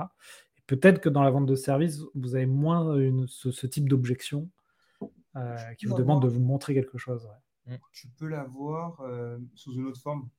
Peut-être 0.67 1.01
que 1.01 1.09
dans 1.09 1.23
la 1.23 1.31
vente 1.31 1.45
de 1.45 1.55
services, 1.55 2.01
vous 2.15 2.36
avez 2.36 2.45
moins 2.45 2.95
ce, 3.27 3.67
type 3.67 3.89
d'objection 3.89 4.49
euh, 5.36 5.57
qui 5.77 5.88
vous 5.88 5.95
demande 5.95 6.21
de 6.21 6.27
vous 6.27 6.39
montrer 6.39 6.73
quelque 6.73 6.97
chose. 6.97 7.27
Mm. 7.65 7.75
Tu 7.91 8.07
peux 8.07 8.27
l'avoir 8.27 9.01
euh, 9.01 9.39
sous 9.55 9.73
une 9.73 9.88
autre 9.88 9.99
forme, 9.99 10.29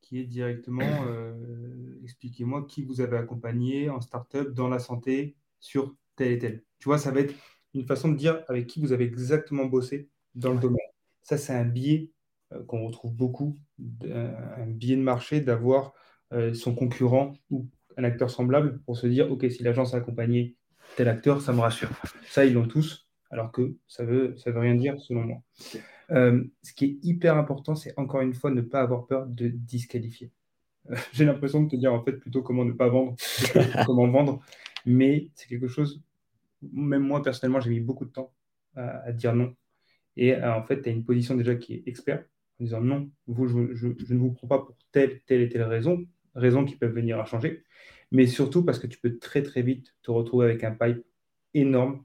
qui 0.00 0.18
est 0.18 0.24
directement 0.24 0.82
euh, 1.06 1.98
expliquez-moi 2.02 2.66
qui 2.66 2.84
vous 2.84 3.00
avez 3.00 3.16
accompagné 3.16 3.88
en 3.88 4.00
startup 4.00 4.50
dans 4.50 4.68
la 4.68 4.78
santé 4.78 5.36
sur 5.60 5.94
tel 6.16 6.32
et 6.32 6.38
tel. 6.38 6.64
Tu 6.78 6.88
vois, 6.88 6.98
ça 6.98 7.10
va 7.10 7.20
être 7.20 7.34
une 7.74 7.86
façon 7.86 8.10
de 8.10 8.16
dire 8.16 8.42
avec 8.48 8.66
qui 8.66 8.80
vous 8.80 8.92
avez 8.92 9.04
exactement 9.04 9.66
bossé 9.66 10.08
dans 10.34 10.52
le 10.52 10.58
domaine. 10.58 10.86
Ça, 11.22 11.36
c'est 11.36 11.52
un 11.52 11.64
biais 11.64 12.10
qu'on 12.66 12.86
retrouve 12.86 13.14
beaucoup, 13.14 13.56
un 13.80 14.66
biais 14.66 14.96
de 14.96 15.02
marché 15.02 15.40
d'avoir 15.40 15.92
son 16.52 16.74
concurrent 16.74 17.34
ou 17.50 17.68
un 17.96 18.04
acteur 18.04 18.30
semblable 18.30 18.80
pour 18.82 18.96
se 18.96 19.06
dire, 19.06 19.30
OK, 19.30 19.46
si 19.50 19.62
l'agence 19.62 19.94
a 19.94 19.98
accompagné 19.98 20.56
tel 20.96 21.08
acteur, 21.08 21.40
ça 21.40 21.52
me 21.52 21.60
rassure. 21.60 21.90
Ça, 22.28 22.44
ils 22.44 22.52
l'ont 22.52 22.66
tous, 22.66 23.08
alors 23.30 23.52
que 23.52 23.74
ça 23.88 24.04
veut, 24.04 24.36
ça 24.36 24.50
veut 24.50 24.60
rien 24.60 24.74
dire 24.74 24.98
selon 25.00 25.22
moi. 25.22 25.42
Euh, 26.10 26.44
ce 26.62 26.72
qui 26.72 26.84
est 26.84 26.98
hyper 27.02 27.36
important, 27.36 27.74
c'est 27.74 27.94
encore 27.98 28.20
une 28.20 28.34
fois 28.34 28.50
ne 28.50 28.60
pas 28.60 28.80
avoir 28.80 29.06
peur 29.06 29.26
de 29.26 29.48
disqualifier. 29.48 30.30
Euh, 30.90 30.96
j'ai 31.12 31.24
l'impression 31.24 31.62
de 31.62 31.68
te 31.68 31.76
dire 31.76 31.92
en 31.92 32.02
fait 32.02 32.12
plutôt 32.12 32.42
comment 32.42 32.64
ne 32.64 32.72
pas 32.72 32.88
vendre, 32.88 33.14
comment 33.86 34.08
vendre, 34.08 34.40
mais 34.84 35.30
c'est 35.34 35.48
quelque 35.48 35.68
chose, 35.68 36.02
même 36.72 37.02
moi 37.02 37.22
personnellement, 37.22 37.60
j'ai 37.60 37.70
mis 37.70 37.80
beaucoup 37.80 38.04
de 38.04 38.10
temps 38.10 38.32
à, 38.76 39.12
dire 39.12 39.34
non. 39.34 39.54
Et 40.16 40.34
euh, 40.34 40.54
en 40.54 40.62
fait, 40.62 40.82
tu 40.82 40.88
as 40.88 40.92
une 40.92 41.04
position 41.04 41.36
déjà 41.36 41.54
qui 41.54 41.74
est 41.74 41.82
expert, 41.86 42.24
en 42.60 42.64
disant 42.64 42.80
non, 42.80 43.10
vous, 43.26 43.46
je, 43.46 43.74
je, 43.74 44.14
ne 44.14 44.18
vous 44.18 44.32
prends 44.32 44.48
pas 44.48 44.58
pour 44.58 44.76
telle, 44.92 45.20
telle 45.22 45.42
et 45.42 45.48
telle 45.48 45.62
raison, 45.62 46.04
raisons 46.34 46.64
qui 46.64 46.76
peuvent 46.76 46.94
venir 46.94 47.20
à 47.20 47.24
changer 47.24 47.64
mais 48.14 48.28
surtout 48.28 48.64
parce 48.64 48.78
que 48.78 48.86
tu 48.86 48.98
peux 48.98 49.18
très 49.18 49.42
très 49.42 49.62
vite 49.62 49.94
te 50.02 50.12
retrouver 50.12 50.46
avec 50.46 50.62
un 50.62 50.70
pipe 50.70 51.04
énorme 51.52 52.04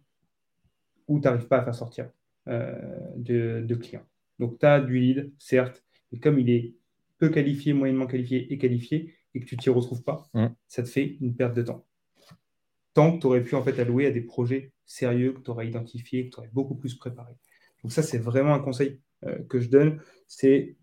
où 1.08 1.19
tu 1.19 1.26
n'arrives 1.26 1.48
pas 1.48 1.60
à 1.60 1.63
faire 1.63 1.76
sortir 1.76 2.10
euh, 2.48 2.76
de, 3.15 3.76
clients. 3.76 4.06
Donc 4.39 4.58
tu 4.60 4.65
as 4.65 4.82
du 4.82 5.00
lead, 5.00 5.32
certes, 5.38 5.84
mais 6.12 6.19
comme 6.19 6.39
il 6.39 6.50
est 6.50 6.74
peu 7.19 7.30
qualifié, 7.30 7.74
moyennement 7.74 8.08
qualifié 8.08 8.52
et 8.52 8.58
qualifié, 8.58 9.13
et 9.36 9.39
que 9.39 9.45
tu 9.45 9.56
ne 9.56 9.62
t'y 9.62 9.69
retrouves 9.69 10.04
pas, 10.04 10.28
mmh. 10.34 10.48
ça 10.67 10.82
te 10.82 10.89
fait 10.89 11.17
une 11.22 11.36
perte 11.36 11.56
de 11.56 11.62
temps. 11.62 11.86
Que 13.13 13.19
tu 13.21 13.27
aurais 13.27 13.43
pu 13.43 13.55
en 13.55 13.63
fait 13.63 13.79
allouer 13.79 14.05
à 14.05 14.12
des 14.12 14.21
projets 14.21 14.71
sérieux 14.85 15.33
que 15.33 15.39
tu 15.39 15.51
aurais 15.51 15.67
identifiés, 15.67 16.29
que 16.29 16.35
tu 16.35 16.39
aurais 16.39 16.49
beaucoup 16.51 16.75
plus 16.75 16.95
préparé. 16.95 17.33
Donc 17.83 17.91
ça, 17.91 18.03
c'est 18.03 18.17
vraiment 18.17 18.53
un 18.53 18.59
conseil 18.59 18.99
euh, 19.25 19.39
que 19.49 19.59
je 19.59 19.69
donne. 19.69 19.99
C'est 20.27 20.75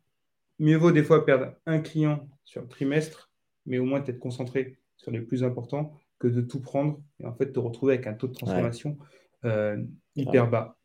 mieux 0.59 0.77
vaut 0.77 0.93
des 0.93 1.03
fois 1.03 1.25
perdre 1.25 1.55
un 1.67 1.81
client 1.81 2.29
sur 2.45 2.63
un 2.63 2.67
trimestre, 2.67 3.31
mais 3.67 3.79
au 3.79 3.85
moins 3.85 4.03
être 4.05 4.19
concentré 4.19 4.79
sur 4.97 5.11
les 5.11 5.21
plus 5.21 5.45
importants 5.45 5.93
que 6.19 6.29
de 6.29 6.41
tout 6.41 6.61
prendre 6.61 7.01
et 7.21 7.27
en 7.27 7.35
fait 7.35 7.53
te 7.53 7.59
retrouver 7.59 7.95
avec 7.95 8.07
un 8.07 8.15
taux 8.15 8.29
de 8.29 8.33
transformation 8.33 8.97
euh, 9.45 9.83
hyper 10.15 10.49
bas. 10.49 10.79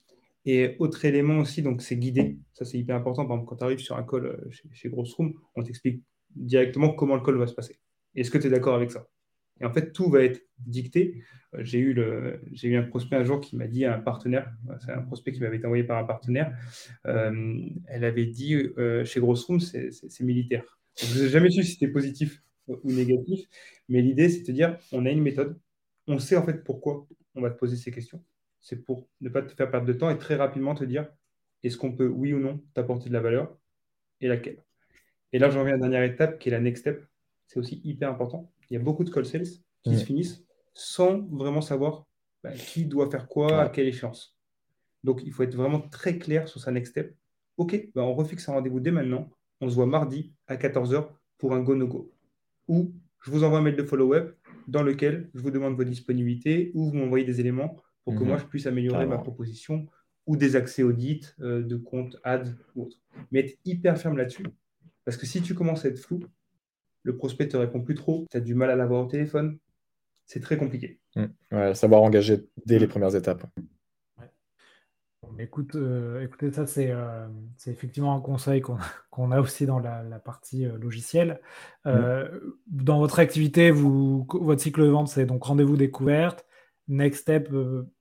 Et 0.45 0.75
autre 0.79 1.05
élément 1.05 1.37
aussi, 1.37 1.61
donc 1.61 1.81
c'est 1.81 1.95
guidé. 1.95 2.37
Ça, 2.53 2.65
c'est 2.65 2.77
hyper 2.77 2.95
important. 2.95 3.25
Par 3.25 3.35
exemple, 3.35 3.49
quand 3.49 3.57
tu 3.57 3.63
arrives 3.63 3.79
sur 3.79 3.95
un 3.95 4.03
call 4.03 4.25
euh, 4.25 4.49
chez, 4.49 4.69
chez 4.73 4.89
Grossroom, 4.89 5.33
on 5.55 5.63
t'explique 5.63 6.03
directement 6.35 6.89
comment 6.89 7.15
le 7.15 7.21
call 7.21 7.37
va 7.37 7.47
se 7.47 7.53
passer. 7.53 7.79
Est-ce 8.15 8.31
que 8.31 8.37
tu 8.37 8.47
es 8.47 8.49
d'accord 8.49 8.75
avec 8.75 8.91
ça? 8.91 9.07
Et 9.61 9.65
en 9.65 9.71
fait, 9.71 9.93
tout 9.93 10.09
va 10.09 10.23
être 10.23 10.41
dicté. 10.59 11.23
Euh, 11.53 11.59
j'ai 11.63 11.79
eu, 11.79 12.75
un 12.75 12.83
prospect 12.83 13.15
un 13.15 13.23
jour 13.23 13.39
qui 13.39 13.55
m'a 13.55 13.67
dit 13.67 13.85
à 13.85 13.95
un 13.95 13.99
partenaire, 13.99 14.51
c'est 14.85 14.91
un 14.91 15.01
prospect 15.01 15.31
qui 15.31 15.41
m'avait 15.41 15.57
été 15.57 15.65
envoyé 15.65 15.83
par 15.83 15.97
un 15.97 16.05
partenaire, 16.05 16.57
elle 17.03 18.03
avait 18.03 18.25
dit 18.25 18.55
chez 19.05 19.19
Grossroom, 19.19 19.59
c'est, 19.59 19.91
c'est 19.91 20.23
militaire. 20.23 20.79
je 20.97 21.23
n'ai 21.23 21.29
jamais 21.29 21.49
su 21.49 21.63
si 21.63 21.73
c'était 21.73 21.87
positif 21.87 22.41
ou 22.67 22.91
négatif. 22.91 23.47
Mais 23.89 24.01
l'idée, 24.01 24.29
c'est 24.29 24.43
de 24.43 24.51
dire, 24.51 24.77
on 24.91 25.05
a 25.05 25.09
une 25.09 25.21
méthode, 25.21 25.59
on 26.07 26.19
sait 26.19 26.37
en 26.37 26.45
fait 26.45 26.63
pourquoi 26.63 27.07
on 27.35 27.41
va 27.41 27.49
te 27.49 27.57
poser 27.57 27.75
ces 27.75 27.91
questions. 27.91 28.23
C'est 28.59 28.85
pour 28.85 29.07
ne 29.21 29.29
pas 29.29 29.41
te 29.41 29.53
faire 29.53 29.69
perdre 29.71 29.87
de 29.87 29.93
temps 29.93 30.09
et 30.09 30.17
très 30.17 30.35
rapidement 30.35 30.75
te 30.75 30.83
dire, 30.83 31.07
est-ce 31.63 31.77
qu'on 31.77 31.91
peut, 31.91 32.07
oui 32.07 32.33
ou 32.33 32.39
non, 32.39 32.63
t'apporter 32.73 33.09
de 33.09 33.13
la 33.13 33.21
valeur 33.21 33.57
et 34.19 34.27
laquelle? 34.27 34.63
Et 35.33 35.39
là, 35.39 35.49
j'en 35.49 35.63
viens 35.63 35.73
à 35.73 35.77
la 35.77 35.81
dernière 35.81 36.03
étape 36.03 36.39
qui 36.39 36.49
est 36.49 36.51
la 36.51 36.59
next 36.59 36.81
step. 36.81 37.05
C'est 37.47 37.59
aussi 37.59 37.81
hyper 37.83 38.09
important. 38.09 38.51
Il 38.71 38.75
y 38.75 38.77
a 38.77 38.79
beaucoup 38.79 39.03
de 39.03 39.09
call 39.09 39.25
sales 39.25 39.47
qui 39.83 39.97
se 39.97 40.05
finissent 40.05 40.43
sans 40.73 41.19
vraiment 41.27 41.61
savoir 41.61 42.07
bah, 42.41 42.51
qui 42.53 42.85
doit 42.85 43.11
faire 43.11 43.27
quoi, 43.27 43.61
à 43.61 43.69
quelle 43.69 43.87
échéance. 43.87 44.37
Donc, 45.03 45.21
il 45.25 45.33
faut 45.33 45.43
être 45.43 45.55
vraiment 45.55 45.81
très 45.81 46.17
clair 46.17 46.47
sur 46.47 46.61
sa 46.61 46.71
next 46.71 46.91
step. 46.91 47.13
OK, 47.57 47.89
bah, 47.93 48.03
on 48.03 48.13
refixe 48.13 48.47
un 48.47 48.53
rendez-vous 48.53 48.79
dès 48.79 48.91
maintenant. 48.91 49.29
On 49.59 49.69
se 49.69 49.75
voit 49.75 49.85
mardi 49.85 50.33
à 50.47 50.55
14h 50.55 51.09
pour 51.37 51.53
un 51.53 51.59
go-no-go 51.59 52.13
ou 52.69 52.93
je 53.19 53.29
vous 53.29 53.43
envoie 53.43 53.59
un 53.59 53.61
mail 53.61 53.75
de 53.75 53.83
follow-up 53.83 54.37
dans 54.67 54.83
lequel 54.83 55.29
je 55.33 55.41
vous 55.41 55.51
demande 55.51 55.75
vos 55.75 55.83
disponibilités 55.83 56.71
ou 56.73 56.89
vous 56.89 56.95
m'envoyez 56.95 57.25
des 57.25 57.41
éléments 57.41 57.75
pour 58.05 58.15
que 58.15 58.21
mhm. 58.21 58.27
moi 58.27 58.37
je 58.37 58.45
puisse 58.45 58.67
améliorer 58.67 59.05
ma 59.05 59.17
proposition 59.17 59.85
ou 60.25 60.37
des 60.37 60.55
accès 60.55 60.81
audits 60.81 61.27
euh, 61.41 61.61
de 61.61 61.75
compte 61.75 62.17
ads 62.23 62.53
ou 62.75 62.83
autre. 62.83 62.97
Mais 63.31 63.41
être 63.41 63.59
hyper 63.65 63.97
ferme 63.97 64.17
là-dessus 64.17 64.45
parce 65.03 65.17
que 65.17 65.25
si 65.25 65.41
tu 65.41 65.53
commences 65.53 65.83
à 65.83 65.89
être 65.89 65.99
flou, 65.99 66.21
le 67.03 67.15
prospect 67.15 67.47
te 67.47 67.57
répond 67.57 67.81
plus 67.81 67.95
trop, 67.95 68.25
tu 68.29 68.37
as 68.37 68.41
du 68.41 68.55
mal 68.55 68.69
à 68.69 68.75
l'avoir 68.75 69.05
au 69.05 69.07
téléphone, 69.07 69.57
c'est 70.25 70.39
très 70.39 70.57
compliqué. 70.57 70.99
Mm. 71.15 71.73
savoir 71.73 72.01
engager 72.03 72.47
dès 72.65 72.79
les 72.79 72.87
premières 72.87 73.15
étapes. 73.15 73.45
Écoute, 75.39 75.75
euh, 75.75 76.23
écoutez, 76.23 76.51
ça, 76.51 76.65
euh, 76.79 77.27
c'est 77.57 77.71
effectivement 77.71 78.15
un 78.15 78.21
conseil 78.21 78.61
qu'on 78.61 79.31
a 79.31 79.39
aussi 79.41 79.65
dans 79.65 79.79
la, 79.79 80.01
partie 80.19 80.65
euh, 80.65 80.77
logicielle. 80.77 81.41
Dans 81.85 82.99
votre 82.99 83.19
activité, 83.19 83.71
vous, 83.71 84.27
votre 84.31 84.61
cycle 84.61 84.81
de 84.81 84.87
vente, 84.87 85.07
c'est 85.07 85.25
donc 85.25 85.43
rendez-vous 85.43 85.77
découverte, 85.77 86.45
next 86.87 87.21
step, 87.21 87.49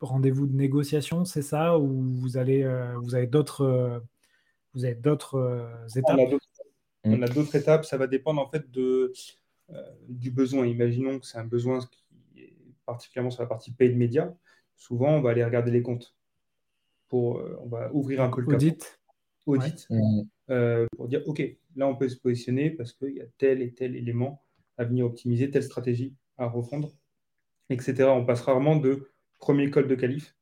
rendez-vous 0.00 0.46
de 0.46 0.54
négociation, 0.54 1.24
c'est 1.24 1.42
ça? 1.42 1.78
Ou 1.78 2.02
vous, 2.20 2.36
allez, 2.36 2.66
vous 3.02 3.14
avez 3.14 3.26
d'autres 3.26 4.02
vous 4.74 4.84
avez 4.84 4.94
d'autres 4.94 5.68
étapes? 5.96 6.18
On 7.04 7.22
a 7.22 7.28
d'autres 7.28 7.54
étapes, 7.56 7.84
ça 7.84 7.96
va 7.96 8.06
dépendre 8.06 8.40
en 8.40 8.46
fait 8.46 8.70
de, 8.70 9.12
du 10.08 10.30
besoin. 10.30 10.66
Imaginons 10.66 11.18
que 11.18 11.26
c'est 11.26 11.38
un 11.38 11.44
besoin 11.44 11.80
qui 12.32 12.42
est 12.42 12.56
particulièrement 12.84 13.30
sur 13.30 13.42
la 13.42 13.48
partie 13.48 13.72
paid 13.72 13.96
média. 13.96 14.34
Souvent, 14.76 15.10
on 15.10 15.20
va 15.20 15.30
aller 15.30 15.44
regarder 15.44 15.70
les 15.70 15.82
comptes 15.82 16.14
pour, 17.10 17.38
euh, 17.38 17.58
on 17.60 17.66
va 17.66 17.92
ouvrir 17.92 18.22
un 18.22 18.30
call 18.30 18.48
audit, 18.48 18.98
audit. 19.44 19.86
Euh, 20.48 20.86
pour 20.96 21.08
dire, 21.08 21.22
OK, 21.26 21.42
là, 21.76 21.86
on 21.86 21.94
peut 21.94 22.08
se 22.08 22.16
positionner 22.16 22.70
parce 22.70 22.92
qu'il 22.94 23.16
y 23.16 23.20
a 23.20 23.26
tel 23.36 23.60
et 23.60 23.74
tel 23.74 23.94
élément 23.94 24.42
à 24.78 24.84
venir 24.84 25.04
optimiser, 25.04 25.50
telle 25.50 25.62
stratégie 25.62 26.14
à 26.38 26.46
refondre, 26.46 26.96
etc. 27.68 28.04
On 28.04 28.24
passe 28.24 28.40
rarement 28.40 28.76
de 28.76 29.10
premier 29.38 29.70
call 29.70 29.86
de 29.86 29.94
qualif 29.94 30.34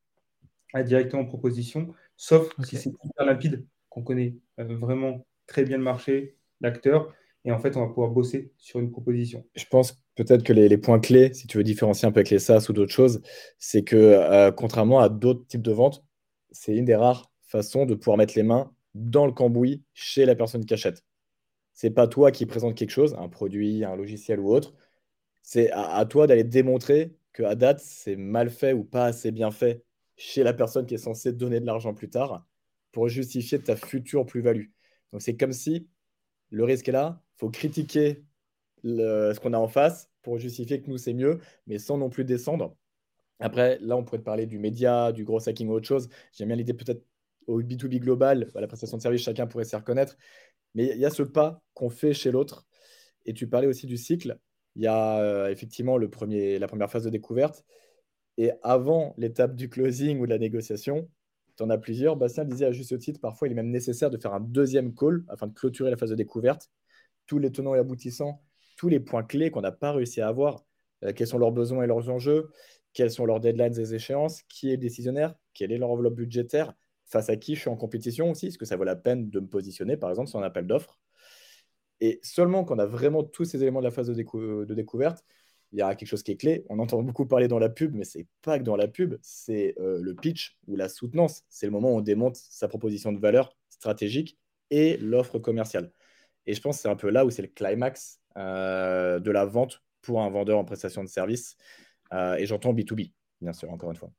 à 0.73 0.83
directement 0.83 1.25
proposition, 1.25 1.95
sauf 2.17 2.55
si 2.63 2.77
c'est 2.77 2.91
hyper 2.91 3.27
limpide, 3.27 3.67
qu'on 3.89 4.03
connaît 4.03 4.37
euh, 4.61 4.77
vraiment 4.77 5.27
très 5.47 5.65
bien 5.65 5.79
le 5.79 5.83
marché, 5.83 6.37
l'acteur, 6.61 7.13
et 7.45 7.53
en 7.53 7.59
fait, 7.59 7.77
on 7.77 7.81
va 7.81 7.87
pouvoir 7.87 8.11
bosser 8.11 8.53
sur 8.59 8.81
une 8.81 8.91
proposition. 8.91 9.47
Je 9.55 9.65
pense 9.65 10.03
peut-être 10.17 10.43
que 10.43 10.53
les, 10.53 10.77
points 10.77 10.99
clés, 10.99 11.33
si 11.33 11.47
tu 11.47 11.57
veux 11.57 11.65
différencier 11.65 12.07
un 12.07 12.13
peu 12.13 12.19
avec 12.19 12.31
les 12.31 12.39
SaaS 12.39 12.67
ou 12.69 12.73
d'autres 12.73 12.93
choses, 12.93 13.23
c'est 13.59 13.85
que 13.85 14.51
contrairement 14.51 14.99
à 14.99 15.09
d'autres 15.09 15.47
types 15.47 15.63
de 15.63 15.73
ventes, 15.73 16.05
c'est 16.51 16.77
une 16.77 16.85
des 16.85 16.97
rares 16.97 17.31
façons 17.43 17.87
de 17.87 17.95
pouvoir 17.95 18.19
mettre 18.19 18.35
les 18.37 18.43
mains 18.43 18.73
dans 18.95 19.27
le 19.27 19.33
cambouis 19.33 19.83
chez 19.95 20.27
la 20.27 20.35
personne 20.35 20.65
qui 20.65 20.75
achète. 20.75 21.03
C'est 21.73 21.91
pas 21.91 22.09
toi 22.09 22.33
qui 22.33 22.47
présente 22.47 22.75
quelque 22.75 22.91
chose, 22.91 23.15
un 23.19 23.29
produit, 23.29 23.85
un 23.85 23.97
logiciel 23.97 24.41
ou 24.41 24.51
autre. 24.53 24.75
C'est 25.43 25.71
à, 25.73 26.05
toi 26.05 26.27
d'aller 26.27 26.45
démontrer 26.45 27.15
que 27.33 27.43
à 27.45 27.55
date, 27.55 27.81
c'est 27.81 28.17
mal 28.17 28.51
fait 28.51 28.73
ou 28.73 28.85
pas 28.85 29.07
assez 29.07 29.31
bien 29.31 29.51
fait 29.51 29.85
chez 30.17 30.43
la 30.43 30.53
personne 30.53 30.87
qui 30.87 30.95
est 30.95 30.99
censée 30.99 31.33
donner 31.33 31.61
de 31.61 31.67
l'argent 31.67 31.95
plus 31.95 32.11
tard 32.11 32.45
pour 32.93 33.09
justifier 33.09 33.61
ta 33.61 33.77
future 33.77 34.27
plus-value. 34.27 34.67
Donc 35.13 35.23
c'est 35.23 35.37
comme 35.37 35.53
si 35.53 35.87
le 36.51 36.65
risque 36.65 36.89
est 36.89 36.93
là, 36.93 37.23
il 37.37 37.41
faut 37.41 37.51
critiquer 37.51 38.25
ce 38.85 39.39
qu'on 39.41 39.53
a 39.53 39.59
en 39.59 39.69
face 39.69 40.11
pour 40.23 40.39
justifier 40.39 40.81
que 40.81 40.91
nous 40.91 40.99
c'est 40.99 41.15
mieux, 41.15 41.41
mais 41.67 41.79
sans 41.79 41.99
non 41.99 42.11
plus 42.11 42.25
descendre. 42.25 42.77
Après, 43.41 43.79
là, 43.81 43.97
on 43.97 44.05
pourrait 44.05 44.19
te 44.19 44.25
parler 44.25 44.47
du 44.47 44.59
média, 44.59 45.13
du 45.13 45.25
gros 45.25 45.49
hacking 45.49 45.69
ou 45.69 45.73
autre 45.73 45.87
chose. 45.87 46.09
J'aime 46.33 46.49
bien 46.49 46.57
l'idée 46.57 46.75
peut-être 46.75 47.05
au 47.47 47.63
B2B 47.63 48.01
global, 48.01 48.51
à 48.55 48.61
la 48.61 48.67
prestation 48.67 48.97
de 48.97 49.03
service, 49.03 49.23
chacun 49.23 49.47
pourrait 49.47 49.65
s'y 49.65 49.77
reconnaître. 49.77 50.17
Mais 50.75 50.87
il 50.95 50.99
y 50.99 51.07
a 51.07 51.11
ce 51.11 51.23
pas 51.23 51.63
qu'on 51.75 51.89
fait 51.89 52.13
chez 52.13 52.31
l'autre. 52.31 52.67
Et 53.25 53.33
tu 53.33 53.49
parlais 53.49 53.67
aussi 53.67 53.87
du 53.87 53.97
cycle. 53.97 54.39
Il 54.77 54.83
y 54.83 54.87
a 54.87 55.19
euh, 55.21 55.49
effectivement 55.51 55.97
le 55.97 56.11
premier, 56.11 56.59
la 56.59 56.69
première 56.69 56.91
phase 56.91 57.05
de 57.05 57.11
découverte. 57.11 57.65
Et 58.37 58.53
avant 58.63 59.15
l'étape 59.19 59.55
du 59.57 59.69
closing 59.69 60.21
ou 60.21 60.27
de 60.27 60.31
la 60.31 60.39
négociation, 60.39 61.09
tu 61.59 61.65
en 61.65 61.71
as 61.71 61.79
plusieurs. 61.79 62.17
Bastien 62.17 62.45
disait 62.45 62.67
à 62.67 62.73
juste 62.73 62.97
titre, 62.99 63.21
parfois 63.21 63.49
il 63.49 63.53
est 63.53 63.55
même 63.55 63.71
nécessaire 63.71 64.11
de 64.11 64.17
faire 64.17 64.33
un 64.33 64.41
deuxième 64.41 64.95
call 64.95 65.25
afin 65.29 65.49
de 65.49 65.53
clôturer 65.53 65.91
la 65.91 65.97
phase 65.97 66.11
de 66.11 66.15
découverte. 66.15 66.71
Tous 67.27 67.39
les 67.39 67.53
tenants 67.53 67.75
et 67.75 67.79
aboutissants, 67.79 68.43
tous 68.77 68.89
les 68.89 69.01
points 69.01 69.25
clés 69.25 69.51
qu'on 69.51 69.61
n'a 69.61 69.73
pas 69.73 69.93
réussi 69.93 70.21
à 70.21 70.29
avoir, 70.29 70.65
euh, 71.05 71.13
quels 71.13 71.27
sont 71.27 71.39
leurs 71.39 71.53
besoins 71.53 71.85
et 71.85 71.87
leurs 71.87 72.09
enjeux, 72.09 72.51
quels 72.93 73.11
sont 73.11 73.27
leurs 73.27 73.41
deadlines 73.41 73.79
et 73.79 73.95
échéances, 73.95 74.43
qui 74.49 74.71
est 74.71 74.77
décisionnaire, 74.77 75.35
quelle 75.53 75.73
est 75.73 75.79
leur 75.79 75.91
enveloppe 75.91 76.15
budgétaire, 76.15 76.73
face 77.05 77.29
à 77.29 77.37
qui 77.37 77.55
je 77.55 77.61
suis 77.61 77.71
en 77.71 77.77
compétition 77.77 78.31
aussi, 78.31 78.47
est-ce 78.47 78.59
que 78.59 78.65
ça 78.65 78.77
vaut 78.77 78.85
la 78.85 78.97
peine 78.97 79.29
de 79.29 79.41
me 79.41 79.47
positionner, 79.47 79.97
par 79.97 80.11
exemple, 80.11 80.29
sur 80.29 80.39
un 80.39 80.43
appel 80.43 80.67
d'offres? 80.67 80.99
Et 82.01 82.21
seulement 82.23 82.65
quand 82.65 82.77
on 82.77 82.79
a 82.79 82.87
vraiment 82.87 83.25
tous 83.25 83.45
ces 83.45 83.61
éléments 83.63 83.81
de 83.81 83.85
la 83.85 83.91
phase 83.91 84.07
de 84.07 84.75
découverte, 84.75 85.25
il 85.73 85.79
y 85.79 85.83
a 85.83 85.95
quelque 85.95 86.09
chose 86.09 86.23
qui 86.23 86.33
est 86.33 86.37
clé. 86.37 86.65
On 86.69 86.79
entend 86.79 87.03
beaucoup 87.03 87.27
parler 87.27 87.49
dans 87.49 87.59
la 87.59 87.69
pub, 87.69 87.95
mais 87.95 88.05
c'est 88.05 88.27
pas 88.43 88.59
que 88.59 88.65
dans 88.65 88.77
la 88.77 88.89
pub, 88.89 89.17
c'est 89.21 89.75
euh, 89.79 90.01
le 90.01 90.15
pitch 90.15 90.59
ou 90.67 90.77
la 90.77 90.89
soutenance. 90.89 91.45
C'est 91.49 91.67
le 91.67 91.73
moment 91.73 91.93
où 91.93 91.99
on 91.99 92.01
démonte 92.01 92.37
sa 92.37 92.69
proposition 92.69 93.13
de 93.13 93.19
valeur 93.19 93.57
stratégique 93.69 94.39
et 94.71 94.97
l'offre 94.99 95.39
commerciale. 95.39 95.93
Et 96.47 96.55
je 96.55 96.61
pense 96.61 96.77
que 96.77 96.83
c'est 96.83 96.89
un 96.89 96.97
peu 96.97 97.11
là 97.11 97.27
où 97.27 97.31
c'est 97.31 97.43
le 97.43 97.49
climax 97.49 98.21
euh, 98.37 99.21
de 99.21 99.31
la 99.31 99.45
vente 99.45 99.83
pour 100.01 100.23
un 100.23 100.31
vendeur 100.31 100.59
en 100.59 100.65
prestation 100.65 101.05
de 101.05 101.09
service. 101.09 101.57
Euh, 102.13 102.37
et 102.37 102.47
j'entends 102.47 102.73
B2B, 102.73 103.13
bien 103.41 103.53
sûr, 103.53 103.71
encore 103.71 103.91
une 103.91 103.97
fois. 103.97 104.11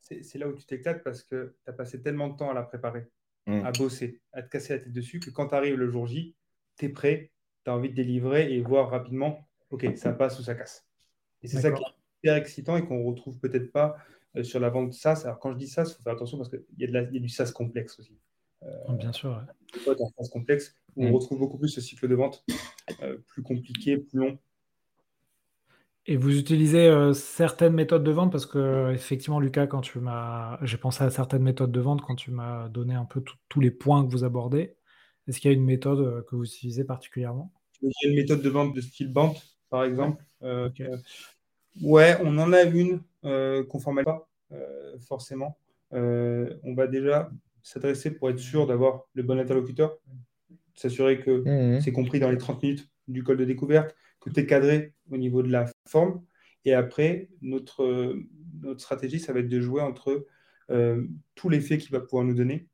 C'est 0.00 0.38
là 0.38 0.48
où 0.48 0.52
tu 0.52 0.64
t'éclates 0.64 1.02
parce 1.02 1.22
que 1.22 1.56
tu 1.64 1.70
as 1.70 1.72
passé 1.72 2.00
tellement 2.00 2.28
de 2.28 2.36
temps 2.36 2.50
à 2.50 2.54
la 2.54 2.62
préparer, 2.62 3.08
mmh. 3.46 3.64
à 3.64 3.72
bosser, 3.72 4.20
à 4.32 4.42
te 4.42 4.48
casser 4.48 4.74
la 4.74 4.78
tête 4.80 4.92
dessus, 4.92 5.18
que 5.18 5.30
quand 5.30 5.48
tu 5.48 5.54
arrives 5.54 5.76
le 5.76 5.88
jour 5.88 6.06
J, 6.06 6.36
tu 6.78 6.86
es 6.86 6.88
prêt, 6.88 7.32
tu 7.64 7.70
as 7.70 7.74
envie 7.74 7.90
de 7.90 7.94
délivrer 7.94 8.52
et 8.52 8.60
voir 8.62 8.90
rapidement, 8.90 9.48
OK, 9.70 9.84
ça 9.96 10.12
passe 10.12 10.38
ou 10.38 10.42
ça 10.42 10.54
casse. 10.54 10.85
Et 11.42 11.48
c'est 11.48 11.60
ça 11.60 11.70
qui 11.70 11.82
est 11.82 11.86
hyper 12.22 12.36
excitant 12.36 12.76
et 12.76 12.84
qu'on 12.84 12.98
ne 12.98 13.04
retrouve 13.04 13.38
peut-être 13.38 13.72
pas 13.72 13.96
euh, 14.36 14.42
sur 14.42 14.60
la 14.60 14.70
vente 14.70 14.92
SaaS. 14.92 15.22
Alors, 15.24 15.38
quand 15.38 15.52
je 15.52 15.58
dis 15.58 15.68
SaaS, 15.68 15.90
il 15.90 15.94
faut 15.96 16.02
faire 16.02 16.14
attention 16.14 16.38
parce 16.38 16.50
qu'il 16.50 16.62
y, 16.78 16.84
y, 16.84 16.96
a 16.96 17.02
du 17.04 17.28
SaaS 17.28 17.52
complexe 17.52 17.98
aussi. 17.98 18.16
Euh, 18.62 18.92
Bien 18.98 19.12
sûr. 19.12 19.42
Ouais. 19.84 19.94
SaaS 19.94 20.28
complexe 20.32 20.74
où 20.96 21.04
on 21.04 21.10
mm. 21.10 21.14
retrouve 21.14 21.38
beaucoup 21.38 21.58
plus 21.58 21.68
ce 21.68 21.80
cycle 21.80 22.08
de 22.08 22.14
vente 22.14 22.44
euh, 23.02 23.18
plus 23.26 23.42
compliqué, 23.42 23.98
plus 23.98 24.18
long. 24.18 24.38
Et 26.08 26.16
vous 26.16 26.38
utilisez 26.38 26.88
certaines 27.14 27.72
méthodes 27.72 28.04
de 28.04 28.12
vente? 28.12 28.30
Parce 28.30 28.46
que 28.46 28.92
effectivement, 28.92 29.40
Lucas, 29.40 29.66
quand 29.66 29.80
tu 29.80 29.98
m'as, 29.98 30.64
j'ai 30.64 30.76
pensé 30.76 31.02
à 31.02 31.10
certaines 31.10 31.42
méthodes 31.42 31.72
de 31.72 31.80
vente 31.80 32.00
quand 32.00 32.14
tu 32.14 32.30
m'as 32.30 32.68
donné 32.68 32.94
un 32.94 33.04
peu 33.04 33.24
tous 33.48 33.60
les 33.60 33.72
points 33.72 34.06
que 34.06 34.12
vous 34.12 34.22
abordez. 34.22 34.76
Est-ce 35.26 35.40
qu'il 35.40 35.50
y 35.50 35.54
a 35.54 35.56
une 35.56 35.64
méthode 35.64 36.24
que 36.26 36.36
vous 36.36 36.44
utilisez 36.44 36.84
particulièrement? 36.84 37.52
Il 37.82 37.90
y 38.04 38.06
a 38.06 38.10
une 38.10 38.16
méthode 38.16 38.40
de 38.40 38.48
vente 38.48 38.72
de 38.72 38.80
style 38.80 39.12
banque, 39.12 39.36
par 39.70 39.84
exemple. 39.84 40.22
Ouais, 41.82 42.16
on 42.22 42.38
en 42.38 42.52
a 42.52 42.62
une 42.62 43.00
euh, 43.24 43.64
qu'on 43.64 43.80
pas 43.80 44.28
euh, 44.52 44.98
forcément. 44.98 45.58
Euh, 45.92 46.54
on 46.62 46.74
va 46.74 46.86
déjà 46.86 47.30
s'adresser 47.62 48.10
pour 48.10 48.30
être 48.30 48.38
sûr 48.38 48.66
d'avoir 48.66 49.02
le 49.14 49.22
bon 49.22 49.38
interlocuteur, 49.38 49.98
s'assurer 50.74 51.20
que 51.20 51.76
mmh. 51.76 51.80
c'est 51.80 51.92
compris 51.92 52.20
dans 52.20 52.30
les 52.30 52.38
30 52.38 52.62
minutes 52.62 52.88
du 53.08 53.22
col 53.22 53.36
de 53.36 53.44
découverte, 53.44 53.94
que 54.20 54.30
tu 54.30 54.40
es 54.40 54.46
cadré 54.46 54.94
au 55.10 55.16
niveau 55.16 55.42
de 55.42 55.50
la 55.50 55.66
forme. 55.86 56.22
Et 56.64 56.72
après, 56.72 57.28
notre, 57.42 58.16
notre 58.60 58.80
stratégie, 58.80 59.20
ça 59.20 59.32
va 59.32 59.40
être 59.40 59.48
de 59.48 59.60
jouer 59.60 59.82
entre 59.82 60.26
tous 61.36 61.48
les 61.48 61.60
faits 61.60 61.80
qu'il 61.80 61.92
va 61.92 62.00
pouvoir 62.00 62.24
nous 62.24 62.34
donner 62.34 62.66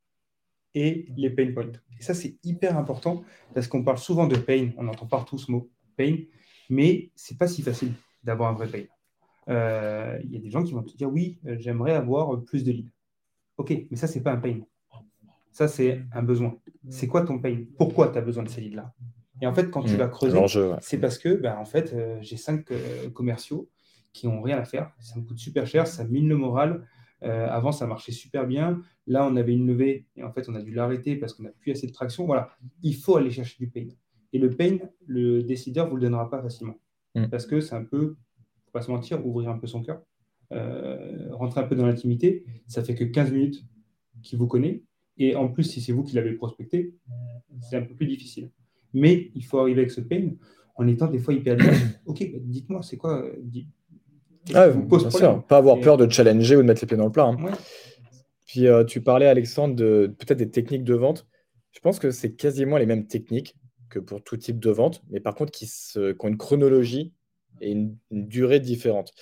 et 0.74 1.07
les 1.16 1.28
pain 1.28 1.53
points. 1.53 1.72
Et 1.99 2.03
ça, 2.03 2.14
c'est 2.14 2.38
hyper 2.43 2.78
important 2.78 3.22
parce 3.55 3.66
qu'on 3.66 3.84
parle 3.84 3.99
souvent 3.99 4.26
de 4.26 4.36
pain, 4.36 4.70
on 4.78 4.88
entend 4.88 5.07
partout 5.07 5.36
ce 5.36 5.51
mot 5.51 5.70
pain, 5.97 6.16
mais 6.73 7.11
c'est 7.14 7.37
pas 7.37 7.47
si 7.47 7.61
facile 7.61 7.93
d'avoir 8.25 8.49
un 8.51 8.55
vrai 8.55 8.66
pain. 8.66 8.85
Euh, 9.51 10.18
il 10.25 10.33
y 10.33 10.37
a 10.37 10.41
des 10.41 10.51
gens 10.51 10.62
qui 10.62 10.73
vont 10.73 10.83
te 10.83 10.97
dire 10.97 11.12
oui, 11.12 11.39
euh, 11.47 11.57
j'aimerais 11.59 11.93
avoir 11.93 12.43
plus 12.45 12.64
de 12.64 12.73
leads. 12.73 12.93
Ok, 13.59 13.75
mais 13.91 13.97
ça, 13.97 14.07
c'est 14.07 14.23
pas 14.23 14.33
un 14.33 14.39
pain. 14.39 14.61
Ça, 15.51 15.68
c'est 15.68 16.03
un 16.12 16.23
besoin. 16.23 16.57
C'est 16.89 17.09
quoi 17.09 17.23
ton 17.27 17.39
pain 17.39 17.64
Pourquoi 17.77 18.09
tu 18.09 18.16
as 18.16 18.23
besoin 18.23 18.43
de 18.43 18.49
ces 18.49 18.62
leads-là? 18.62 18.95
Et 19.43 19.47
en 19.47 19.53
fait, 19.53 19.70
quand 19.70 19.83
tu 19.83 19.95
mmh. 19.95 19.97
vas 19.97 20.09
creuser, 20.09 20.39
c'est 20.81 20.99
parce 20.99 21.18
que 21.18 21.35
ben, 21.35 21.57
en 21.59 21.66
fait, 21.66 21.93
euh, 21.93 22.16
j'ai 22.23 22.39
cinq 22.39 22.73
commerciaux 23.12 23.68
qui 24.14 24.27
n'ont 24.27 24.41
rien 24.41 24.57
à 24.57 24.64
faire. 24.64 24.93
Ça 24.99 25.20
me 25.20 25.27
coûte 25.27 25.39
super 25.39 25.66
cher, 25.66 25.87
ça 25.87 26.05
mine 26.05 26.29
le 26.29 26.37
moral. 26.37 26.87
avant, 27.20 27.73
ça 27.73 27.87
marchait 27.87 28.12
super 28.12 28.47
bien. 28.47 28.81
Là, 29.07 29.27
on 29.27 29.37
avait 29.37 29.53
une 29.53 29.66
levée 29.66 30.07
et 30.16 30.23
en 30.23 30.33
fait, 30.33 30.49
on 30.49 30.55
a 30.55 30.62
dû 30.62 30.73
l'arrêter 30.73 31.16
parce 31.16 31.35
qu'on 31.35 31.43
n'a 31.43 31.51
plus 31.51 31.73
assez 31.73 31.87
de 31.87 31.93
traction. 31.93 32.25
Voilà, 32.25 32.49
il 32.83 32.97
faut 32.97 33.16
aller 33.16 33.31
chercher 33.31 33.57
du 33.59 33.68
pain. 33.68 33.89
Et 34.33 34.39
le 34.39 34.51
pain, 34.51 34.78
le 35.07 35.43
décideur 35.43 35.87
ne 35.87 35.91
vous 35.91 35.97
le 35.97 36.03
donnera 36.03 36.30
pas 36.30 36.43
facilement. 36.43 36.78
Mm. 37.14 37.26
Parce 37.26 37.47
que 37.47 37.61
c'est 37.61 37.74
un 37.74 37.85
peu, 37.85 38.16
faut 38.64 38.70
pas 38.72 38.83
se 38.83 38.91
mentir, 38.91 39.24
ouvrir 39.26 39.51
un 39.51 39.59
peu 39.59 39.66
son 39.66 39.83
cœur, 39.83 40.03
euh, 40.53 41.28
rentrer 41.33 41.61
un 41.61 41.64
peu 41.64 41.76
dans 41.76 41.87
l'intimité. 41.87 42.45
Ça 42.66 42.83
fait 42.83 42.95
que 42.95 43.05
15 43.05 43.33
minutes 43.33 43.64
qu'il 44.22 44.39
vous 44.39 44.47
connaît. 44.47 44.83
Et 45.18 45.37
en 45.37 45.49
plus, 45.49 45.64
si 45.64 45.80
c'est 45.80 45.93
vous 45.93 46.03
qui 46.03 46.16
l'avez 46.16 46.33
prospecté, 46.33 46.95
c'est 47.61 47.76
un 47.76 47.83
peu 47.83 47.95
plus 47.95 48.07
difficile. 48.07 48.51
Mais 48.95 49.30
il 49.35 49.45
faut 49.45 49.59
arriver 49.59 49.80
avec 49.80 49.91
ce 49.91 50.01
pain 50.01 50.30
en 50.74 50.87
étant 50.87 51.07
des 51.07 51.18
fois 51.18 51.35
hyper 51.35 51.57
ok, 52.07 52.30
bah, 52.33 52.39
dites-moi, 52.41 52.83
c'est 52.83 52.97
quoi 52.97 53.24
ah, 54.55 54.68
vous 54.68 54.85
pose 54.87 55.09
Pas 55.49 55.57
avoir 55.59 55.78
peur 55.80 55.97
de 55.97 56.09
challenger 56.11 56.57
ou 56.57 56.62
de 56.62 56.66
mettre 56.66 56.80
les 56.80 56.87
pieds 56.87 56.97
dans 56.97 57.07
le 57.07 57.12
plat. 57.12 57.26
Hein. 57.26 57.37
Puis 58.47 58.66
euh, 58.66 58.85
tu 58.85 59.01
parlais, 59.01 59.26
Alexandre, 59.26 59.74
de 59.74 60.14
peut-être 60.18 60.39
des 60.39 60.51
techniques 60.51 60.85
de 60.85 60.95
vente. 60.95 61.26
Je 61.70 61.80
pense 61.80 61.99
que 61.99 62.11
c'est 62.11 62.33
quasiment 62.33 62.76
les 62.76 62.87
mêmes 62.87 63.07
techniques 63.07 63.57
que 63.93 63.99
pour 63.99 64.22
tout 64.24 64.36
type 64.36 64.59
de 64.59 64.70
vente, 64.70 65.03
mais 65.11 65.20
par 65.20 65.34
contre 65.34 65.53
qui, 65.53 65.70
ont 65.97 66.28
une 66.28 66.38
chronologie 66.38 67.12
et 67.61 67.72
une, 67.72 67.97
durée 68.11 68.59
différente. 68.59 69.12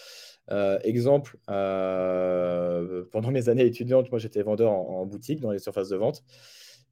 Euh, 0.50 0.78
exemple, 0.84 1.38
euh, 1.48 3.04
pendant 3.10 3.30
mes 3.30 3.48
années 3.48 3.66
étudiantes, 3.66 4.10
moi 4.10 4.18
j'étais 4.18 4.42
vendeur 4.42 4.72
en, 4.72 5.04
boutique 5.06 5.40
dans 5.40 5.50
les 5.50 5.58
surfaces 5.58 5.88
de 5.88 5.96
vente 5.96 6.22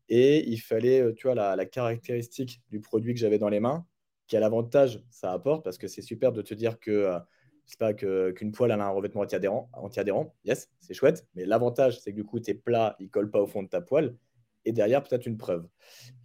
et 0.08 0.48
il 0.48 0.58
fallait, 0.58 1.00
euh, 1.00 1.14
tu 1.14 1.28
vois, 1.28 1.34
la, 1.34 1.66
caractéristique 1.66 2.62
du 2.70 2.80
produit 2.80 3.14
que 3.14 3.20
j'avais 3.20 3.38
dans 3.38 3.48
les 3.48 3.60
mains, 3.60 3.86
quel 4.26 4.42
avantage 4.42 5.02
ça 5.10 5.32
apporte, 5.32 5.64
parce 5.64 5.78
que 5.78 5.88
c'est 5.88 6.02
super 6.02 6.32
de 6.32 6.42
te 6.42 6.54
dire 6.54 6.78
que 6.80 7.10
c'est 7.66 7.78
pas 7.78 7.94
qu'une 7.94 8.52
poêle 8.52 8.72
a 8.72 8.74
un 8.74 8.90
revêtement 8.90 9.22
anti-adhérent, 9.22 9.70
anti-adhérent. 9.72 10.34
Yes, 10.44 10.68
c'est 10.80 10.94
chouette, 10.94 11.26
mais 11.34 11.44
l'avantage 11.46 12.00
c'est 12.00 12.10
que 12.10 12.16
du 12.16 12.24
coup 12.24 12.40
tes 12.40 12.54
plats 12.54 12.96
ils 12.98 13.10
collent 13.10 13.30
pas 13.30 13.40
au 13.40 13.46
fond 13.46 13.62
de 13.62 13.68
ta 13.68 13.80
poêle 13.80 14.16
et 14.68 14.72
derrière 14.72 15.02
peut-être 15.02 15.26
une 15.26 15.38
preuve. 15.38 15.66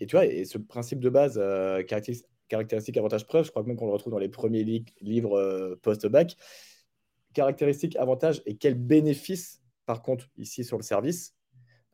Et 0.02 0.06
tu 0.06 0.18
vois, 0.18 0.26
et 0.26 0.44
ce 0.44 0.58
principe 0.58 1.00
de 1.00 1.10
base, 1.10 1.40
euh, 1.42 1.82
caractéristique, 1.84 2.98
avantage, 2.98 3.26
preuve, 3.26 3.46
je 3.46 3.52
crois 3.52 3.64
même 3.64 3.78
qu'on 3.78 3.86
le 3.86 3.94
retrouve 3.94 4.12
dans 4.12 4.20
les 4.20 4.28
premiers 4.28 4.84
livres 5.02 5.40
euh, 5.40 5.80
post-bac. 5.82 6.36
Caractéristique, 7.34 7.96
avantage 7.96 8.44
et 8.46 8.58
quel 8.58 8.76
bénéfice, 8.76 9.62
par 9.86 10.04
contre, 10.04 10.30
ici 10.38 10.66
sur 10.66 10.78
le 10.78 10.84
service, 10.84 11.36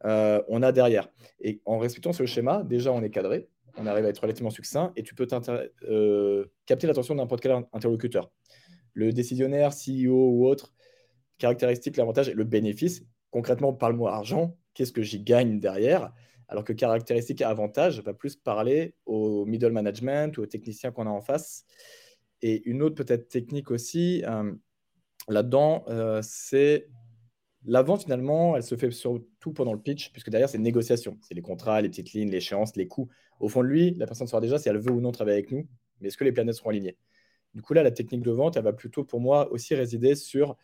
euh, 0.05 0.41
on 0.47 0.63
a 0.63 0.71
derrière. 0.71 1.09
Et 1.39 1.61
en 1.65 1.77
respectant 1.77 2.13
ce 2.13 2.25
schéma, 2.25 2.63
déjà 2.63 2.91
on 2.91 3.03
est 3.03 3.11
cadré, 3.11 3.47
on 3.77 3.85
arrive 3.85 4.05
à 4.05 4.09
être 4.09 4.19
relativement 4.19 4.49
succinct 4.49 4.91
et 4.95 5.03
tu 5.03 5.13
peux 5.13 5.27
capter 6.65 6.87
l'attention 6.87 7.13
de 7.13 7.19
n'importe 7.19 7.41
quel 7.41 7.51
interlocuteur. 7.71 8.31
Le 8.93 9.13
décisionnaire, 9.13 9.69
CEO 9.69 10.31
ou 10.31 10.47
autre, 10.47 10.73
caractéristique, 11.37 11.95
l'avantage 11.95 12.27
et 12.27 12.33
le 12.33 12.43
bénéfice. 12.43 13.03
Concrètement, 13.29 13.71
parle-moi 13.71 14.11
argent, 14.11 14.57
qu'est-ce 14.73 14.91
que 14.91 15.03
j'y 15.03 15.21
gagne 15.21 15.59
derrière? 15.59 16.11
Alors 16.49 16.63
que 16.63 16.73
caractéristique 16.73 17.41
avantage 17.41 18.01
va 18.01 18.13
plus 18.13 18.35
parler 18.35 18.95
au 19.05 19.45
middle 19.45 19.71
management 19.71 20.37
ou 20.37 20.41
aux 20.41 20.47
techniciens 20.47 20.91
qu'on 20.91 21.05
a 21.05 21.09
en 21.09 21.21
face. 21.21 21.63
Et 22.41 22.67
une 22.67 22.81
autre 22.81 22.95
peut-être 22.95 23.29
technique 23.29 23.69
aussi 23.69 24.23
euh, 24.25 24.51
là-dedans, 25.27 25.85
euh, 25.89 26.21
c'est 26.23 26.87
la 27.65 27.83
vente 27.83 28.03
finalement, 28.03 28.55
elle 28.55 28.63
se 28.63 28.75
fait 28.75 28.89
surtout 28.89 29.53
pendant 29.53 29.73
le 29.73 29.79
pitch, 29.79 30.11
puisque 30.11 30.29
derrière 30.29 30.49
c'est 30.49 30.57
une 30.57 30.63
négociation. 30.63 31.19
C'est 31.21 31.35
les 31.35 31.41
contrats, 31.41 31.81
les 31.81 31.89
petites 31.89 32.13
lignes, 32.13 32.31
l'échéance, 32.31 32.75
les 32.75 32.87
coûts. 32.87 33.09
Au 33.39 33.47
fond 33.47 33.61
de 33.61 33.67
lui, 33.67 33.91
la 33.91 34.07
personne 34.07 34.27
saura 34.27 34.41
déjà 34.41 34.57
si 34.57 34.69
elle 34.69 34.79
veut 34.79 34.91
ou 34.91 35.01
non 35.01 35.11
travailler 35.11 35.37
avec 35.37 35.51
nous, 35.51 35.67
mais 35.99 36.07
est-ce 36.07 36.17
que 36.17 36.23
les 36.23 36.31
planètes 36.31 36.55
seront 36.55 36.69
alignées? 36.69 36.97
Du 37.53 37.61
coup 37.61 37.73
là, 37.73 37.83
la 37.83 37.91
technique 37.91 38.21
de 38.23 38.31
vente, 38.31 38.57
elle 38.57 38.63
va 38.63 38.73
plutôt 38.73 39.03
pour 39.03 39.19
moi 39.19 39.51
aussi 39.51 39.75
résider 39.75 40.15
sur 40.15 40.55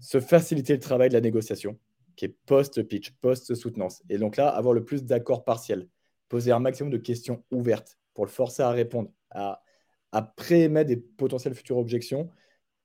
se 0.00 0.20
faciliter 0.20 0.72
le 0.72 0.80
travail 0.80 1.08
de 1.08 1.14
la 1.14 1.20
négociation 1.20 1.78
qui 2.18 2.24
est 2.24 2.36
post-pitch, 2.46 3.12
post-soutenance. 3.20 4.02
Et 4.08 4.18
donc 4.18 4.36
là, 4.36 4.48
avoir 4.48 4.74
le 4.74 4.84
plus 4.84 5.04
d'accords 5.04 5.44
partiels, 5.44 5.88
poser 6.28 6.50
un 6.50 6.58
maximum 6.58 6.90
de 6.90 6.96
questions 6.96 7.44
ouvertes 7.52 7.96
pour 8.12 8.24
le 8.24 8.30
forcer 8.30 8.62
à 8.62 8.70
répondre, 8.70 9.10
à, 9.30 9.62
à 10.10 10.22
préémettre 10.22 10.88
des 10.88 10.96
potentielles 10.96 11.54
futures 11.54 11.78
objections. 11.78 12.28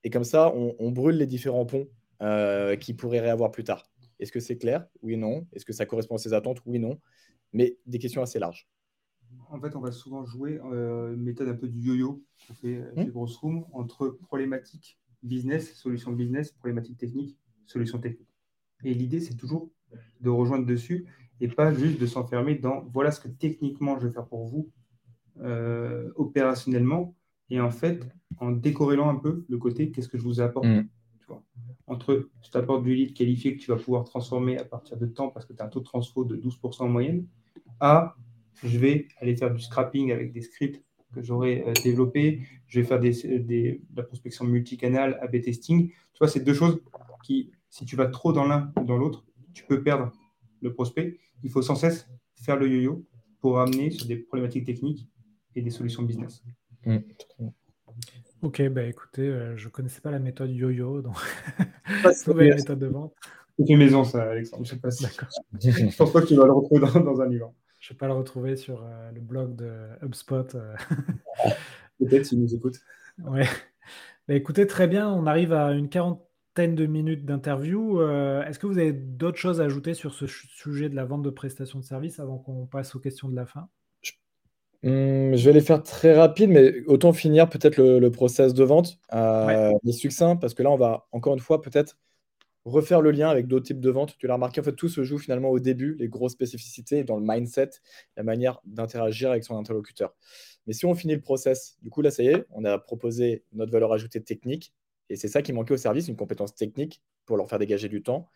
Et 0.03 0.11
comme 0.11 0.23
ça, 0.23 0.53
on, 0.53 0.91
brûle 0.91 1.15
les 1.15 1.25
différents 1.25 1.65
ponts 1.65 1.87
euh, 2.21 2.75
qui 2.75 2.93
pourraient 2.93 3.21
réavoir 3.21 3.49
plus 3.49 3.63
tard. 3.63 3.89
Est-ce 4.19 4.31
que 4.31 4.39
c'est 4.39 4.57
clair? 4.57 4.85
Oui, 5.01 5.17
non. 5.17 5.47
Est-ce 5.51 5.65
que 5.65 5.73
ça 5.73 5.87
correspond 5.87 6.15
à 6.15 6.19
ses 6.19 6.33
attentes? 6.33 6.59
Oui, 6.67 6.77
non. 6.77 6.99
Mais 7.53 7.79
des 7.87 7.97
questions 7.97 8.21
assez 8.21 8.37
larges. 8.37 8.69
En 9.49 9.59
fait, 9.59 9.75
on 9.75 9.79
va 9.79 9.91
souvent 9.91 10.23
jouer 10.25 10.59
euh, 10.63 11.15
une 11.15 11.23
méthode 11.23 11.47
un 11.47 11.55
peu 11.55 11.67
du 11.67 11.79
yo-yo 11.79 12.23
qu'on 12.47 12.53
fait 12.53 12.75
euh, 12.75 13.05
mmh. 13.11 13.63
entre 13.73 14.09
problématiques 14.09 14.99
business, 15.23 15.73
solution 15.73 16.11
business, 16.11 16.51
problématiques 16.51 16.99
techniques, 16.99 17.35
solution 17.65 17.97
technique. 17.97 18.32
Et 18.83 18.93
l'idée, 18.93 19.19
c'est 19.19 19.35
toujours 19.35 19.69
de 20.21 20.29
rejoindre 20.29 20.65
dessus 20.65 21.05
et 21.41 21.47
pas 21.47 21.73
juste 21.73 21.99
de 21.99 22.05
s'enfermer 22.05 22.55
dans 22.55 22.81
voilà 22.93 23.11
ce 23.11 23.19
que 23.19 23.27
techniquement 23.27 23.99
je 23.99 24.07
vais 24.07 24.13
faire 24.13 24.25
pour 24.25 24.45
vous 24.45 24.69
euh, 25.41 26.11
opérationnellement. 26.15 27.15
Et 27.49 27.59
en 27.59 27.71
fait, 27.71 28.07
en 28.39 28.51
décorrélant 28.51 29.09
un 29.09 29.15
peu 29.15 29.45
le 29.47 29.57
côté 29.57 29.91
qu'est-ce 29.91 30.07
que 30.07 30.17
je 30.17 30.23
vous 30.23 30.41
apporte. 30.41 30.65
Mm. 30.65 30.87
entre 31.87 32.29
je 32.43 32.49
t'apporte 32.49 32.83
du 32.83 32.95
lead 32.95 33.13
qualifié 33.13 33.55
que 33.55 33.61
tu 33.61 33.71
vas 33.71 33.77
pouvoir 33.77 34.03
transformer 34.05 34.57
à 34.57 34.63
partir 34.63 34.97
de 34.97 35.05
temps 35.05 35.29
parce 35.29 35.45
que 35.45 35.53
tu 35.53 35.61
as 35.61 35.65
un 35.65 35.69
taux 35.69 35.79
de 35.79 35.85
transfo 35.85 36.23
de 36.23 36.37
12% 36.37 36.83
en 36.83 36.87
moyenne, 36.87 37.27
à 37.79 38.15
je 38.63 38.77
vais 38.77 39.07
aller 39.19 39.35
faire 39.35 39.53
du 39.53 39.61
scrapping 39.61 40.11
avec 40.11 40.31
des 40.31 40.41
scripts 40.41 40.83
que 41.13 41.21
j'aurais 41.21 41.63
euh, 41.67 41.73
développés, 41.83 42.41
je 42.67 42.79
vais 42.79 42.85
faire 42.85 42.99
des, 42.99 43.11
de 43.13 43.79
la 43.95 44.03
prospection 44.03 44.45
multicanal, 44.45 45.19
A-B 45.21 45.41
testing. 45.41 45.89
Tu 45.89 46.17
vois, 46.19 46.27
c'est 46.27 46.39
deux 46.39 46.53
choses 46.53 46.81
qui, 47.23 47.51
si 47.73 47.85
tu 47.85 47.95
vas 47.95 48.05
trop 48.05 48.33
dans 48.33 48.45
l'un 48.45 48.71
ou 48.79 48.83
dans 48.83 48.97
l'autre, 48.97 49.25
tu 49.51 49.63
peux 49.65 49.81
perdre 49.81 50.11
le 50.61 50.71
prospect. 50.71 51.17
Il 51.41 51.49
faut 51.49 51.63
sans 51.63 51.73
cesse 51.73 52.07
faire 52.35 52.55
le 52.55 52.69
yo-yo 52.69 53.03
pour 53.39 53.59
amener 53.59 53.89
sur 53.89 54.05
des 54.05 54.17
problématiques 54.17 54.65
techniques 54.65 55.09
et 55.55 55.63
des 55.63 55.71
solutions 55.71 56.03
business. 56.03 56.43
Mmh. 56.85 56.97
Ok, 58.43 58.61
bah 58.69 58.83
écoutez, 58.83 59.23
euh, 59.23 59.57
je 59.57 59.65
ne 59.65 59.71
connaissais 59.71 60.01
pas 60.01 60.11
la 60.11 60.19
méthode 60.19 60.51
yo-yo, 60.51 61.01
donc 61.01 61.15
nouvelle 62.27 62.53
méthode 62.53 62.77
de 62.77 62.85
vente. 62.85 63.15
C'est 63.57 63.67
une 63.67 63.79
maison, 63.79 64.03
ça, 64.03 64.21
Alexandre. 64.29 64.65
Je 64.65 64.75
ne 64.75 64.79
sais 64.79 64.81
pas 64.81 64.89
je 65.59 65.97
pense 65.97 66.13
pas 66.13 66.21
que 66.21 66.27
tu 66.27 66.35
vas 66.35 66.45
le 66.45 66.53
retrouver 66.53 66.79
dans, 66.79 67.21
un 67.21 67.27
livre. 67.27 67.55
Je 67.79 67.91
ne 67.91 67.95
vais 67.95 67.97
pas 67.97 68.07
le 68.07 68.13
retrouver 68.13 68.55
sur 68.55 68.83
euh, 68.83 69.11
le 69.11 69.19
blog 69.19 69.55
de 69.55 69.71
HubSpot. 70.03 70.53
Euh. 70.53 70.75
Peut-être 71.99 72.27
s'il 72.27 72.39
nous 72.39 72.53
écoute. 72.53 72.75
Ouais. 73.23 73.47
Bah, 74.27 74.35
écoutez, 74.35 74.67
très 74.67 74.87
bien. 74.87 75.09
On 75.09 75.25
arrive 75.25 75.53
à 75.53 75.71
une 75.71 75.89
quarantaine 75.89 76.23
de 76.55 76.85
minutes 76.85 77.25
d'interview. 77.25 78.01
Est-ce 78.01 78.59
que 78.59 78.67
vous 78.67 78.77
avez 78.77 78.93
d'autres 78.93 79.37
choses 79.37 79.59
à 79.59 79.65
ajouter 79.65 79.93
sur 79.93 80.13
ce 80.13 80.27
sujet 80.27 80.89
de 80.89 80.95
la 80.95 81.05
vente 81.05 81.23
de 81.23 81.29
prestations 81.29 81.79
de 81.79 81.83
services 81.83 82.19
avant 82.19 82.37
qu'on 82.37 82.65
passe 82.65 82.95
aux 82.95 82.99
questions 82.99 83.27
de 83.27 83.35
la 83.35 83.45
fin? 83.45 83.67
Hum, 84.83 85.33
je 85.35 85.45
vais 85.45 85.53
les 85.53 85.61
faire 85.61 85.81
très 85.81 86.13
rapide, 86.13 86.49
mais 86.49 86.83
autant 86.87 87.13
finir 87.13 87.49
peut-être 87.49 87.77
le, 87.77 88.11
process 88.11 88.53
de 88.53 88.63
vente, 88.65 88.99
euh, 89.13 89.71
mais 89.83 89.93
succinct, 89.93 90.35
parce 90.35 90.53
que 90.53 90.61
là, 90.61 90.71
on 90.71 90.75
va 90.75 91.07
encore 91.13 91.33
une 91.33 91.39
fois 91.39 91.61
peut-être 91.61 91.97
refaire 92.65 93.01
le 93.01 93.11
lien 93.11 93.29
avec 93.29 93.47
d'autres 93.47 93.65
types 93.65 93.79
de 93.79 93.89
ventes. 93.89 94.17
Tu 94.17 94.27
l'as 94.27 94.33
remarqué, 94.33 94.59
en 94.59 94.63
fait, 94.63 94.75
tout 94.75 94.89
se 94.89 95.03
joue 95.03 95.17
finalement 95.17 95.49
au 95.49 95.59
début, 95.59 95.95
les 95.99 96.09
grosses 96.09 96.33
spécificités 96.33 97.05
dans 97.05 97.15
le 97.17 97.25
mindset, 97.25 97.69
la 98.17 98.23
manière 98.23 98.59
d'interagir 98.65 99.31
avec 99.31 99.45
son 99.45 99.57
interlocuteur. 99.57 100.13
Mais 100.67 100.73
si 100.73 100.85
on 100.85 100.95
finit 100.95 101.15
le 101.15 101.21
process, 101.21 101.77
du 101.81 101.89
coup, 101.89 102.01
là, 102.01 102.11
ça 102.11 102.23
y 102.23 102.27
est, 102.27 102.45
on 102.51 102.65
a 102.65 102.77
proposé 102.77 103.45
notre 103.53 103.71
valeur 103.71 103.93
ajoutée 103.93 104.21
technique, 104.21 104.73
et 105.09 105.15
c'est 105.15 105.27
ça 105.27 105.41
qui 105.41 105.53
manquait 105.53 105.73
au 105.73 105.77
service, 105.77 106.07
une 106.07 106.15
compétence 106.15 106.55
technique 106.55 107.01
pour 107.25 107.37
leur 107.37 107.47
faire 107.49 107.59
dégager 107.59 107.89
du 107.89 108.03
temps. 108.03 108.29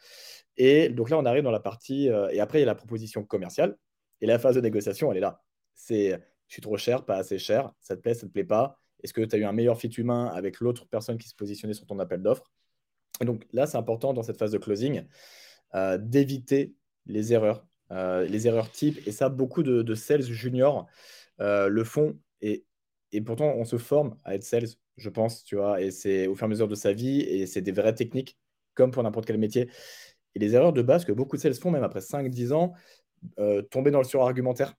Et 0.58 0.90
donc 0.90 1.10
là, 1.10 1.18
on 1.18 1.26
arrive 1.26 1.44
dans 1.44 1.52
la 1.52 1.60
partie, 1.60 2.10
euh, 2.10 2.30
et 2.30 2.40
après, 2.40 2.60
il 2.60 2.62
y 2.62 2.64
a 2.64 2.68
la 2.68 2.76
proposition 2.76 3.24
commerciale, 3.24 3.78
et 4.22 4.26
la 4.26 4.40
phase 4.40 4.56
de 4.56 4.62
négociation, 4.62 5.12
elle 5.12 5.18
est 5.18 5.22
là. 5.22 5.42
C'est 5.74 6.20
je 6.48 6.54
suis 6.54 6.62
trop 6.62 6.78
cher, 6.78 7.06
pas 7.06 7.18
assez 7.18 7.38
cher, 7.38 7.72
ça 7.80 7.96
te 7.96 8.02
plaît, 8.02 8.14
ça 8.14 8.26
te 8.26 8.32
plaît 8.32 8.44
pas 8.44 8.80
Est-ce 9.04 9.14
que 9.14 9.22
tu 9.22 9.36
as 9.36 9.40
eu 9.40 9.44
un 9.44 9.52
meilleur 9.52 9.78
fit 9.78 9.90
humain 9.90 10.28
avec 10.28 10.60
l'autre 10.60 10.88
personne 10.88 11.18
qui 11.18 11.28
se 11.28 11.36
positionnait 11.36 11.74
sur 11.74 11.86
ton 11.86 12.00
appel 12.00 12.22
d'offres? 12.22 12.52
Et 13.22 13.26
donc 13.26 13.46
là, 13.52 13.68
c'est 13.68 13.78
important 13.78 14.14
dans 14.14 14.24
cette 14.24 14.38
phase 14.38 14.52
de 14.52 14.58
closing 14.58 15.04
euh, 15.76 15.98
d'éviter 15.98 16.74
les 17.06 17.34
erreurs, 17.34 17.66
euh, 17.92 18.26
les 18.26 18.48
erreurs 18.48 18.72
types. 18.72 19.06
Et 19.08 19.12
ça, 19.12 19.30
beaucoup 19.30 19.64
de, 19.64 19.96
sales 19.96 20.24
juniors 20.24 20.88
euh, 21.42 21.68
le 21.68 21.84
font. 21.84 22.18
Et, 22.42 22.66
et 23.12 23.22
pourtant, 23.22 23.54
on 23.56 23.66
se 23.66 23.78
forme 23.78 24.16
à 24.24 24.36
être 24.36 24.44
sales, 24.44 24.68
je 24.98 25.10
pense, 25.10 25.44
tu 25.44 25.56
vois, 25.56 25.82
et 25.82 25.92
c'est 25.92 26.28
au 26.28 26.36
fur 26.36 26.46
et 26.46 26.48
à 26.48 26.50
mesure 26.50 26.68
de 26.68 26.76
sa 26.76 26.94
vie, 26.94 27.22
et 27.22 27.46
c'est 27.46 27.62
des 27.62 27.72
vraies 27.72 27.96
techniques, 27.96 28.38
comme 28.74 28.92
pour 28.92 29.04
n'importe 29.04 29.26
quel 29.26 29.38
métier. 29.38 29.70
Et 30.36 30.40
les 30.40 30.56
erreurs 30.56 30.74
de 30.74 30.82
base 30.82 31.06
que 31.06 31.12
beaucoup 31.12 31.38
de 31.38 31.42
sales 31.42 31.56
font, 31.56 31.72
même 31.72 31.84
après 31.84 32.02
5-10 32.02 32.54
ans, 32.54 32.74
tomber 33.70 33.92
dans 33.92 34.00
le 34.00 34.06
surargumentaire 34.06 34.76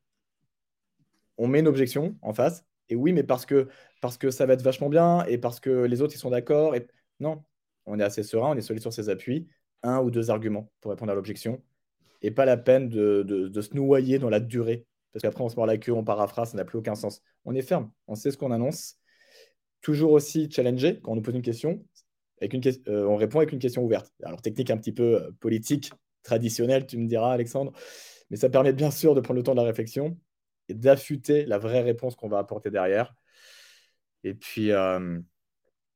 on 1.39 1.47
met 1.47 1.61
une 1.61 1.69
objection 1.69 2.17
en 2.21 2.35
face. 2.35 2.65
Et 2.91 2.97
oui, 2.97 3.13
mais 3.13 3.23
parce 3.23 3.47
que, 3.47 3.69
parce 4.03 4.19
que 4.19 4.31
ça 4.31 4.45
va 4.45 4.55
être 4.55 4.63
vachement 4.63 4.89
bien 4.89 5.25
et 5.25 5.39
parce 5.39 5.61
que 5.61 5.71
les 5.85 6.03
autres, 6.03 6.15
ils 6.15 6.19
sont 6.19 6.31
d'accord. 6.31 6.75
Et... 6.75 6.87
Non, 7.21 7.43
on 7.87 7.99
est 7.99 8.03
assez 8.03 8.23
serein, 8.23 8.51
on 8.51 8.57
est 8.57 8.61
solide 8.61 8.83
sur 8.83 8.93
ses 8.93 9.09
appuis. 9.09 9.49
Un 9.83 10.01
ou 10.01 10.11
deux 10.11 10.31
arguments 10.31 10.71
pour 10.81 10.91
répondre 10.91 11.13
à 11.13 11.15
l'objection. 11.15 11.63
Et 12.21 12.33
pas 12.33 12.45
la 12.45 12.57
peine 12.57 12.89
de, 12.89 13.61
se 13.61 13.75
noyer 13.75 14.19
dans 14.19 14.31
la 14.31 14.41
durée. 14.41 14.85
Parce 15.13 15.23
qu'après, 15.23 15.43
on 15.43 15.49
se 15.49 15.57
mord 15.57 15.67
la 15.67 15.79
queue, 15.79 15.93
on 15.93 16.05
paraphrase, 16.05 16.51
ça 16.51 16.57
n'a 16.57 16.65
plus 16.65 16.79
aucun 16.79 16.95
sens. 16.95 17.23
On 17.45 17.55
est 17.55 17.63
ferme, 17.63 17.91
on 18.09 18.15
sait 18.15 18.31
ce 18.31 18.37
qu'on 18.37 18.51
annonce. 18.51 18.97
Toujours 19.81 20.13
aussi 20.13 20.51
challenger 20.51 21.01
quand 21.01 21.13
on 21.13 21.17
nous 21.17 21.23
pose 21.23 21.35
une 21.35 21.43
question. 21.43 21.85
Avec 22.41 22.55
une 22.55 22.63
euh, 22.89 23.07
on 23.07 23.17
répond 23.17 23.39
avec 23.39 23.53
une 23.53 23.59
question 23.59 23.85
ouverte. 23.85 24.13
Alors, 24.23 24.41
technique 24.43 24.71
un 24.71 24.77
petit 24.77 24.93
peu 24.93 25.23
euh, 25.23 25.31
politique, 25.41 25.93
traditionnelle, 26.23 26.87
tu 26.87 26.99
me 26.99 27.07
diras, 27.07 27.33
Alexandre. 27.33 27.73
Mais 28.31 28.37
ça 28.37 28.49
permet 28.49 28.73
bien 28.73 28.91
sûr 28.91 29.15
de 29.15 29.21
prendre 29.21 29.39
le 29.39 29.43
temps 29.43 29.55
de 29.55 29.61
la 29.61 29.67
réflexion 29.67 30.19
et 30.69 30.75
d'affûter 30.75 31.47
la 31.47 31.59
vraie 31.59 31.81
réponse 31.81 32.15
qu'on 32.15 32.29
va 32.29 32.39
apporter 32.39 32.71
derrière. 32.71 33.15
Et 34.25 34.35
puis, 34.35 34.73
euh, 34.73 35.19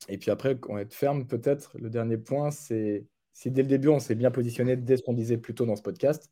et 0.09 0.18
puis 0.18 0.30
après, 0.30 0.59
on 0.68 0.78
être 0.78 0.95
ferme, 0.95 1.26
peut-être. 1.26 1.76
Le 1.78 1.91
dernier 1.91 2.18
point, 2.18 2.51
c'est 2.51 3.07
si 3.33 3.51
dès 3.51 3.62
le 3.62 3.68
début, 3.68 3.89
on 3.89 3.99
s'est 3.99 4.14
bien 4.14 4.30
positionné 4.30 4.76
dès 4.76 4.97
ce 4.97 5.03
qu'on 5.03 5.12
disait 5.12 5.39
plus 5.39 5.55
tôt 5.55 5.66
dans 5.66 5.76
ce 5.76 5.83
podcast, 5.83 6.30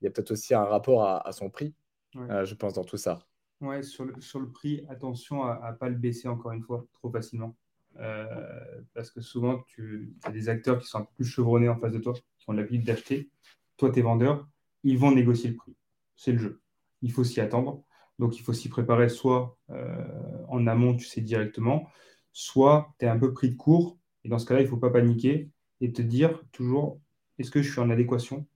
il 0.00 0.06
y 0.06 0.08
a 0.08 0.10
peut-être 0.10 0.32
aussi 0.32 0.54
un 0.54 0.64
rapport 0.64 1.04
à, 1.04 1.30
son 1.32 1.50
prix, 1.50 1.74
euh, 2.16 2.44
je 2.44 2.54
pense, 2.54 2.74
dans 2.74 2.84
tout 2.84 2.96
ça. 2.96 3.20
Ouais, 3.62 3.82
sur 3.82 4.04
le, 4.04 4.20
sur 4.20 4.40
le 4.40 4.50
prix, 4.50 4.84
attention 4.88 5.44
à 5.44 5.72
ne 5.72 5.76
pas 5.76 5.88
le 5.88 5.94
baisser 5.94 6.28
encore 6.28 6.52
une 6.52 6.62
fois 6.62 6.84
trop 6.92 7.10
facilement. 7.10 7.56
Euh, 8.00 8.80
parce 8.94 9.10
que 9.10 9.20
souvent, 9.20 9.62
tu 9.66 10.14
as 10.24 10.30
des 10.30 10.48
acteurs 10.48 10.78
qui 10.78 10.88
sont 10.88 10.98
un 10.98 11.02
peu 11.02 11.12
plus 11.16 11.24
chevronnés 11.24 11.68
en 11.68 11.78
face 11.78 11.92
de 11.92 11.98
toi, 11.98 12.12
qui 12.12 12.50
ont 12.50 12.52
l'habitude 12.52 12.84
d'acheter. 12.84 13.30
Toi, 13.76 13.90
tes 13.90 14.02
vendeurs, 14.02 14.48
ils 14.82 14.98
vont 14.98 15.12
négocier 15.12 15.50
le 15.50 15.56
prix. 15.56 15.76
C'est 16.16 16.32
le 16.32 16.38
jeu 16.38 16.62
il 17.02 17.12
faut 17.12 17.24
s'y 17.24 17.40
attendre. 17.40 17.82
Donc, 18.18 18.38
il 18.38 18.42
faut 18.42 18.52
s'y 18.52 18.68
préparer 18.68 19.08
soit 19.08 19.58
euh, 19.70 20.04
en 20.48 20.66
amont, 20.66 20.94
tu 20.94 21.04
sais 21.04 21.20
directement, 21.20 21.88
soit 22.32 22.94
tu 22.98 23.04
es 23.04 23.08
un 23.08 23.18
peu 23.18 23.32
pris 23.32 23.50
de 23.50 23.56
court. 23.56 23.98
Et 24.24 24.28
dans 24.28 24.38
ce 24.38 24.46
cas-là, 24.46 24.60
il 24.60 24.64
ne 24.64 24.70
faut 24.70 24.76
pas 24.76 24.90
paniquer 24.90 25.50
et 25.80 25.92
te 25.92 26.00
dire 26.00 26.40
toujours 26.52 27.00
est-ce 27.38 27.50
que 27.50 27.60
je 27.60 27.70
suis 27.70 27.80
en 27.80 27.90
adéquation 27.90 28.46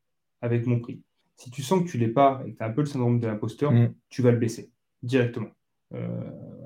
avec 0.40 0.66
mon 0.66 0.78
prix? 0.78 1.02
Si 1.36 1.50
tu 1.50 1.62
sens 1.62 1.82
que 1.82 1.88
tu 1.88 1.98
ne 1.98 2.06
l'es 2.06 2.12
pas 2.12 2.42
et 2.46 2.52
que 2.52 2.58
tu 2.58 2.62
as 2.62 2.66
un 2.66 2.70
peu 2.70 2.82
le 2.82 2.86
syndrome 2.86 3.18
de 3.18 3.26
l'imposteur, 3.26 3.72
mm. 3.72 3.94
tu 4.08 4.22
vas 4.22 4.30
le 4.30 4.38
baisser 4.38 4.70
directement. 5.02 5.50
Euh, 5.94 6.08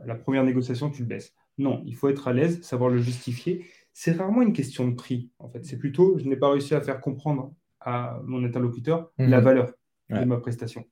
la 0.06 0.14
première 0.14 0.44
négociation, 0.44 0.90
tu 0.90 1.02
le 1.02 1.08
baisses. 1.08 1.34
Non, 1.58 1.82
il 1.84 1.94
faut 1.94 2.08
être 2.08 2.28
à 2.28 2.32
l'aise, 2.32 2.62
savoir 2.62 2.90
le 2.90 2.98
justifier. 2.98 3.66
C'est 3.92 4.12
rarement 4.12 4.42
une 4.42 4.52
question 4.52 4.88
de 4.88 4.94
prix, 4.94 5.30
en 5.38 5.48
fait. 5.48 5.64
C'est 5.64 5.78
plutôt, 5.78 6.18
je 6.18 6.24
n'ai 6.24 6.36
pas 6.36 6.50
réussi 6.50 6.74
à 6.74 6.80
faire 6.80 7.00
comprendre 7.00 7.52
à 7.80 8.20
mon 8.24 8.44
interlocuteur 8.44 9.10
mm. 9.18 9.26
la 9.26 9.40
valeur 9.40 9.72
de 10.10 10.24
ma 10.24 10.38
prestation. 10.38 10.84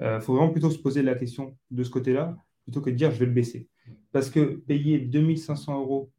Il 0.00 0.06
euh, 0.06 0.20
faut 0.20 0.34
vraiment 0.34 0.50
plutôt 0.50 0.70
se 0.70 0.78
poser 0.78 1.02
la 1.02 1.14
question 1.14 1.56
de 1.70 1.82
ce 1.82 1.90
côté-là, 1.90 2.36
plutôt 2.64 2.80
que 2.80 2.90
de 2.90 2.96
dire 2.96 3.10
je 3.10 3.18
vais 3.18 3.26
le 3.26 3.32
baisser. 3.32 3.68
Parce 4.12 4.30
que 4.30 4.56
payer 4.56 4.98
2500 4.98 5.78
euros 5.78 6.10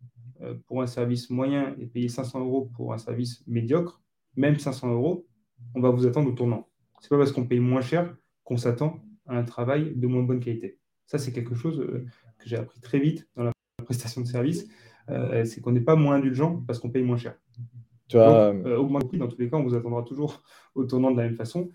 euh, 0.41 0.55
pour 0.67 0.81
un 0.81 0.87
service 0.87 1.29
moyen 1.29 1.75
et 1.79 1.85
payer 1.87 2.09
500 2.09 2.39
euros 2.39 2.71
pour 2.75 2.93
un 2.93 2.97
service 2.97 3.43
médiocre, 3.47 4.01
même 4.35 4.57
500 4.57 4.91
euros, 4.93 5.27
on 5.75 5.81
va 5.81 5.89
vous 5.89 6.05
attendre 6.05 6.29
au 6.29 6.33
tournant. 6.33 6.67
Ce 6.99 7.05
n'est 7.05 7.09
pas 7.09 7.17
parce 7.17 7.31
qu'on 7.31 7.47
paye 7.47 7.59
moins 7.59 7.81
cher 7.81 8.15
qu'on 8.43 8.57
s'attend 8.57 8.99
à 9.27 9.37
un 9.37 9.43
travail 9.43 9.93
de 9.95 10.07
moins 10.07 10.23
bonne 10.23 10.39
qualité. 10.39 10.77
Ça, 11.05 11.17
c'est 11.17 11.31
quelque 11.31 11.55
chose 11.55 11.79
euh, 11.79 12.05
que 12.39 12.47
j'ai 12.47 12.57
appris 12.57 12.79
très 12.79 12.99
vite 12.99 13.27
dans 13.35 13.43
la 13.43 13.51
prestation 13.83 14.21
de 14.21 14.27
service. 14.27 14.67
c'est 15.07 15.61
qu'on 15.61 15.71
n'est 15.71 15.81
pas 15.81 15.95
moins 15.95 16.15
indulgent 16.15 16.63
parce 16.67 16.79
qu'on 16.79 16.89
paye 16.89 17.03
moins 17.03 17.17
cher. 17.17 17.35
Tu 18.07 18.17
augmenter 18.17 19.05
le 19.05 19.07
prix, 19.07 19.17
dans 19.17 19.27
tous 19.27 19.39
les 19.39 19.49
cas, 19.49 19.57
on 19.57 19.63
vous 19.63 19.75
attendra 19.75 20.03
toujours 20.03 20.43
au 20.75 20.85
tournant 20.85 21.11
de 21.11 21.17
la 21.17 21.23
même 21.23 21.35
façon 21.35 21.69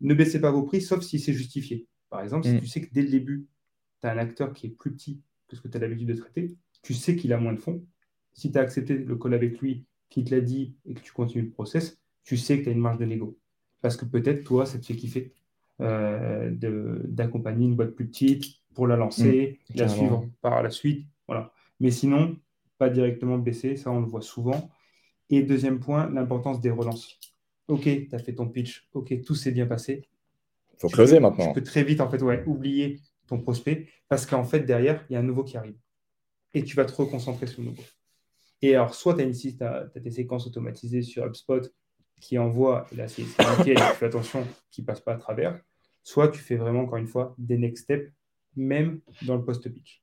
ne 0.00 0.14
baissez 0.14 0.40
pas 0.40 0.50
vos 0.50 0.62
prix, 0.62 0.80
sauf 0.80 1.02
si 1.02 1.18
c'est 1.18 1.32
justifié. 1.32 1.86
Par 2.10 2.22
exemple, 2.22 2.46
si 2.46 2.54
mm. 2.54 2.60
tu 2.60 2.66
sais 2.66 2.80
que 2.80 2.92
dès 2.92 3.02
le 3.02 3.08
début, 3.08 3.46
tu 4.00 4.06
as 4.06 4.12
un 4.12 4.18
acteur 4.18 4.52
qui 4.52 4.66
est 4.66 4.70
plus 4.70 4.92
petit 4.92 5.20
que 5.48 5.56
ce 5.56 5.60
que 5.60 5.68
tu 5.68 5.76
as 5.76 5.80
l'habitude 5.80 6.08
de 6.08 6.14
traiter, 6.14 6.56
tu 6.82 6.94
sais 6.94 7.16
qu'il 7.16 7.32
a 7.32 7.38
moins 7.38 7.52
de 7.52 7.58
fonds. 7.58 7.84
Si 8.32 8.52
tu 8.52 8.58
as 8.58 8.60
accepté 8.60 8.94
le 8.94 9.16
call 9.16 9.34
avec 9.34 9.60
lui, 9.60 9.86
qu'il 10.08 10.24
te 10.24 10.34
l'a 10.34 10.40
dit 10.40 10.76
et 10.84 10.94
que 10.94 11.00
tu 11.00 11.12
continues 11.12 11.44
le 11.44 11.50
process, 11.50 11.98
tu 12.24 12.36
sais 12.36 12.58
que 12.58 12.64
tu 12.64 12.68
as 12.68 12.72
une 12.72 12.80
marge 12.80 12.98
de 12.98 13.04
négo. 13.04 13.38
Parce 13.80 13.96
que 13.96 14.04
peut-être, 14.04 14.44
toi, 14.44 14.66
ça 14.66 14.78
te 14.78 14.86
fait 14.86 14.96
kiffer 14.96 15.32
euh, 15.32 15.32
d'accompagner 15.78 17.66
une 17.66 17.76
boîte 17.76 17.90
plus 17.90 18.06
petite 18.06 18.44
pour 18.74 18.86
la 18.86 18.96
lancer, 18.96 19.60
mm. 19.70 19.78
la 19.78 19.88
suivre 19.88 20.28
par 20.40 20.62
la 20.62 20.70
suite. 20.70 21.06
Voilà. 21.26 21.52
Mais 21.80 21.90
sinon, 21.90 22.36
pas 22.78 22.88
directement 22.88 23.38
baisser, 23.38 23.76
ça 23.76 23.90
on 23.90 24.00
le 24.00 24.06
voit 24.06 24.22
souvent. 24.22 24.70
Et 25.30 25.42
deuxième 25.42 25.80
point, 25.80 26.08
l'importance 26.10 26.60
des 26.60 26.70
relances. 26.70 27.18
Ok, 27.68 27.82
tu 27.82 28.08
as 28.12 28.18
fait 28.18 28.34
ton 28.34 28.48
pitch. 28.48 28.88
Ok, 28.92 29.22
tout 29.22 29.34
s'est 29.34 29.50
bien 29.50 29.66
passé. 29.66 30.08
Il 30.74 30.80
faut 30.80 30.88
closer 30.88 31.20
maintenant. 31.20 31.48
Tu 31.48 31.54
peux 31.54 31.62
très 31.62 31.82
vite 31.82 32.00
en 32.00 32.08
fait, 32.08 32.22
ouais, 32.22 32.44
oublier 32.46 33.00
ton 33.26 33.40
prospect 33.40 33.88
parce 34.08 34.24
qu'en 34.24 34.44
fait, 34.44 34.60
derrière, 34.60 35.04
il 35.10 35.14
y 35.14 35.16
a 35.16 35.18
un 35.18 35.24
nouveau 35.24 35.42
qui 35.42 35.56
arrive. 35.56 35.76
Et 36.54 36.62
tu 36.62 36.76
vas 36.76 36.84
te 36.84 36.92
reconcentrer 36.92 37.46
sur 37.46 37.62
le 37.62 37.68
nouveau. 37.68 37.82
Et 38.62 38.74
alors, 38.74 38.94
soit 38.94 39.14
tu 39.14 39.22
as, 39.60 39.66
as, 39.66 40.00
tes 40.00 40.10
séquences 40.10 40.46
automatisées 40.46 41.02
sur 41.02 41.24
HubSpot 41.24 41.60
qui 42.20 42.38
envoient, 42.38 42.86
et 42.92 42.96
là 42.96 43.08
c'est 43.08 43.22
nickel, 43.22 43.76
tu 43.76 43.96
fais 43.96 44.06
attention 44.06 44.46
qu'il 44.70 44.84
ne 44.84 44.86
passe 44.86 45.00
pas 45.00 45.12
à 45.12 45.16
travers, 45.16 45.60
soit 46.02 46.28
tu 46.28 46.40
fais 46.40 46.56
vraiment, 46.56 46.82
encore 46.82 46.98
une 46.98 47.06
fois, 47.06 47.34
des 47.38 47.58
next 47.58 47.84
steps, 47.84 48.12
même 48.56 49.00
dans 49.22 49.36
le 49.36 49.44
post-pitch. 49.44 50.02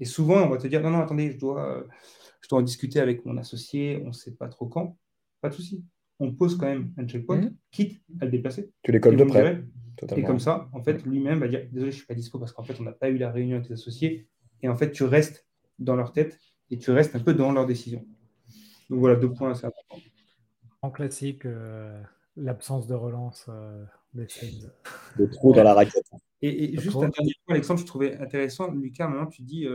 Et 0.00 0.04
souvent, 0.04 0.42
on 0.42 0.50
va 0.50 0.58
te 0.58 0.66
dire, 0.66 0.82
non, 0.82 0.90
non, 0.90 1.00
attendez, 1.00 1.32
je 1.32 1.38
dois, 1.38 1.86
je 2.42 2.48
dois 2.48 2.58
en 2.58 2.62
discuter 2.62 3.00
avec 3.00 3.24
mon 3.24 3.36
associé, 3.38 4.02
on 4.04 4.08
ne 4.08 4.12
sait 4.12 4.34
pas 4.34 4.48
trop 4.48 4.66
quand. 4.66 4.98
Pas 5.40 5.48
de 5.48 5.54
souci 5.54 5.84
on 6.18 6.32
pose 6.32 6.56
quand 6.56 6.66
même 6.66 6.92
un 6.96 7.06
checkpoint, 7.06 7.36
mhm. 7.36 7.54
quitte 7.70 8.02
à 8.20 8.24
le 8.24 8.30
déplacer. 8.30 8.70
Tu 8.82 8.92
les 8.92 9.00
colles 9.00 9.16
de 9.16 9.24
près. 9.24 9.62
Et 10.16 10.22
comme 10.22 10.40
ça, 10.40 10.68
en 10.72 10.82
fait, 10.82 11.04
lui-même 11.04 11.40
va 11.40 11.48
dire 11.48 11.66
Désolé, 11.72 11.90
je 11.90 11.96
ne 11.96 12.00
suis 12.00 12.06
pas 12.06 12.14
dispo 12.14 12.38
parce 12.38 12.52
qu'en 12.52 12.62
fait, 12.62 12.78
on 12.80 12.82
n'a 12.82 12.92
pas 12.92 13.08
eu 13.08 13.16
la 13.16 13.30
réunion 13.30 13.56
avec 13.56 13.68
tes 13.68 13.74
associés. 13.74 14.28
Et 14.62 14.68
en 14.68 14.76
fait, 14.76 14.90
tu 14.90 15.04
restes 15.04 15.46
dans 15.78 15.96
leur 15.96 16.12
tête 16.12 16.38
et 16.70 16.78
tu 16.78 16.90
restes 16.90 17.16
un 17.16 17.20
peu 17.20 17.34
dans 17.34 17.52
leur 17.52 17.66
décision. 17.66 18.04
Donc 18.90 19.00
voilà, 19.00 19.16
deux 19.16 19.32
points 19.32 19.50
assez 19.50 19.66
importants. 19.66 19.98
En 20.86 20.90
classique, 20.90 21.44
euh, 21.46 22.00
l'absence 22.36 22.86
de 22.86 22.94
relance 22.94 23.50
des 24.14 24.28
sales. 24.28 24.72
Des 25.18 25.28
trous 25.28 25.52
dans 25.52 25.64
la 25.64 25.74
raquette. 25.74 26.08
Et, 26.42 26.78
juste 26.78 26.96
un 26.96 27.08
dernier 27.08 27.32
point, 27.44 27.56
Alexandre, 27.56 27.80
je 27.80 27.86
trouvais 27.86 28.16
intéressant. 28.18 28.70
Lucas, 28.70 29.04
à 29.04 29.08
un 29.08 29.10
moment, 29.10 29.26
tu 29.26 29.42
dis 29.42 29.66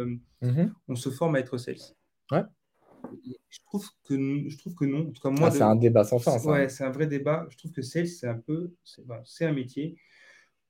mm-hmm. 0.42 0.72
on 0.88 0.96
se 0.96 1.10
forme 1.10 1.36
à 1.36 1.40
être 1.40 1.58
sales. 1.58 1.76
Ouais. 2.32 2.44
Je 3.50 3.60
trouve 3.66 3.86
que 4.06 4.16
je 4.48 4.58
trouve 4.58 4.74
que 4.74 4.86
non. 4.86 5.10
En 5.10 5.12
tout 5.12 5.22
cas, 5.22 5.32
moi, 5.32 5.50
ah, 5.50 5.52
c'est 5.52 5.64
un 5.64 5.76
débat 5.76 6.06
sans 6.06 6.20
fin. 6.20 6.40
Ouais, 6.46 6.70
c'est 6.70 6.86
un 6.86 6.92
vrai 6.92 7.08
débat. 7.08 7.46
Je 7.50 7.58
trouve 7.58 7.72
que 7.72 7.82
sales, 7.82 8.08
c'est 8.08 8.28
un 8.28 8.38
peu, 8.38 8.74
c'est 9.26 9.46
un 9.46 9.52
métier 9.52 9.98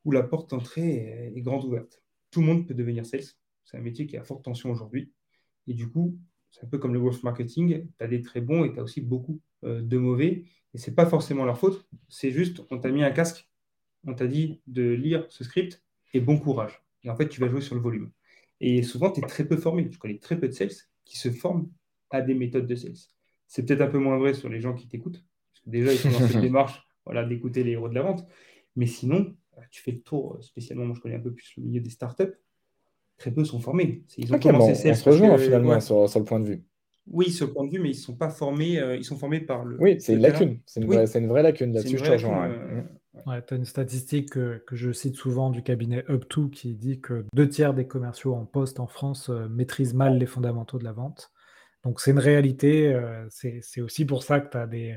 où 0.05 0.11
la 0.11 0.23
porte 0.23 0.49
d'entrée 0.49 1.31
est, 1.35 1.41
grande 1.41 1.65
ouverte. 1.65 2.01
Tout 2.31 2.41
le 2.41 2.47
monde 2.47 2.67
peut 2.67 2.73
devenir 2.73 3.05
sales. 3.05 3.25
C'est 3.63 3.77
un 3.77 3.81
métier 3.81 4.07
qui 4.07 4.17
a 4.17 4.23
forte 4.23 4.43
tension 4.43 4.71
aujourd'hui. 4.71 5.11
Et 5.67 5.75
du 5.75 5.87
coup, 5.87 6.17
c'est 6.49 6.63
un 6.63 6.67
peu 6.67 6.79
comme 6.79 6.93
le 6.93 6.99
growth 6.99 7.21
marketing. 7.21 7.87
Tu 7.95 8.03
as 8.03 8.07
des 8.07 8.23
très 8.23 8.41
bons 8.41 8.65
et 8.65 8.73
tu 8.73 8.79
as 8.79 8.83
aussi 8.83 9.01
beaucoup 9.01 9.33
euh, 9.33 9.50
de 9.63 9.97
mauvais. 9.97 10.45
Et 10.73 10.77
c'est 10.77 10.95
pas 10.95 11.05
forcément 11.05 11.45
leur 11.45 11.57
faute. 11.57 11.87
C'est 12.09 12.31
juste, 12.31 12.61
on 12.71 12.79
t'a 12.79 12.89
mis 12.89 13.03
un 13.03 13.11
casque, 13.11 13.49
on 14.05 14.13
t'a 14.13 14.27
dit 14.27 14.61
de 14.67 14.83
lire 14.91 15.25
ce 15.29 15.43
script 15.43 15.83
et 16.13 16.19
bon 16.19 16.37
courage. 16.37 16.83
Et 17.03 17.09
en 17.09 17.15
fait, 17.15 17.27
tu 17.27 17.41
vas 17.41 17.47
jouer 17.47 17.61
sur 17.61 17.75
le 17.75 17.81
volume. 17.81 18.11
Et 18.59 18.83
souvent, 18.83 19.11
tu 19.11 19.19
es 19.21 19.27
très 19.27 19.45
peu 19.45 19.57
formé. 19.57 19.89
Je 19.91 19.97
connais 19.97 20.19
très 20.19 20.39
peu 20.39 20.47
de 20.47 20.53
sales 20.53 20.71
qui 21.03 21.17
se 21.17 21.29
forment 21.29 21.69
à 22.09 22.21
des 22.21 22.33
méthodes 22.33 22.67
de 22.67 22.75
sales. 22.75 22.95
C'est 23.47 23.65
peut-être 23.65 23.81
un 23.81 23.87
peu 23.87 23.97
moins 23.97 24.17
vrai 24.17 24.33
sur 24.33 24.49
les 24.49 24.61
gens 24.61 24.73
qui 24.73 24.87
t'écoutent. 24.87 25.23
Parce 25.51 25.65
que 25.65 25.69
déjà, 25.69 25.91
ils 25.91 25.97
sont 25.97 26.11
dans 26.11 26.27
cette 26.27 26.41
démarche 26.41 26.81
voilà, 27.05 27.25
d'écouter 27.25 27.63
les 27.63 27.71
héros 27.71 27.89
de 27.89 27.95
la 27.95 28.03
vente. 28.03 28.25
Mais 28.75 28.85
sinon, 28.85 29.35
tu 29.69 29.81
fais 29.81 29.91
le 29.91 30.01
tour, 30.01 30.35
euh, 30.35 30.41
spécialement, 30.41 30.85
moi 30.85 30.95
je 30.95 31.01
connais 31.01 31.15
un 31.15 31.19
peu 31.19 31.33
plus 31.33 31.53
le 31.57 31.63
milieu 31.63 31.81
des 31.81 31.89
startups, 31.89 32.33
très 33.17 33.31
peu 33.31 33.43
sont 33.43 33.59
formés. 33.59 34.03
Ils 34.17 34.33
ont 34.33 34.39
commencé 34.39 34.89
on, 34.89 34.95
se 34.95 35.09
rejoint 35.09 35.37
finalement 35.37 35.79
sur, 35.79 36.03
le 36.03 36.23
point 36.23 36.39
de 36.39 36.45
vue. 36.45 36.63
Oui, 37.07 37.31
sur 37.31 37.47
le 37.47 37.53
point 37.53 37.65
de 37.65 37.71
vue, 37.71 37.79
mais 37.79 37.89
ils 37.89 37.97
ne 37.97 38.01
sont 38.01 38.15
pas 38.15 38.29
formés, 38.29 38.79
euh, 38.79 38.95
ils 38.95 39.03
sont 39.03 39.17
formés 39.17 39.41
par 39.41 39.65
le. 39.65 39.77
Oui, 39.81 39.99
c'est 39.99 40.13
une 40.13 40.21
lacune. 40.21 40.59
C'est 40.65 40.81
une, 40.81 40.87
vraie 41.27 41.43
lacune 41.43 41.73
là-dessus, 41.73 41.97
je 41.97 42.03
te 42.03 42.11
rejoins. 42.11 42.49
Euh, 42.49 43.41
tu 43.45 43.53
as 43.53 43.57
une 43.57 43.65
statistique 43.65 44.29
que, 44.29 44.61
je 44.71 44.91
cite 44.91 45.15
souvent 45.15 45.49
du 45.49 45.63
cabinet 45.63 46.01
Up2 46.09 46.49
qui 46.49 46.75
dit 46.75 47.01
que 47.01 47.25
deux 47.33 47.49
tiers 47.49 47.73
des 47.73 47.87
commerciaux 47.87 48.35
en 48.35 48.45
poste 48.45 48.79
en 48.79 48.87
France 48.87 49.29
maîtrisent 49.49 49.93
mal 49.93 50.17
les 50.17 50.25
fondamentaux 50.25 50.77
de 50.77 50.83
la 50.83 50.93
vente. 50.93 51.31
Donc 51.83 51.99
c'est 51.99 52.11
une 52.11 52.19
réalité. 52.19 52.95
c'est 53.29 53.81
aussi 53.81 54.05
pour 54.05 54.23
ça 54.23 54.39
que 54.39 54.51
tu 54.51 54.57
as 54.57 54.67
des, 54.67 54.95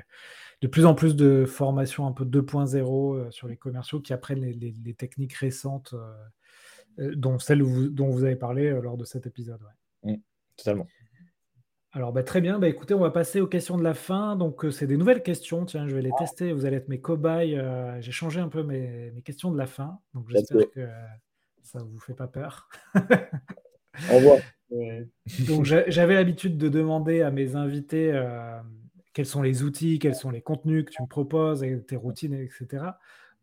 de 0.65 0.69
plus 0.69 0.87
en 0.87 0.95
plus 0.95 1.15
de 1.15 1.45
formations 1.45 2.07
un 2.07 2.13
peu 2.13 2.25
2.0 2.25 3.17
euh, 3.19 3.31
sur 3.31 3.49
les 3.49 3.57
commerciaux 3.59 4.01
qui 4.01 4.15
apprennent 4.15 4.41
les, 4.41 4.95
techniques 4.95 5.35
récentes, 5.35 5.93
euh, 5.93 6.15
euh, 7.01 7.15
dont 7.15 7.39
celle 7.39 7.63
dont 7.93 8.09
vous 8.09 8.25
avez 8.25 8.35
parlé 8.35 8.71
lors 8.71 8.97
de 8.97 9.05
cet 9.05 9.27
épisode. 9.27 9.61
Mmh, 10.05 10.15
totalement. 10.57 10.87
Alors 11.95 12.13
bah, 12.13 12.23
très 12.23 12.41
bien, 12.41 12.59
bah, 12.59 12.69
écoutez, 12.69 12.93
on 12.93 13.01
va 13.01 13.11
passer 13.11 13.41
aux 13.41 13.47
questions 13.47 13.79
de 13.79 13.83
la 13.83 13.95
fin. 13.95 14.37
Donc 14.37 14.67
c'est 14.71 14.87
des 14.87 14.97
nouvelles 14.97 15.23
questions, 15.23 15.65
tiens, 15.65 15.89
je 15.89 15.95
vais 15.95 16.03
les 16.03 16.13
tester, 16.19 16.53
vous 16.53 16.67
allez 16.67 16.77
être 16.77 16.89
mes 16.89 17.01
cobayes. 17.01 17.61
J'ai 18.01 18.13
changé 18.13 18.41
un 18.41 18.49
peu 18.49 18.63
mes, 18.63 19.13
questions 19.25 19.51
de 19.51 19.59
la 19.59 19.67
fin, 19.67 19.99
donc 20.13 20.29
j'espère 20.29 20.71
que 20.71 20.89
ça 21.63 21.79
ne 21.79 21.85
vous 21.85 22.01
fait 22.01 22.15
pas 22.15 22.27
peur. 22.27 22.69
Au 24.11 24.17
revoir. 24.17 24.39
donc 25.47 25.65
j'avais 25.65 26.15
l'habitude 26.15 26.59
de 26.59 26.69
demander 26.69 27.23
à 27.23 27.31
mes 27.31 27.55
invités 27.55 28.13
quels 29.15 29.27
sont 29.27 29.43
les 29.43 29.63
outils, 29.63 29.99
quels 29.99 30.17
sont 30.17 30.31
les 30.31 30.43
contenus 30.43 30.85
que 30.85 30.91
tu 30.91 31.01
me 31.01 31.07
proposes, 31.07 31.65
tes 31.87 31.97
routines, 31.97 32.35
etc. 32.35 32.85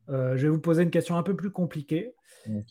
Euh, 0.10 0.36
je 0.36 0.44
vais 0.44 0.50
vous 0.50 0.60
poser 0.60 0.84
une 0.84 0.92
question 0.92 1.16
un 1.16 1.24
peu 1.24 1.36
plus 1.36 1.52
compliquée. 1.52 2.14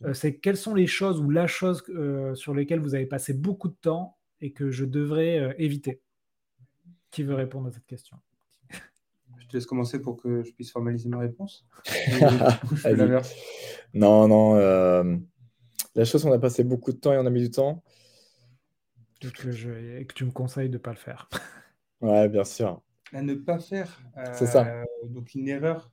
Euh, 0.04 0.12
c'est 0.12 0.36
quelles 0.36 0.56
sont 0.56 0.74
les 0.74 0.86
choses 0.86 1.20
ou 1.20 1.30
la 1.30 1.46
chose 1.46 1.82
euh, 1.90 2.34
sur 2.34 2.54
lesquelles 2.54 2.80
vous 2.80 2.94
avez 2.94 3.06
passé 3.06 3.32
beaucoup 3.32 3.68
de 3.68 3.76
temps 3.80 4.18
et 4.41 4.53
que 4.53 4.70
je 4.70 4.84
devrais 4.84 5.55
éviter 5.59 6.01
Qui 7.11 7.22
veut 7.22 7.34
répondre 7.34 7.68
à 7.68 7.72
cette 7.72 7.86
question? 7.86 8.16
Je 9.38 9.47
te 9.47 9.57
laisse 9.57 9.66
commencer 9.66 10.01
pour 10.01 10.16
que 10.16 10.45
je 10.45 10.53
puisse 10.53 10.70
formaliser 10.70 11.09
ma 11.09 11.18
réponse. 11.18 11.66
non, 13.95 14.28
non. 14.28 14.55
la 15.95 16.05
chose, 16.05 16.24
on 16.24 16.32
a 16.32 16.38
passé 16.38 16.62
beaucoup 16.62 16.93
de 16.93 16.99
temps 16.99 17.12
et 17.12 17.18
on 17.18 17.26
a 17.26 17.30
mis 17.30 17.43
du 17.43 17.51
temps. 17.51 17.82
Que 19.20 19.51
je, 19.51 19.99
et 19.99 20.07
que 20.07 20.14
tu 20.14 20.24
me 20.24 20.30
conseilles 20.30 20.68
de 20.68 20.74
ne 20.74 20.78
pas 20.78 20.93
le 20.93 20.97
faire. 20.97 21.28
ouais, 22.01 22.28
bien 22.28 22.45
sûr 22.45 22.80
à 23.12 23.22
ne 23.22 23.34
pas 23.34 23.59
faire. 23.59 24.01
c'est 24.32 24.47
ça. 24.47 24.66
Euh, 24.66 24.84
donc 25.09 25.34
une 25.34 25.49
erreur 25.49 25.91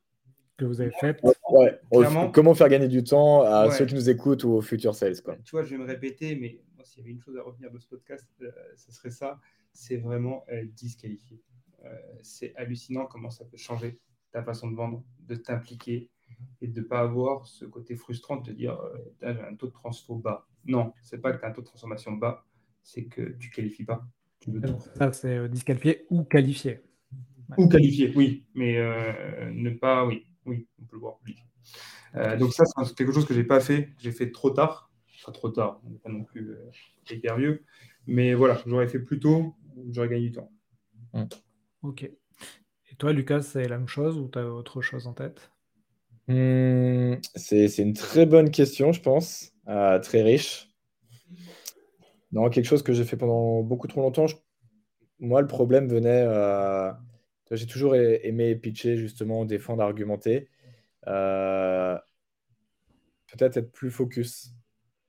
que 0.57 0.65
vous 0.65 0.81
avez 0.81 0.91
faite. 0.99 1.21
Ouais, 1.49 1.79
Comment 2.33 2.55
faire 2.55 2.69
gagner 2.69 2.87
du 2.87 3.03
temps 3.03 3.43
à 3.43 3.71
ceux 3.71 3.85
qui 3.85 3.95
nous 3.95 4.09
écoutent 4.09 4.43
ou 4.43 4.53
aux 4.53 4.61
futurs 4.61 4.95
sales 4.95 5.21
quoi. 5.21 5.35
Tu 5.43 5.51
vois, 5.51 5.63
je 5.63 5.69
vais 5.69 5.77
me 5.77 5.85
répéter, 5.85 6.35
mais 6.35 6.59
s'il 6.87 6.99
y 6.99 7.03
avait 7.03 7.11
une 7.11 7.21
chose 7.21 7.37
à 7.37 7.43
retenir 7.43 7.71
de 7.71 7.79
ce 7.79 7.87
podcast, 7.87 8.27
euh, 8.41 8.51
ce 8.75 8.91
serait 8.91 9.11
ça. 9.11 9.39
C'est 9.73 9.97
vraiment 9.97 10.43
euh, 10.49 10.65
disqualifier. 10.65 11.41
c'est 12.21 12.55
hallucinant 12.55 13.05
comment 13.05 13.29
ça 13.29 13.45
peut 13.45 13.57
changer 13.57 13.99
ta 14.31 14.43
façon 14.43 14.69
de 14.69 14.75
vendre, 14.75 15.03
de 15.19 15.35
t'impliquer 15.35 16.09
et 16.61 16.67
de 16.67 16.81
ne 16.81 16.85
pas 16.85 16.99
avoir 16.99 17.47
ce 17.47 17.65
côté 17.65 17.95
frustrant 17.95 18.37
de 18.37 18.47
te 18.47 18.51
dire 18.51 18.77
j'ai 19.21 19.27
un 19.27 19.55
taux 19.55 19.67
de 19.67 19.71
transfo 19.71 20.15
bas. 20.15 20.47
Non, 20.65 20.93
c'est 21.01 21.19
pas 21.19 21.31
que 21.31 21.39
tu 21.39 21.45
as 21.45 21.49
un 21.49 21.51
taux 21.53 21.61
de 21.61 21.67
transformation 21.67 22.11
bas, 22.11 22.45
c'est 22.83 23.05
que 23.05 23.37
tu 23.39 23.49
qualifies 23.51 23.85
pas. 23.85 24.05
Ça, 24.95 25.13
c'est 25.13 25.49
disqualifier 25.49 26.05
ou 26.09 26.23
qualifier. 26.23 26.81
Ou 27.57 27.67
qualifié, 27.67 28.11
oui, 28.15 28.45
mais 28.55 28.77
euh, 28.77 29.49
ne 29.51 29.69
pas, 29.69 30.05
oui, 30.05 30.25
oui, 30.45 30.67
on 30.81 30.85
peut 30.85 30.95
le 30.97 30.99
voir. 30.99 31.19
Euh, 32.15 32.37
donc 32.37 32.53
ça, 32.53 32.63
c'est 32.65 32.95
quelque 32.95 33.13
chose 33.13 33.25
que 33.25 33.33
j'ai 33.33 33.43
pas 33.43 33.59
fait. 33.59 33.89
J'ai 33.99 34.11
fait 34.11 34.31
trop 34.31 34.49
tard, 34.49 34.86
pas 35.25 35.31
trop 35.31 35.49
tard, 35.49 35.81
on 35.85 35.89
n'est 35.89 35.97
pas 35.97 36.09
non 36.09 36.23
plus 36.23 36.51
euh, 36.51 36.71
hyper 37.09 37.37
vieux, 37.37 37.63
mais 38.05 38.33
voilà, 38.33 38.61
j'aurais 38.65 38.87
fait 38.87 38.99
plus 38.99 39.19
tôt, 39.19 39.55
j'aurais 39.91 40.09
gagné 40.09 40.29
du 40.29 40.31
temps. 40.33 40.51
Mm. 41.13 41.23
Ok. 41.83 42.03
Et 42.03 42.95
toi, 42.97 43.13
Lucas, 43.13 43.41
c'est 43.41 43.67
la 43.67 43.77
même 43.77 43.87
chose 43.87 44.17
ou 44.17 44.29
tu 44.29 44.39
as 44.39 44.47
autre 44.47 44.81
chose 44.81 45.07
en 45.07 45.13
tête? 45.13 45.51
Hmm, 46.27 47.15
C'est 47.35 47.77
une 47.77 47.93
très 47.93 48.25
bonne 48.25 48.51
question, 48.51 48.91
je 48.91 49.01
pense, 49.01 49.53
très 49.65 50.21
riche. 50.21 50.69
Non, 52.31 52.49
quelque 52.49 52.65
chose 52.65 52.83
que 52.83 52.93
j'ai 52.93 53.05
fait 53.05 53.17
pendant 53.17 53.61
beaucoup 53.61 53.87
trop 53.87 54.01
longtemps. 54.01 54.25
Moi, 55.19 55.41
le 55.41 55.47
problème 55.47 55.87
venait 55.87 56.25
j'ai 57.55 57.67
toujours 57.67 57.95
aimé 57.95 58.55
pitcher, 58.55 58.97
justement, 58.97 59.45
défendre, 59.45 59.83
argumenter. 59.83 60.49
Euh, 61.07 61.97
peut-être 63.27 63.57
être 63.57 63.71
plus 63.71 63.91
focus. 63.91 64.51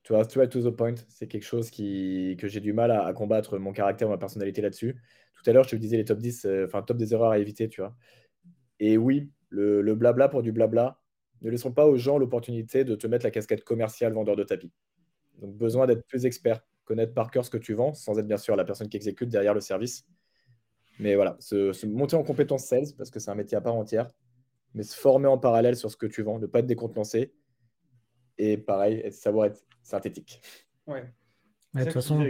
Tu 0.09 0.15
vois, 0.15 0.47
to 0.47 0.67
the 0.67 0.75
point, 0.75 0.95
c'est 1.07 1.27
quelque 1.27 1.45
chose 1.45 1.69
qui, 1.69 2.35
que 2.39 2.47
j'ai 2.47 2.61
du 2.61 2.73
mal 2.73 2.89
à, 2.89 3.13
combattre 3.13 3.59
mon 3.59 3.71
caractère, 3.71 4.09
ma 4.09 4.17
personnalité 4.17 4.59
là-dessus. 4.59 4.99
Tout 5.35 5.47
à 5.47 5.53
l'heure, 5.53 5.65
je 5.65 5.69
te 5.69 5.75
disais 5.75 5.97
les 5.97 6.05
top 6.05 6.17
10, 6.17 6.45
euh, 6.45 6.65
enfin, 6.65 6.81
top 6.81 6.97
des 6.97 7.13
erreurs 7.13 7.29
à 7.29 7.37
éviter, 7.37 7.69
tu 7.69 7.81
vois. 7.81 7.95
Et 8.79 8.97
oui, 8.97 9.29
le, 9.49 9.93
blabla 9.93 10.27
pour 10.27 10.41
du 10.41 10.51
blabla, 10.51 10.99
ne 11.43 11.51
laissons 11.51 11.71
pas 11.71 11.85
aux 11.85 11.95
gens 11.95 12.17
l'opportunité 12.17 12.83
de 12.83 12.95
te 12.95 13.05
mettre 13.05 13.23
la 13.23 13.29
casquette 13.29 13.63
commerciale 13.63 14.13
vendeur 14.13 14.35
de 14.35 14.43
tapis. 14.43 14.71
Donc, 15.41 15.55
besoin 15.55 15.85
d'être 15.85 16.03
plus 16.07 16.25
expert, 16.25 16.61
connaître 16.85 17.13
par 17.13 17.29
cœur 17.29 17.45
ce 17.45 17.51
que 17.51 17.59
tu 17.59 17.75
vends, 17.75 17.93
sans 17.93 18.17
être 18.17 18.27
bien 18.27 18.37
sûr 18.37 18.55
la 18.55 18.65
personne 18.65 18.89
qui 18.89 18.97
exécute 18.97 19.29
derrière 19.29 19.53
le 19.53 19.61
service. 19.61 20.07
Mais 20.99 21.13
voilà, 21.13 21.37
se, 21.39 21.85
monter 21.85 22.15
en 22.15 22.23
compétence 22.23 22.65
sales, 22.65 22.95
parce 22.97 23.11
que 23.11 23.19
c'est 23.19 23.29
un 23.29 23.35
métier 23.35 23.57
à 23.57 23.61
part 23.61 23.75
entière, 23.75 24.07
mais 24.73 24.81
se 24.81 24.95
former 24.95 25.27
en 25.27 25.37
parallèle 25.37 25.75
sur 25.75 25.91
ce 25.91 25.97
que 25.97 26.07
tu 26.07 26.23
vends, 26.23 26.39
ne 26.39 26.47
pas 26.47 26.59
être 26.59 26.65
décontenancé. 26.65 27.31
Et 28.39 28.57
pareil, 28.57 29.11
savoir 29.11 29.45
être 29.45 29.61
synthétique. 29.83 30.41
Ouais. 30.87 31.05
de 31.75 31.83
toute 31.83 31.93
façon, 31.93 32.25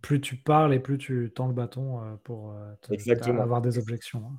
plus 0.00 0.20
tu 0.20 0.36
parles 0.36 0.72
et 0.72 0.78
plus 0.78 0.96
tu 0.96 1.30
tends 1.34 1.48
le 1.48 1.54
bâton 1.54 2.00
euh, 2.00 2.14
pour 2.22 2.52
euh, 2.52 3.40
avoir 3.40 3.60
des 3.60 3.78
objections. 3.78 4.24
Hein. 4.24 4.38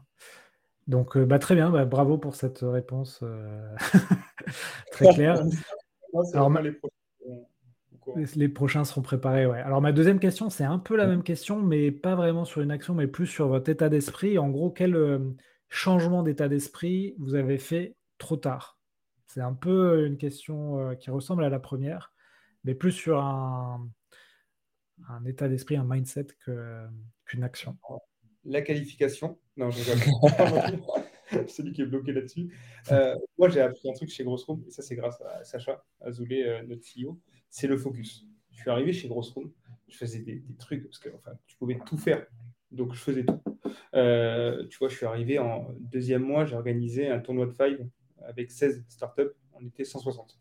Donc, 0.88 1.16
euh, 1.16 1.26
bah, 1.26 1.38
très 1.38 1.54
bien, 1.54 1.70
bah, 1.70 1.86
bravo 1.86 2.18
pour 2.18 2.36
cette 2.36 2.60
réponse 2.62 3.24
très 4.92 5.14
claire. 5.14 5.44
Alors, 6.34 6.50
les 6.60 6.80
les 8.36 8.50
prochains 8.50 8.84
seront 8.84 9.02
préparés, 9.02 9.46
ouais. 9.46 9.60
Alors 9.60 9.82
ma 9.82 9.92
deuxième 9.92 10.20
question, 10.20 10.50
c'est 10.50 10.64
un 10.64 10.80
peu 10.80 10.96
la 10.96 11.08
même 11.08 11.24
question, 11.24 11.62
mais 11.62 11.92
pas 11.92 12.16
vraiment 12.16 12.46
sur 12.46 12.62
une 12.62 12.72
action, 12.72 12.94
mais 12.94 13.08
plus 13.08 13.28
sur 13.28 13.48
votre 13.48 13.70
état 13.70 13.90
d'esprit. 13.90 14.38
En 14.38 14.50
gros, 14.50 14.70
quel 14.72 14.96
euh, 14.96 15.20
changement 15.70 16.24
d'état 16.24 16.48
d'esprit 16.48 17.16
vous 17.20 17.36
avez 17.36 17.58
fait 17.58 17.96
trop 18.18 18.38
tard? 18.38 18.79
C'est 19.30 19.42
un 19.42 19.54
peu 19.54 20.06
une 20.08 20.18
question 20.18 20.80
euh, 20.80 20.96
qui 20.96 21.12
ressemble 21.12 21.44
à 21.44 21.50
la 21.50 21.60
première, 21.60 22.14
mais 22.64 22.74
plus 22.74 22.92
sur 22.92 23.20
un, 23.22 23.88
un 25.08 25.26
état 25.26 25.48
d'esprit, 25.48 25.78
un 25.78 25.86
mindset 25.88 26.28
qu'une 26.44 27.44
action. 27.44 27.78
La 28.44 28.62
qualification. 28.62 29.40
Non, 29.56 29.70
je 29.70 29.80
C'est 31.48 31.62
lui 31.62 31.74
qui 31.74 31.84
est 31.84 31.86
bloqué 31.86 32.12
là-dessus. 32.12 32.52
Euh, 32.92 33.16
moi, 33.38 33.50
j'ai 33.50 33.62
appris 33.62 33.88
un 33.88 33.94
truc 33.94 34.10
chez 34.10 34.24
Grossroom, 34.24 34.64
et 34.68 34.72
ça, 34.72 34.82
c'est 34.82 34.96
grâce 34.96 35.22
à 35.22 35.44
Sacha 35.44 35.86
Azoulay, 36.02 36.64
notre 36.68 36.82
CEO 36.82 37.20
c'est 37.50 37.68
le 37.68 37.78
focus. 37.78 38.26
Je 38.52 38.62
suis 38.62 38.70
arrivé 38.70 38.94
chez 38.94 39.08
Grossroom, 39.08 39.52
je 39.88 39.98
faisais 39.98 40.20
des, 40.20 40.44
trucs, 40.58 40.84
parce 40.84 41.00
que 41.00 41.10
enfin, 41.16 41.32
tu 41.48 41.58
pouvais 41.58 41.80
tout 41.86 41.98
faire, 41.98 42.26
donc 42.72 42.94
je 42.94 43.00
faisais 43.00 43.26
tout. 43.26 43.42
Euh, 43.96 44.66
tu 44.68 44.78
vois, 44.78 44.90
je 44.90 44.96
suis 44.96 45.06
arrivé 45.06 45.40
en 45.40 45.68
deuxième 45.80 46.24
mois, 46.24 46.46
j'ai 46.46 46.56
organisé 46.56 47.10
un 47.10 47.20
tournoi 47.20 47.48
de 47.48 47.54
five 47.54 47.88
avec 48.28 48.51
16 48.51 48.84
startups, 48.88 49.34
on 49.53 49.65
était 49.65 49.84
160. 49.84 50.39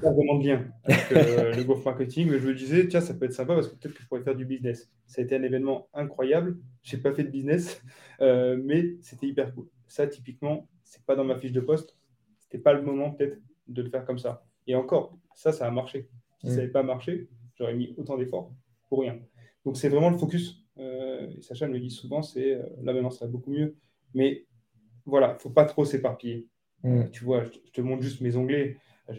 pas 0.00 0.12
vraiment 0.12 0.38
de 0.38 0.46
lien 0.46 0.64
avec 0.84 1.12
euh, 1.12 1.54
le 1.56 1.64
growth 1.64 1.84
marketing, 1.84 2.30
mais 2.30 2.38
je 2.38 2.46
me 2.46 2.54
disais, 2.54 2.86
tiens, 2.88 3.00
ça 3.00 3.14
peut 3.14 3.24
être 3.24 3.32
sympa 3.32 3.54
parce 3.54 3.68
que 3.68 3.74
peut-être 3.76 3.94
que 3.94 4.02
je 4.02 4.08
pourrais 4.08 4.22
faire 4.22 4.36
du 4.36 4.44
business. 4.44 4.90
Ça 5.06 5.20
a 5.20 5.24
été 5.24 5.36
un 5.36 5.42
événement 5.42 5.88
incroyable. 5.94 6.58
Je 6.82 6.96
n'ai 6.96 7.02
pas 7.02 7.12
fait 7.12 7.24
de 7.24 7.30
business, 7.30 7.82
euh, 8.20 8.60
mais 8.62 8.96
c'était 9.00 9.26
hyper 9.26 9.54
cool. 9.54 9.68
Ça, 9.88 10.06
typiquement, 10.06 10.68
c'est 10.84 11.04
pas 11.04 11.16
dans 11.16 11.24
ma 11.24 11.36
fiche 11.36 11.52
de 11.52 11.60
poste. 11.60 11.96
C'était 12.38 12.58
pas 12.58 12.72
le 12.72 12.82
moment 12.82 13.10
peut-être 13.12 13.38
de 13.68 13.82
le 13.82 13.90
faire 13.90 14.04
comme 14.04 14.18
ça. 14.18 14.44
Et 14.66 14.74
encore, 14.74 15.18
ça, 15.34 15.52
ça 15.52 15.66
a 15.66 15.70
marché. 15.70 16.08
Si 16.40 16.48
ça 16.48 16.56
n'avait 16.56 16.68
pas 16.68 16.82
marché, 16.82 17.28
j'aurais 17.54 17.74
mis 17.74 17.94
autant 17.96 18.16
d'efforts 18.16 18.52
pour 18.88 19.00
rien. 19.00 19.18
Donc 19.64 19.76
c'est 19.76 19.88
vraiment 19.88 20.10
le 20.10 20.18
focus. 20.18 20.64
Euh, 20.78 21.28
Sacha 21.40 21.66
me 21.66 21.72
le 21.72 21.80
dit 21.80 21.90
souvent, 21.90 22.22
c'est 22.22 22.54
là 22.82 22.92
maintenant 22.92 23.10
ça 23.10 23.24
va 23.24 23.30
beaucoup 23.30 23.50
mieux. 23.50 23.74
Mais 24.14 24.46
voilà, 25.06 25.30
il 25.30 25.34
ne 25.34 25.38
faut 25.38 25.50
pas 25.50 25.64
trop 25.64 25.84
s'éparpiller. 25.84 26.46
Tu 27.12 27.24
vois, 27.24 27.44
je, 27.44 27.50
te 27.72 27.80
montre 27.80 28.02
juste 28.02 28.20
mes 28.20 28.36
onglets. 28.36 28.76
Bah, 29.08 29.14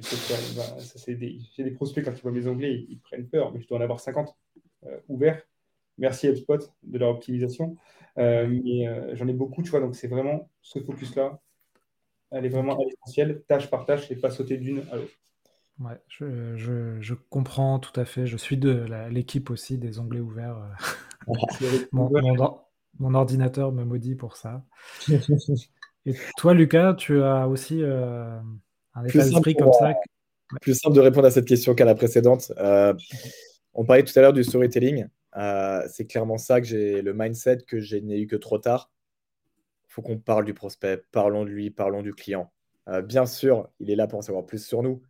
j'ai 1.05 1.15
des, 1.15 1.39
des, 1.57 1.71
prospects, 1.71 2.03
quand 2.03 2.11
ils 2.11 2.21
voient 2.21 2.31
mes 2.31 2.47
onglets, 2.47 2.85
ils, 2.89 2.99
prennent 2.99 3.27
peur, 3.27 3.53
mais 3.53 3.61
je 3.61 3.67
dois 3.67 3.77
en 3.77 3.81
avoir 3.81 3.99
50 3.99 4.35
euh, 4.85 4.97
ouverts. 5.07 5.41
Merci 5.97 6.27
HubSpot 6.27 6.59
de 6.83 6.97
leur 6.97 7.09
optimisation. 7.09 7.77
Euh, 8.17 8.47
mais 8.47 8.87
euh, 8.87 9.15
j'en 9.15 9.27
ai 9.27 9.33
beaucoup, 9.33 9.63
tu 9.63 9.69
vois, 9.69 9.79
donc 9.79 9.95
c'est 9.95 10.07
vraiment 10.07 10.49
ce 10.61 10.79
focus-là. 10.79 11.39
Elle 12.31 12.45
est 12.45 12.49
vraiment 12.49 12.77
à 12.77 12.83
l'essentiel, 12.83 13.43
tâche 13.47 13.69
par 13.69 13.85
tâche, 13.85 14.11
et 14.11 14.15
pas 14.15 14.29
sauter 14.29 14.57
d'une 14.57 14.83
à 14.91 14.97
l'autre. 14.97 15.13
Ouais, 15.79 16.01
je, 16.07 16.57
je, 16.57 16.99
je, 16.99 17.13
comprends 17.13 17.79
tout 17.79 17.97
à 17.97 18.03
fait. 18.03 18.25
Je 18.25 18.35
suis 18.35 18.57
de 18.57 18.85
l'équipe 19.09 19.49
aussi 19.49 19.77
des 19.77 19.99
onglets 19.99 20.19
ouverts. 20.19 20.57
mon, 21.93 22.09
mon, 22.99 23.13
ordinateur 23.13 23.71
me 23.71 23.85
maudit 23.85 24.15
pour 24.15 24.35
ça. 24.35 24.65
Et 26.07 26.13
toi, 26.37 26.53
Lucas, 26.53 26.93
tu 26.93 27.21
as 27.21 27.47
aussi 27.47 27.81
comme 29.55 29.73
ça. 29.73 29.93
Plus 30.61 30.79
simple 30.79 30.95
de 30.95 31.01
répondre 31.01 31.27
à 31.27 31.31
cette 31.31 31.45
question 31.45 31.75
qu'à 31.75 31.85
la 31.85 31.95
précédente. 31.95 32.53
Euh, 32.57 32.93
on 33.73 33.85
parlait 33.85 34.03
tout 34.03 34.17
à 34.17 34.21
l'heure 34.21 34.33
du 34.33 34.43
storytelling. 34.43 35.07
Euh, 35.35 35.85
c'est 35.91 36.05
clairement 36.05 36.37
ça 36.37 36.61
que 36.61 36.67
j'ai 36.67 37.01
le 37.01 37.13
mindset 37.13 37.59
que 37.67 37.79
je 37.79 37.97
n'ai 37.97 38.21
eu 38.21 38.27
que 38.27 38.37
trop 38.37 38.57
tard. 38.57 38.89
Il 39.89 39.93
faut 39.93 40.01
qu'on 40.01 40.17
parle 40.17 40.45
du 40.45 40.53
prospect, 40.53 41.03
parlons 41.11 41.43
de 41.43 41.49
lui, 41.49 41.69
parlons 41.69 42.01
du 42.01 42.13
client. 42.13 42.51
Euh, 42.87 43.01
bien 43.01 43.25
sûr, 43.25 43.69
il 43.79 43.91
est 43.91 43.95
là 43.95 44.07
pour 44.07 44.19
en 44.19 44.21
savoir 44.21 44.45
plus 44.45 44.65
sur 44.65 44.81
nous. 44.81 45.01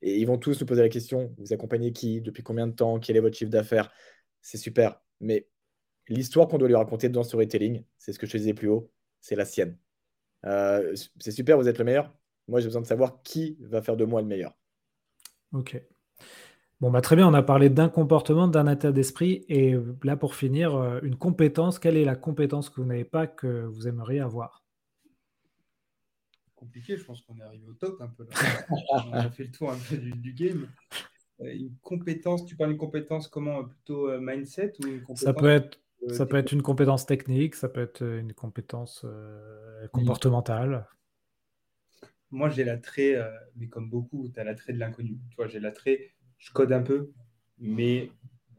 Et 0.00 0.18
ils 0.18 0.24
vont 0.24 0.38
tous 0.38 0.58
nous 0.60 0.66
poser 0.66 0.80
la 0.80 0.88
question 0.88 1.34
vous 1.38 1.52
accompagnez 1.52 1.92
qui 1.92 2.20
Depuis 2.20 2.42
combien 2.42 2.66
de 2.66 2.72
temps 2.72 2.98
Quel 2.98 3.16
est 3.16 3.20
votre 3.20 3.36
chiffre 3.36 3.50
d'affaires? 3.50 3.90
C'est 4.40 4.56
super. 4.56 5.02
Mais 5.20 5.48
l'histoire 6.08 6.48
qu'on 6.48 6.56
doit 6.56 6.68
lui 6.68 6.76
raconter 6.76 7.10
dans 7.10 7.20
le 7.20 7.26
storytelling, 7.26 7.84
c'est 7.98 8.12
ce 8.12 8.18
que 8.18 8.26
je 8.26 8.32
te 8.32 8.38
disais 8.38 8.54
plus 8.54 8.68
haut, 8.68 8.90
c'est 9.20 9.36
la 9.36 9.44
sienne. 9.44 9.76
C'est 10.42 11.30
super, 11.30 11.58
vous 11.58 11.68
êtes 11.68 11.78
le 11.78 11.84
meilleur. 11.84 12.12
Moi, 12.48 12.60
j'ai 12.60 12.66
besoin 12.66 12.82
de 12.82 12.86
savoir 12.86 13.22
qui 13.22 13.58
va 13.60 13.82
faire 13.82 13.96
de 13.96 14.04
moi 14.04 14.22
le 14.22 14.26
meilleur. 14.26 14.56
Ok. 15.52 15.80
Bon, 16.80 16.92
bah, 16.92 17.00
très 17.00 17.16
bien, 17.16 17.26
on 17.26 17.34
a 17.34 17.42
parlé 17.42 17.70
d'un 17.70 17.88
comportement, 17.88 18.46
d'un 18.46 18.70
état 18.72 18.92
d'esprit. 18.92 19.44
Et 19.48 19.74
là, 20.04 20.16
pour 20.16 20.36
finir, 20.36 20.76
euh, 20.76 21.00
une 21.02 21.16
compétence. 21.16 21.80
Quelle 21.80 21.96
est 21.96 22.04
la 22.04 22.14
compétence 22.14 22.70
que 22.70 22.80
vous 22.80 22.86
n'avez 22.86 23.04
pas 23.04 23.26
que 23.26 23.64
vous 23.64 23.88
aimeriez 23.88 24.20
avoir? 24.20 24.64
Compliqué, 26.54 26.96
je 26.96 27.04
pense 27.04 27.20
qu'on 27.22 27.36
est 27.38 27.42
arrivé 27.42 27.66
au 27.68 27.74
top 27.74 28.00
un 28.00 28.08
peu 28.08 28.24
là. 28.24 28.30
on 29.06 29.12
a 29.12 29.30
fait 29.30 29.44
le 29.44 29.50
tour 29.50 29.72
un 29.72 29.78
peu 29.88 29.96
du, 29.96 30.32
game. 30.32 30.68
Euh, 31.40 31.52
une 31.52 31.76
compétence, 31.82 32.46
tu 32.46 32.56
parles 32.56 32.70
d'une 32.70 32.78
compétence 32.78 33.26
comment? 33.26 33.64
Plutôt 33.64 34.08
euh, 34.08 34.20
mindset 34.20 34.72
ou 34.82 34.86
une 34.86 35.16
Ça 35.16 35.32
peut 35.32 35.50
être. 35.50 35.80
Ça 36.12 36.26
peut 36.26 36.36
être 36.36 36.52
une 36.52 36.62
compétence 36.62 37.06
technique, 37.06 37.54
ça 37.54 37.68
peut 37.68 37.82
être 37.82 38.02
une 38.02 38.32
compétence 38.32 39.04
comportementale 39.92 40.86
moi, 42.30 42.50
j'ai 42.50 42.64
l'attrait, 42.64 43.14
euh, 43.16 43.30
mais 43.56 43.68
comme 43.68 43.88
beaucoup, 43.88 44.28
tu 44.28 44.38
as 44.38 44.44
l'attrait 44.44 44.72
de 44.72 44.78
l'inconnu. 44.78 45.18
Tu 45.30 45.36
vois, 45.36 45.46
j'ai 45.46 45.60
l'attrait, 45.60 46.12
je 46.38 46.52
code 46.52 46.72
un 46.72 46.82
peu, 46.82 47.10
mais 47.58 48.10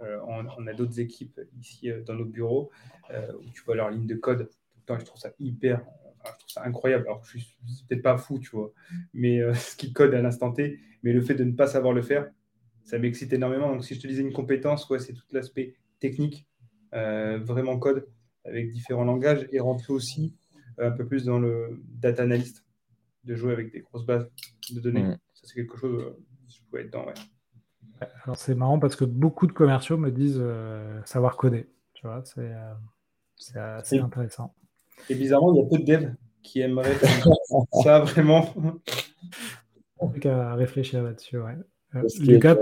euh, 0.01 0.19
on, 0.27 0.67
a 0.67 0.73
d'autres 0.73 0.99
équipes 0.99 1.39
ici 1.59 1.89
euh, 1.89 2.01
dans 2.03 2.15
notre 2.15 2.31
bureau 2.31 2.71
où 3.09 3.49
tu 3.51 3.63
vois 3.63 3.75
leur 3.75 3.89
ligne 3.89 4.05
de 4.05 4.15
code 4.15 4.49
tout 4.49 4.77
le 4.77 4.85
temps. 4.85 4.99
je 4.99 5.05
trouve 5.05 5.19
ça 5.19 5.31
hyper, 5.39 5.83
je 6.25 6.31
trouve 6.31 6.49
ça 6.49 6.63
incroyable. 6.63 7.05
Alors, 7.07 7.23
je 7.23 7.39
suis 7.39 7.57
peut-être 7.87 8.03
pas 8.03 8.17
fou, 8.17 8.39
tu 8.39 8.49
vois, 8.51 8.71
mais 9.13 9.41
ce 9.53 9.75
qu'ils 9.75 9.93
codent 9.93 10.13
à 10.13 10.21
l'instant 10.21 10.51
T, 10.51 10.79
mais 11.03 11.13
le 11.13 11.21
fait 11.21 11.35
de 11.35 11.43
ne 11.43 11.53
pas 11.53 11.67
savoir 11.67 11.93
le 11.93 12.01
faire, 12.01 12.29
ça 12.83 12.97
m'excite 12.97 13.33
énormément. 13.33 13.71
Donc, 13.71 13.83
si 13.83 13.95
je 13.95 13.99
te 13.99 14.07
disais 14.07 14.21
une 14.21 14.33
compétence, 14.33 14.89
ouais, 14.89 14.99
c'est 14.99 15.13
tout 15.13 15.25
l'aspect 15.31 15.75
technique, 15.99 16.47
vraiment 16.91 17.77
code 17.77 18.07
avec 18.45 18.71
différents 18.71 19.03
langages 19.03 19.47
et 19.51 19.59
rentrer 19.59 19.93
aussi 19.93 20.35
un 20.77 20.91
peu 20.91 21.05
plus 21.05 21.25
dans 21.25 21.39
le 21.39 21.81
data 21.89 22.23
analyst 22.23 22.63
de 23.25 23.35
jouer 23.35 23.53
avec 23.53 23.71
des 23.71 23.81
grosses 23.81 24.05
bases 24.05 24.29
de 24.71 24.79
données. 24.79 25.03
Mm. 25.03 25.17
Ça, 25.33 25.41
c'est 25.43 25.55
quelque 25.55 25.77
chose, 25.77 26.01
euh, 26.01 26.17
je 26.47 26.59
pouvais 26.69 26.83
être 26.83 26.95
ouais. 26.95 27.13
Alors, 28.23 28.37
c'est 28.37 28.55
marrant 28.55 28.79
parce 28.79 28.95
que 28.95 29.05
beaucoup 29.05 29.45
de 29.45 29.51
commerciaux 29.51 29.97
me 29.97 30.11
disent 30.11 30.39
euh, 30.39 31.01
savoir 31.05 31.35
coder. 31.37 31.67
Tu 31.93 32.07
vois, 32.07 32.23
c'est 32.23 32.53
euh, 33.57 33.77
assez 33.77 33.99
intéressant. 33.99 34.53
Et 35.09 35.15
bizarrement, 35.15 35.53
il 35.53 35.61
y 35.61 35.65
a 35.65 35.69
peu 35.69 35.77
de 35.77 35.83
devs 35.83 36.15
qui 36.41 36.61
aimeraient 36.61 36.95
ça 37.83 37.99
vraiment. 38.05 38.53
qu'à 40.21 40.55
réfléchir 40.55 41.03
là-dessus, 41.03 41.39
ouais. 41.39 41.57
Lucas 42.19 42.57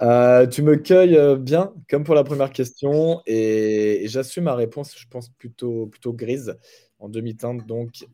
tu 0.00 0.62
me 0.62 0.76
cueilles 0.76 1.38
bien, 1.38 1.72
comme 1.88 2.04
pour 2.04 2.14
la 2.14 2.24
première 2.24 2.52
question, 2.52 3.22
et, 3.26 4.02
j'assume 4.06 4.44
ma 4.44 4.54
réponse, 4.54 4.98
je 4.98 5.06
pense, 5.08 5.28
plutôt, 5.30 5.86
plutôt 5.86 6.12
grise 6.12 6.56
en 6.98 7.08
demi-teinte. 7.08 7.66
Donc, 7.66 8.04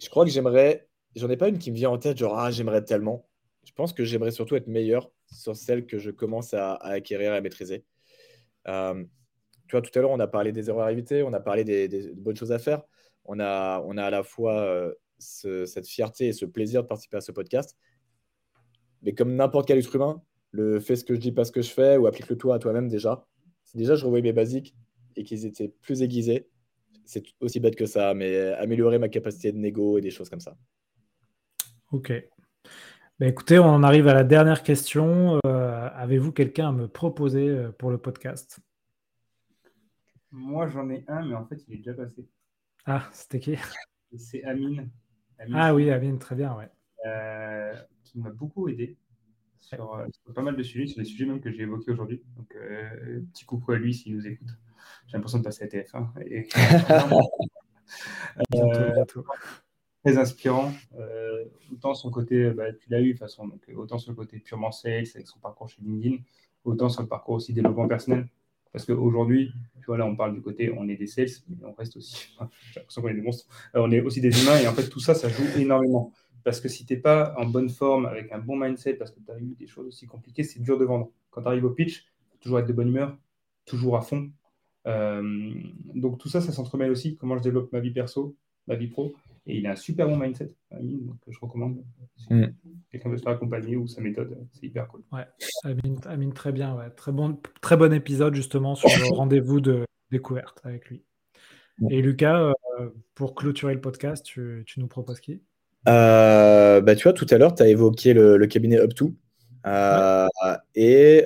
je 0.00 0.08
crois 0.08 0.24
que 0.24 0.30
j'aimerais. 0.30 0.86
J'en 1.16 1.28
ai 1.28 1.36
pas 1.36 1.48
une 1.48 1.58
qui 1.58 1.70
me 1.70 1.76
vient 1.76 1.90
en 1.90 1.98
tête, 1.98 2.18
genre, 2.18 2.38
ah, 2.38 2.50
j'aimerais 2.50 2.84
tellement. 2.84 3.28
Je 3.64 3.72
pense 3.72 3.92
que 3.92 4.04
j'aimerais 4.04 4.30
surtout 4.30 4.56
être 4.56 4.68
meilleur 4.68 5.10
sur 5.32 5.56
celle 5.56 5.86
que 5.86 5.98
je 5.98 6.10
commence 6.10 6.54
à, 6.54 6.74
acquérir 6.74 7.34
et 7.34 7.36
à 7.36 7.40
maîtriser. 7.40 7.84
Euh, 8.68 9.04
tu 9.66 9.72
vois, 9.72 9.82
tout 9.82 9.96
à 9.96 10.02
l'heure, 10.02 10.10
on 10.10 10.20
a 10.20 10.26
parlé 10.26 10.52
des 10.52 10.68
erreurs 10.68 10.86
à 10.86 10.92
éviter, 10.92 11.22
on 11.22 11.32
a 11.32 11.40
parlé 11.40 11.64
des, 11.64 12.12
bonnes 12.14 12.36
choses 12.36 12.52
à 12.52 12.58
faire. 12.58 12.82
On 13.24 13.38
a, 13.38 13.82
on 13.86 13.96
a 13.96 14.04
à 14.04 14.10
la 14.10 14.22
fois 14.22 14.60
euh, 14.60 14.94
cette 15.18 15.86
fierté 15.86 16.28
et 16.28 16.32
ce 16.32 16.46
plaisir 16.46 16.82
de 16.82 16.88
participer 16.88 17.18
à 17.18 17.20
ce 17.20 17.32
podcast. 17.32 17.76
Mais 19.02 19.14
comme 19.14 19.34
n'importe 19.34 19.66
quel 19.68 19.78
être 19.78 19.94
humain, 19.94 20.22
le 20.52 20.80
fais 20.80 20.96
ce 20.96 21.04
que 21.04 21.14
je 21.14 21.20
dis, 21.20 21.32
pas 21.32 21.44
ce 21.44 21.52
que 21.52 21.62
je 21.62 21.70
fais, 21.70 21.96
ou 21.96 22.06
applique-le 22.06 22.36
toi 22.36 22.56
à 22.56 22.58
toi-même 22.58 22.88
déjà. 22.88 23.26
Si 23.64 23.76
déjà 23.76 23.94
je 23.94 24.04
revoyais 24.04 24.22
mes 24.22 24.32
basiques 24.32 24.74
et 25.16 25.24
qu'ils 25.24 25.46
étaient 25.46 25.68
plus 25.68 26.02
aiguisés, 26.02 26.48
c'est 27.04 27.24
aussi 27.40 27.60
bête 27.60 27.76
que 27.76 27.86
ça, 27.86 28.14
mais 28.14 28.52
améliorer 28.54 28.98
ma 28.98 29.08
capacité 29.08 29.52
de 29.52 29.58
négo 29.58 29.98
et 29.98 30.00
des 30.00 30.10
choses 30.10 30.28
comme 30.28 30.40
ça. 30.40 30.56
Ok. 31.92 32.12
Ben 33.18 33.28
écoutez, 33.28 33.58
on 33.58 33.82
arrive 33.82 34.08
à 34.08 34.14
la 34.14 34.24
dernière 34.24 34.62
question. 34.62 35.38
Euh, 35.44 35.88
avez-vous 35.94 36.32
quelqu'un 36.32 36.68
à 36.68 36.72
me 36.72 36.88
proposer 36.88 37.48
euh, 37.48 37.70
pour 37.70 37.90
le 37.90 37.98
podcast? 37.98 38.60
Moi, 40.30 40.68
j'en 40.68 40.88
ai 40.88 41.04
un, 41.08 41.26
mais 41.26 41.34
en 41.34 41.44
fait, 41.44 41.62
il 41.68 41.74
est 41.74 41.76
déjà 41.78 41.94
passé. 41.94 42.26
Ah, 42.86 43.08
c'était 43.12 43.40
qui? 43.40 43.56
C'est 44.16 44.42
Amine. 44.44 44.88
Ah 45.52 45.74
oui, 45.74 45.90
Amine, 45.90 46.18
très 46.18 46.34
bien, 46.34 46.56
ouais. 46.56 46.70
Euh, 47.06 47.74
qui 48.04 48.18
m'a 48.18 48.30
beaucoup 48.30 48.68
aidé 48.68 48.96
sur, 49.60 50.04
pas 50.34 50.42
mal 50.42 50.56
de 50.56 50.62
sujets, 50.62 50.86
sur 50.86 50.98
les 51.00 51.04
sujets 51.04 51.26
même 51.26 51.40
que 51.40 51.50
j'ai 51.52 51.62
évoqués 51.62 51.92
aujourd'hui. 51.92 52.22
Donc, 52.36 52.56
petit 53.32 53.44
coucou 53.44 53.72
à 53.72 53.76
lui 53.76 53.94
s'il 53.94 54.16
nous 54.16 54.26
écoute. 54.26 54.48
J'ai 55.06 55.16
l'impression 55.16 55.38
de 55.38 55.44
passer 55.44 55.64
à 55.64 55.66
TF1. 55.66 56.08
Et... 56.26 56.48
Euh, 58.54 59.04
très 60.04 60.18
inspirant. 60.18 60.72
Euh, 60.98 61.44
autant 61.72 61.94
son 61.94 62.10
côté, 62.10 62.50
bah, 62.50 62.72
tu 62.72 62.88
l'as 62.90 63.00
eu 63.00 63.08
de 63.08 63.10
toute 63.12 63.20
façon, 63.20 63.48
donc, 63.48 63.60
autant 63.76 63.98
sur 63.98 64.12
le 64.12 64.16
côté 64.16 64.38
purement 64.38 64.72
sales 64.72 65.04
avec 65.14 65.26
son 65.26 65.38
parcours 65.38 65.68
chez 65.68 65.82
LinkedIn, 65.82 66.16
autant 66.64 66.88
sur 66.88 67.02
le 67.02 67.08
parcours 67.08 67.34
aussi 67.34 67.52
développement 67.52 67.88
personnel. 67.88 68.28
Parce 68.72 68.84
qu'aujourd'hui, 68.84 69.52
tu 69.80 69.86
vois, 69.86 69.98
là, 69.98 70.06
on 70.06 70.14
parle 70.14 70.34
du 70.34 70.42
côté, 70.42 70.72
on 70.76 70.88
est 70.88 70.96
des 70.96 71.08
sales, 71.08 71.26
mais 71.48 71.66
on 71.66 71.72
reste 71.72 71.96
aussi, 71.96 72.28
j'ai 72.72 72.80
l'impression 72.80 73.02
qu'on 73.02 73.08
est 73.08 73.14
des 73.14 73.22
monstres, 73.22 73.46
euh, 73.74 73.80
on 73.82 73.90
est 73.90 74.00
aussi 74.00 74.20
des 74.20 74.42
humains, 74.42 74.58
et 74.58 74.68
en 74.68 74.72
fait, 74.72 74.88
tout 74.88 75.00
ça, 75.00 75.14
ça 75.14 75.28
joue 75.28 75.44
énormément. 75.56 76.12
Parce 76.44 76.60
que 76.60 76.68
si 76.68 76.86
tu 76.86 76.94
n'es 76.94 77.00
pas 77.00 77.34
en 77.36 77.46
bonne 77.46 77.68
forme, 77.68 78.06
avec 78.06 78.32
un 78.32 78.38
bon 78.38 78.56
mindset, 78.56 78.94
parce 78.94 79.10
que 79.10 79.20
tu 79.20 79.30
as 79.30 79.38
eu 79.38 79.54
des 79.58 79.66
choses 79.66 79.86
aussi 79.86 80.06
compliquées, 80.06 80.42
c'est 80.42 80.60
dur 80.60 80.78
de 80.78 80.84
vendre. 80.84 81.10
Quand 81.30 81.42
tu 81.42 81.48
arrives 81.48 81.64
au 81.64 81.70
pitch, 81.70 82.06
faut 82.30 82.38
toujours 82.40 82.58
être 82.58 82.66
de 82.66 82.72
bonne 82.72 82.88
humeur, 82.88 83.16
toujours 83.66 83.96
à 83.96 84.00
fond, 84.00 84.30
euh, 84.86 85.52
donc 85.94 86.18
tout 86.18 86.28
ça, 86.28 86.40
ça 86.40 86.52
s'entremêle 86.52 86.90
aussi, 86.90 87.16
comment 87.16 87.36
je 87.36 87.42
développe 87.42 87.72
ma 87.72 87.80
vie 87.80 87.90
perso, 87.90 88.36
ma 88.66 88.76
vie 88.76 88.88
pro. 88.88 89.14
Et 89.46 89.58
il 89.58 89.66
a 89.66 89.72
un 89.72 89.76
super 89.76 90.06
bon 90.06 90.18
mindset, 90.18 90.52
Amine, 90.70 91.06
donc 91.06 91.16
je 91.26 91.38
recommande. 91.40 91.82
Mm. 92.28 92.46
quelqu'un 92.90 93.08
veut 93.08 93.16
se 93.16 93.22
faire 93.22 93.32
accompagner 93.32 93.76
ou 93.76 93.86
sa 93.86 94.00
méthode, 94.00 94.36
c'est 94.52 94.66
hyper 94.66 94.86
cool. 94.88 95.02
Ouais, 95.12 95.26
Amine, 96.04 96.32
très 96.32 96.52
bien. 96.52 96.76
Ouais. 96.76 96.90
Très, 96.90 97.12
bon, 97.12 97.38
très 97.60 97.76
bon 97.76 97.92
épisode 97.92 98.34
justement 98.34 98.74
sur 98.74 98.88
le 98.88 99.14
rendez-vous 99.16 99.60
de 99.60 99.84
découverte 100.10 100.60
avec 100.64 100.88
lui. 100.88 101.02
Et 101.88 102.02
Lucas, 102.02 102.52
euh, 102.78 102.90
pour 103.14 103.34
clôturer 103.34 103.72
le 103.72 103.80
podcast, 103.80 104.24
tu, 104.24 104.62
tu 104.66 104.80
nous 104.80 104.88
proposes 104.88 105.20
qui? 105.20 105.40
Bah, 105.84 106.94
Tu 106.96 107.02
vois, 107.04 107.12
tout 107.12 107.26
à 107.30 107.38
l'heure, 107.38 107.54
tu 107.54 107.62
as 107.62 107.68
évoqué 107.68 108.14
le, 108.14 108.46
cabinet 108.46 108.78
Up2. 108.78 109.14
Euh, 109.66 110.26
et 110.74 111.24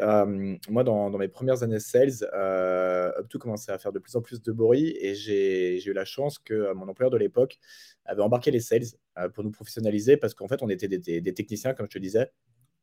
moi, 0.68 0.84
dans, 0.84 1.11
mes 1.11 1.28
premières 1.28 1.62
années 1.62 1.80
sales, 1.80 2.24
Up2 2.34 3.38
commençait 3.38 3.72
à 3.72 3.78
faire 3.78 3.92
de 3.92 3.98
plus 3.98 4.16
en 4.16 4.22
plus 4.22 4.42
de 4.42 4.52
bruit 4.52 4.96
et 5.00 5.14
j'ai 5.14 5.84
eu 5.84 5.92
la 5.92 6.05
chance 6.05 6.38
que 6.38 6.72
mon 6.74 6.88
employeur 6.88 7.11
de 7.11 7.18
l'époque 7.18 7.59
avait 8.05 8.22
embarqué 8.22 8.50
les 8.50 8.61
sales 8.61 8.86
pour 9.34 9.44
nous 9.44 9.50
professionnaliser 9.50 10.16
parce 10.16 10.34
qu'en 10.34 10.48
fait, 10.48 10.62
on 10.62 10.68
était 10.68 10.88
des, 10.88 11.34
techniciens, 11.34 11.74
comme 11.74 11.86
je 11.86 11.96
te 11.96 12.02
disais, 12.02 12.30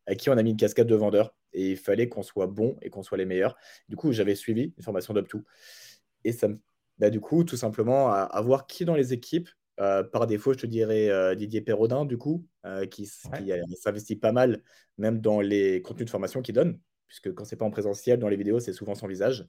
à 0.08 0.16
qui 0.16 0.30
on 0.30 0.38
a 0.38 0.44
mis 0.44 0.52
une 0.52 0.58
casquette 0.58 0.88
de 0.88 0.96
vendeur 0.96 1.34
et 1.54 1.72
il 1.72 1.78
fallait 1.78 2.10
qu'on 2.10 2.24
soit 2.24 2.48
bon 2.48 2.76
et 2.82 2.90
qu'on 2.90 3.04
soit 3.04 3.18
les 3.18 3.26
meilleurs. 3.26 3.56
Du 3.88 3.96
coup, 3.96 4.12
j'avais 4.12 4.36
suivi 4.36 4.74
une 4.78 4.84
formation 4.84 5.14
d'Up2 5.14 5.44
et 6.24 6.32
ça 6.32 6.48
bah, 7.02 7.10
du 7.10 7.20
coup, 7.20 7.44
tout 7.44 7.58
simplement, 7.58 8.12
à, 8.12 8.42
voir 8.42 8.68
qui 8.68 8.86
dans 8.86 8.94
les 8.94 9.12
équipes, 9.12 9.50
euh, 9.80 10.04
par 10.04 10.28
défaut, 10.28 10.54
je 10.54 10.60
te 10.60 10.66
dirais 10.66 11.10
euh, 11.10 11.36
Didier 11.36 11.62
Perrodin, 11.62 12.06
du 12.06 12.18
coup, 12.18 12.46
euh, 12.66 12.86
qui, 12.86 13.06
s'investit 13.06 14.16
pas 14.16 14.32
mal, 14.32 14.64
même 14.98 15.22
dans 15.22 15.42
les 15.42 15.82
contenus 15.82 16.06
de 16.06 16.12
formation 16.12 16.42
qu'il 16.42 16.56
donne, 16.56 16.80
puisque 17.08 17.34
quand 17.34 17.46
c'est 17.46 17.56
pas 17.56 17.66
en 17.66 17.72
présentiel, 17.72 18.20
dans 18.20 18.30
les 18.30 18.38
vidéos, 18.38 18.60
c'est 18.60 18.74
souvent 18.74 18.96
son 18.96 19.08
visage. 19.08 19.48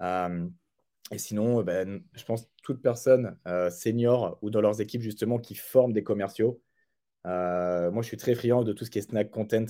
et 0.00 1.18
sinon, 1.18 1.62
ben, 1.62 2.02
je 2.14 2.24
pense 2.24 2.48
toute 2.62 2.82
personne 2.82 3.38
senior 3.70 4.38
ou 4.42 4.50
dans 4.50 4.60
leurs 4.60 4.80
équipes, 4.80 5.02
justement, 5.02 5.38
qui 5.38 5.54
forment 5.54 5.92
des 5.92 6.02
commerciaux. 6.02 6.60
moi, 7.24 8.02
je 8.02 8.06
suis 8.06 8.16
très 8.16 8.34
friand 8.34 8.64
de 8.64 8.72
tout 8.72 8.84
ce 8.84 8.90
qui 8.90 8.98
est 8.98 9.02
snack 9.02 9.30
content, 9.30 9.66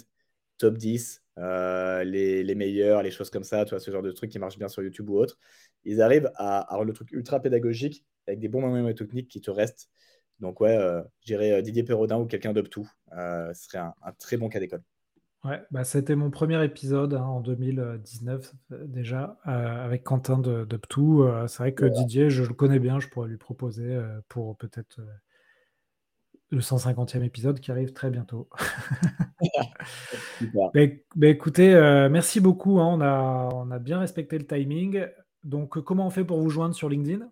top 0.58 0.78
10, 0.78 1.22
les, 1.36 2.42
les, 2.42 2.54
meilleurs, 2.54 3.02
les 3.02 3.10
choses 3.10 3.30
comme 3.30 3.44
ça, 3.44 3.64
tu 3.64 3.70
vois, 3.70 3.80
ce 3.80 3.90
genre 3.90 4.02
de 4.02 4.12
trucs 4.12 4.30
qui 4.30 4.38
marchent 4.38 4.58
bien 4.58 4.68
sur 4.68 4.82
YouTube 4.82 5.10
ou 5.10 5.18
autre 5.18 5.38
ils 5.86 6.02
arrivent 6.02 6.30
à, 6.34 6.66
rendre 6.68 6.84
le 6.84 6.92
truc 6.92 7.12
ultra 7.12 7.40
pédagogique 7.40 8.04
avec 8.26 8.40
des 8.40 8.48
bons 8.48 8.60
moments 8.60 8.92
techniques 8.92 9.28
qui 9.28 9.40
te 9.40 9.50
restent. 9.50 9.90
Donc, 10.40 10.60
ouais, 10.60 10.76
euh, 10.76 11.02
je 11.20 11.26
dirais 11.26 11.52
euh, 11.52 11.62
Didier 11.62 11.82
Perrodin 11.82 12.18
ou 12.18 12.26
quelqu'un 12.26 12.52
d'Up2. 12.52 12.86
Euh, 13.16 13.52
ce 13.54 13.64
serait 13.64 13.78
un, 13.78 13.94
très 14.18 14.36
bon 14.36 14.48
cas 14.48 14.60
d'école. 14.60 14.82
Ouais, 15.44 15.62
bah, 15.70 15.84
c'était 15.84 16.16
mon 16.16 16.30
premier 16.30 16.62
épisode 16.64 17.14
hein, 17.14 17.22
en 17.22 17.40
2019 17.40 18.52
déjà 18.70 19.38
avec 19.44 20.02
Quentin 20.02 20.38
de, 20.38 20.64
2 20.64 20.78
c'est 21.46 21.58
vrai 21.58 21.72
que 21.72 21.84
Didier, 21.84 22.30
je 22.30 22.42
le 22.42 22.52
connais 22.52 22.80
bien, 22.80 22.98
je 22.98 23.06
pourrais 23.06 23.28
lui 23.28 23.36
proposer 23.36 23.96
pour 24.28 24.56
peut-être 24.56 24.98
le 26.50 26.58
150e 26.58 27.22
épisode 27.22 27.60
qui 27.60 27.70
arrive 27.70 27.92
très 27.92 28.10
bientôt. 28.10 28.48
bah, 30.52 30.70
bah, 31.14 31.28
écoutez, 31.28 31.74
merci 32.10 32.40
beaucoup. 32.40 32.80
Hein, 32.80 32.88
on, 32.94 33.00
a, 33.00 33.48
on 33.54 33.70
a 33.70 33.78
bien 33.78 34.00
respecté 34.00 34.38
le 34.38 34.46
timing. 34.46 35.06
Donc, 35.44 35.80
comment 35.80 36.08
on 36.08 36.10
fait 36.10 36.24
pour 36.24 36.40
vous 36.40 36.50
joindre 36.50 36.74
sur 36.74 36.88
LinkedIn? 36.88 37.30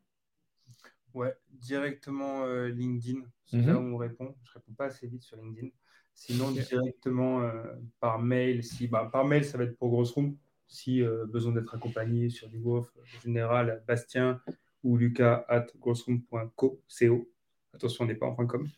Directement 1.65 2.45
euh, 2.45 2.69
LinkedIn. 2.69 3.21
C'est 3.47 3.57
là 3.57 3.75
mhm. 3.75 3.93
où 3.93 3.95
on 3.95 3.97
répond. 3.97 4.35
Je 4.45 4.51
ne 4.51 4.55
réponds 4.55 4.75
pas 4.77 4.87
assez 4.87 5.07
vite 5.07 5.23
sur 5.23 5.37
LinkedIn. 5.37 5.69
Sinon, 6.15 6.53
directement 6.53 7.43
euh, 7.43 7.65
par 8.01 8.21
mail. 8.21 8.63
Si, 8.63 8.87
bah, 8.87 9.09
par 9.13 9.25
mail, 9.25 9.45
ça 9.45 9.59
va 9.59 9.65
être 9.65 9.77
pour 9.77 9.91
Grossroom. 9.91 10.37
Si 10.69 11.03
euh, 11.03 11.27
besoin 11.27 11.53
d'être 11.53 11.75
accompagné 11.75 12.31
sur 12.31 12.49
du 12.49 12.59
WOF 12.59 12.93
général, 13.25 13.83
Bastien 13.89 14.41
ou 14.83 14.97
Lucas 14.97 15.45
at 15.49 15.67
grossroom.co. 15.79 16.81
Attention, 17.73 18.05
on 18.05 18.07
n'est 18.07 18.15
pas 18.15 18.27
en 18.27 18.47
.com. 18.47 18.69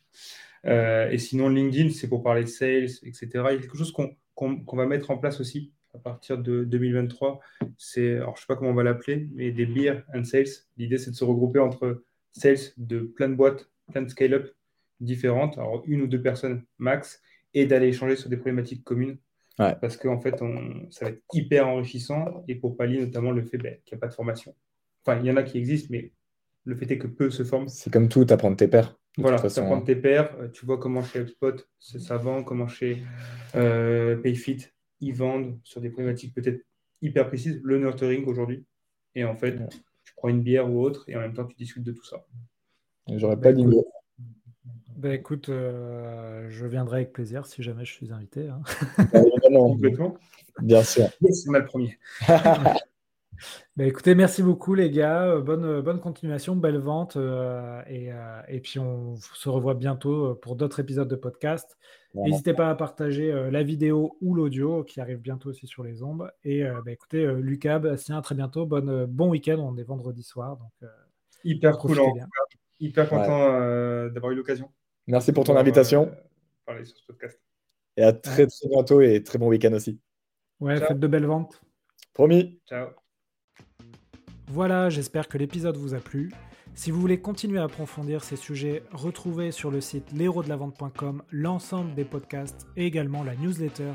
et 0.65 1.19
sinon, 1.19 1.49
LinkedIn, 1.49 1.91
c'est 1.91 2.09
pour 2.09 2.23
parler 2.23 2.43
de 2.43 2.49
sales, 2.49 2.91
etc. 3.03 3.29
Il 3.33 3.37
y 3.37 3.41
a 3.41 3.59
quelque 3.59 3.77
chose 3.77 3.93
qu'on 3.93 4.77
va 4.77 4.87
mettre 4.87 5.11
en 5.11 5.19
place 5.19 5.41
aussi 5.41 5.73
à 5.95 5.99
partir 5.99 6.39
de 6.39 6.65
2023. 6.65 7.41
C'est, 7.77 8.17
alors 8.17 8.37
je 8.37 8.43
sais 8.43 8.47
pas 8.47 8.57
comment 8.57 8.71
on 8.71 8.75
va 8.75 8.85
l'appeler, 8.85 9.29
mais 9.35 9.51
des 9.51 9.67
beer 9.67 10.03
and 10.15 10.25
sales. 10.25 10.47
L'idée, 10.77 10.99
c'est 10.99 11.11
de 11.11 11.17
se 11.17 11.25
regrouper 11.25 11.59
entre 11.59 12.03
sales 12.41 12.73
de 12.77 13.01
plein 13.01 13.29
de 13.29 13.35
boîtes, 13.35 13.71
plein 13.93 14.03
de 14.03 14.09
scale-up 14.09 14.51
différentes, 15.01 15.59
alors 15.59 15.83
une 15.87 16.03
ou 16.03 16.07
deux 16.07 16.23
personnes 16.23 16.63
max, 16.79 17.23
et 17.55 17.67
d'aller 17.67 17.89
échanger 17.89 18.17
sur 18.17 18.29
des 18.29 18.37
problématiques 18.37 18.85
communes. 18.85 19.19
Parce 19.57 19.97
qu'en 19.97 20.15
en 20.15 20.21
fait, 20.21 20.43
on, 20.43 20.87
ça 20.91 21.07
va 21.07 21.13
être 21.13 21.23
hyper 21.33 21.67
enrichissant 21.67 22.45
et 22.47 22.57
pour 22.57 22.77
pallier 22.77 23.01
notamment 23.01 23.31
le 23.31 23.43
fait 23.43 23.57
ben, 23.57 23.79
qu'il 23.85 23.97
n'y 23.97 23.99
a 23.99 24.01
pas 24.01 24.09
de 24.09 24.15
formation. 24.15 24.55
Enfin, 25.03 25.19
il 25.19 25.27
y 25.27 25.31
en 25.31 25.37
a 25.37 25.43
qui 25.43 25.57
existent, 25.57 25.89
mais 25.91 26.13
le 26.65 26.75
fait 26.77 26.91
est 26.91 26.99
que 26.99 27.07
peu 27.07 27.31
se 27.31 27.43
forment. 27.43 27.69
C'est 27.69 27.91
comme 27.91 28.09
tout, 28.09 28.27
apprendre 28.29 28.57
tes 28.57 28.69
pairs. 28.69 28.99
Voilà, 29.17 29.39
apprendre 29.39 29.85
tes 29.85 29.97
pairs. 29.97 30.37
Euh, 30.39 30.49
tu 30.49 30.67
vois 30.67 30.79
comment 30.79 31.03
chez 31.03 31.21
HubSpot, 31.21 31.67
c'est 31.79 32.01
savant, 32.01 32.43
comment 32.43 32.69
chez 32.69 33.03
euh, 33.55 34.17
Payfit, 34.17 34.67
ils 35.01 35.15
vendent 35.15 35.59
sur 35.63 35.81
des 35.81 35.89
problématiques 35.89 36.35
peut-être 36.35 36.61
hyper 37.01 37.27
précises 37.29 37.61
le 37.65 37.79
nurturing 37.79 38.27
aujourd'hui. 38.27 38.67
Et 39.15 39.25
en 39.25 39.35
fait, 39.35 39.57
tu 39.69 39.79
prends 40.17 40.29
une 40.29 40.43
bière 40.43 40.71
ou 40.71 40.83
autre 40.83 41.05
et 41.09 41.17
en 41.17 41.21
même 41.21 41.35
temps, 41.35 41.45
tu 41.45 41.57
discutes 41.57 41.85
de 41.85 41.93
tout 41.93 42.05
ça. 42.05 42.25
J'aurais 43.09 43.39
pas 43.39 43.53
dit 43.53 43.65
bah 44.97 45.15
écoute, 45.15 45.51
euh, 45.51 46.47
je 46.49 46.65
viendrai 46.65 46.97
avec 46.99 47.13
plaisir 47.13 47.45
si 47.45 47.63
jamais 47.63 47.85
je 47.85 47.93
suis 47.93 48.13
invité. 48.13 48.49
Hein. 48.49 48.63
Complètement. 49.53 50.17
Bien 50.63 50.83
sûr. 50.83 51.09
C'est 51.31 51.51
mal 51.51 51.63
le 51.63 51.67
premier. 51.67 51.99
Bah, 53.77 53.85
écoutez, 53.85 54.15
merci 54.15 54.43
beaucoup 54.43 54.75
les 54.75 54.91
gars. 54.91 55.25
Euh, 55.25 55.41
bonne, 55.41 55.65
euh, 55.65 55.83
bonne 55.83 56.01
continuation, 56.01 56.57
belle 56.57 56.79
vente. 56.79 57.17
et, 57.89 58.11
et, 58.49 58.61
puis 58.61 58.79
on 58.79 59.17
se 59.17 59.49
revoit 59.49 59.75
bientôt 59.75 60.35
pour 60.37 60.57
d'autres 60.57 60.81
épisodes 60.81 61.09
de 61.09 61.17
podcast. 61.17 61.77
N'hésitez 62.25 62.55
pas 62.55 62.71
à 62.71 62.75
partager 62.75 63.31
euh, 63.31 63.51
la 63.51 63.63
vidéo 63.63 64.17
ou 64.21 64.35
l'audio 64.35 64.85
qui 64.85 65.01
arrive 65.01 65.19
bientôt 65.19 65.51
aussi 65.51 65.67
sur 65.67 65.85
les 65.85 66.03
ombres. 66.03 66.31
Et 66.45 66.65
euh, 66.65 66.81
bah, 66.85 66.93
écoutez, 66.93 67.25
euh, 67.25 67.41
Lucas, 67.41 67.79
Bastien, 67.79 68.19
à 68.19 68.23
très 68.23 68.35
bientôt. 68.35 68.67
Bonne, 68.67 69.07
bon 69.07 69.29
week-end. 69.29 69.59
On 69.59 69.77
est 69.77 69.83
vendredi 69.83 70.23
soir. 70.23 70.57
Donc, 70.57 70.91
hyper 71.45 71.79
cool. 71.79 71.99
Hyper 72.81 73.09
content 73.09 74.09
d'avoir 74.11 74.33
eu 74.33 74.35
l'occasion. 74.35 74.71
Merci 75.07 75.33
pour 75.33 75.45
ton 75.45 75.57
invitation. 75.57 76.11
parler 76.65 76.85
sur 76.85 76.97
ce 76.97 77.07
podcast. 77.07 77.41
Et 77.97 78.03
à 78.03 78.13
très, 78.13 78.47
très 78.47 78.69
bientôt 78.69 79.01
et 79.01 79.23
très 79.23 79.39
bon 79.39 79.49
week-end 79.49 79.73
aussi. 79.73 79.99
Ouais, 80.61 80.77
faites 80.79 81.01
de 81.01 81.07
belles 81.07 81.27
ventes. 81.27 81.63
Promis. 82.13 82.61
Ciao. 82.67 82.89
Voilà, 84.57 84.89
j'espère 84.89 85.29
que 85.29 85.37
l'épisode 85.37 85.77
vous 85.77 85.93
a 85.93 85.99
plu. 85.99 86.33
Si 86.75 86.91
vous 86.91 86.99
voulez 86.99 87.21
continuer 87.21 87.59
à 87.59 87.65
approfondir 87.65 88.25
ces 88.25 88.37
sujets, 88.37 88.83
retrouvez 88.91 89.53
sur 89.53 89.71
le 89.71 89.83
site 89.83 90.11
l'héros-de-la-vente.com 90.13 91.23
l'ensemble 91.31 91.95
des 91.95 92.07
podcasts 92.07 92.67
et 92.75 92.87
également 92.87 93.23
la 93.23 93.37
newsletter 93.37 93.93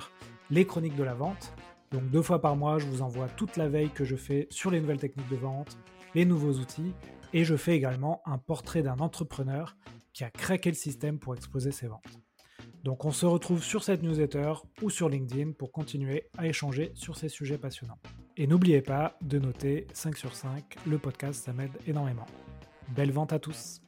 Les 0.52 0.68
Chroniques 0.68 0.96
de 0.96 1.02
la 1.02 1.16
Vente. 1.16 1.52
Donc 1.90 2.08
deux 2.12 2.22
fois 2.22 2.42
par 2.42 2.56
mois, 2.56 2.78
je 2.78 2.86
vous 2.86 3.02
envoie 3.02 3.28
toute 3.28 3.58
la 3.58 3.70
veille 3.70 3.90
que 3.90 4.06
je 4.06 4.16
fais 4.16 4.46
sur 4.52 4.70
les 4.70 4.80
nouvelles 4.80 5.00
techniques 5.00 5.32
de 5.32 5.36
vente, 5.36 5.80
les 6.14 6.26
nouveaux 6.26 6.54
outils, 6.54 6.94
et 7.34 7.44
je 7.44 7.56
fais 7.56 7.76
également 7.76 8.22
un 8.28 8.38
portrait 8.38 8.84
d'un 8.84 9.00
entrepreneur 9.00 9.76
qui 10.14 10.24
a 10.24 10.30
craqué 10.30 10.70
le 10.70 10.76
système 10.76 11.18
pour 11.18 11.34
exposer 11.34 11.72
ses 11.72 11.88
ventes. 11.88 12.20
Donc 12.84 13.04
on 13.04 13.12
se 13.12 13.26
retrouve 13.26 13.64
sur 13.64 13.84
cette 13.84 14.04
newsletter 14.04 14.54
ou 14.84 14.92
sur 14.92 15.10
LinkedIn 15.10 15.54
pour 15.54 15.72
continuer 15.72 16.30
à 16.38 16.46
échanger 16.46 16.92
sur 16.94 17.18
ces 17.18 17.30
sujets 17.30 17.58
passionnants. 17.58 17.98
Et 18.42 18.48
n'oubliez 18.48 18.82
pas 18.82 19.20
de 19.22 19.38
noter 19.38 19.86
5 19.94 20.18
sur 20.18 20.34
5, 20.34 20.78
le 20.88 20.98
podcast 20.98 21.44
ça 21.46 21.54
m'aide 21.54 21.78
énormément. 21.86 22.26
Belle 22.88 23.12
vente 23.12 23.34
à 23.34 23.38
tous 23.38 23.84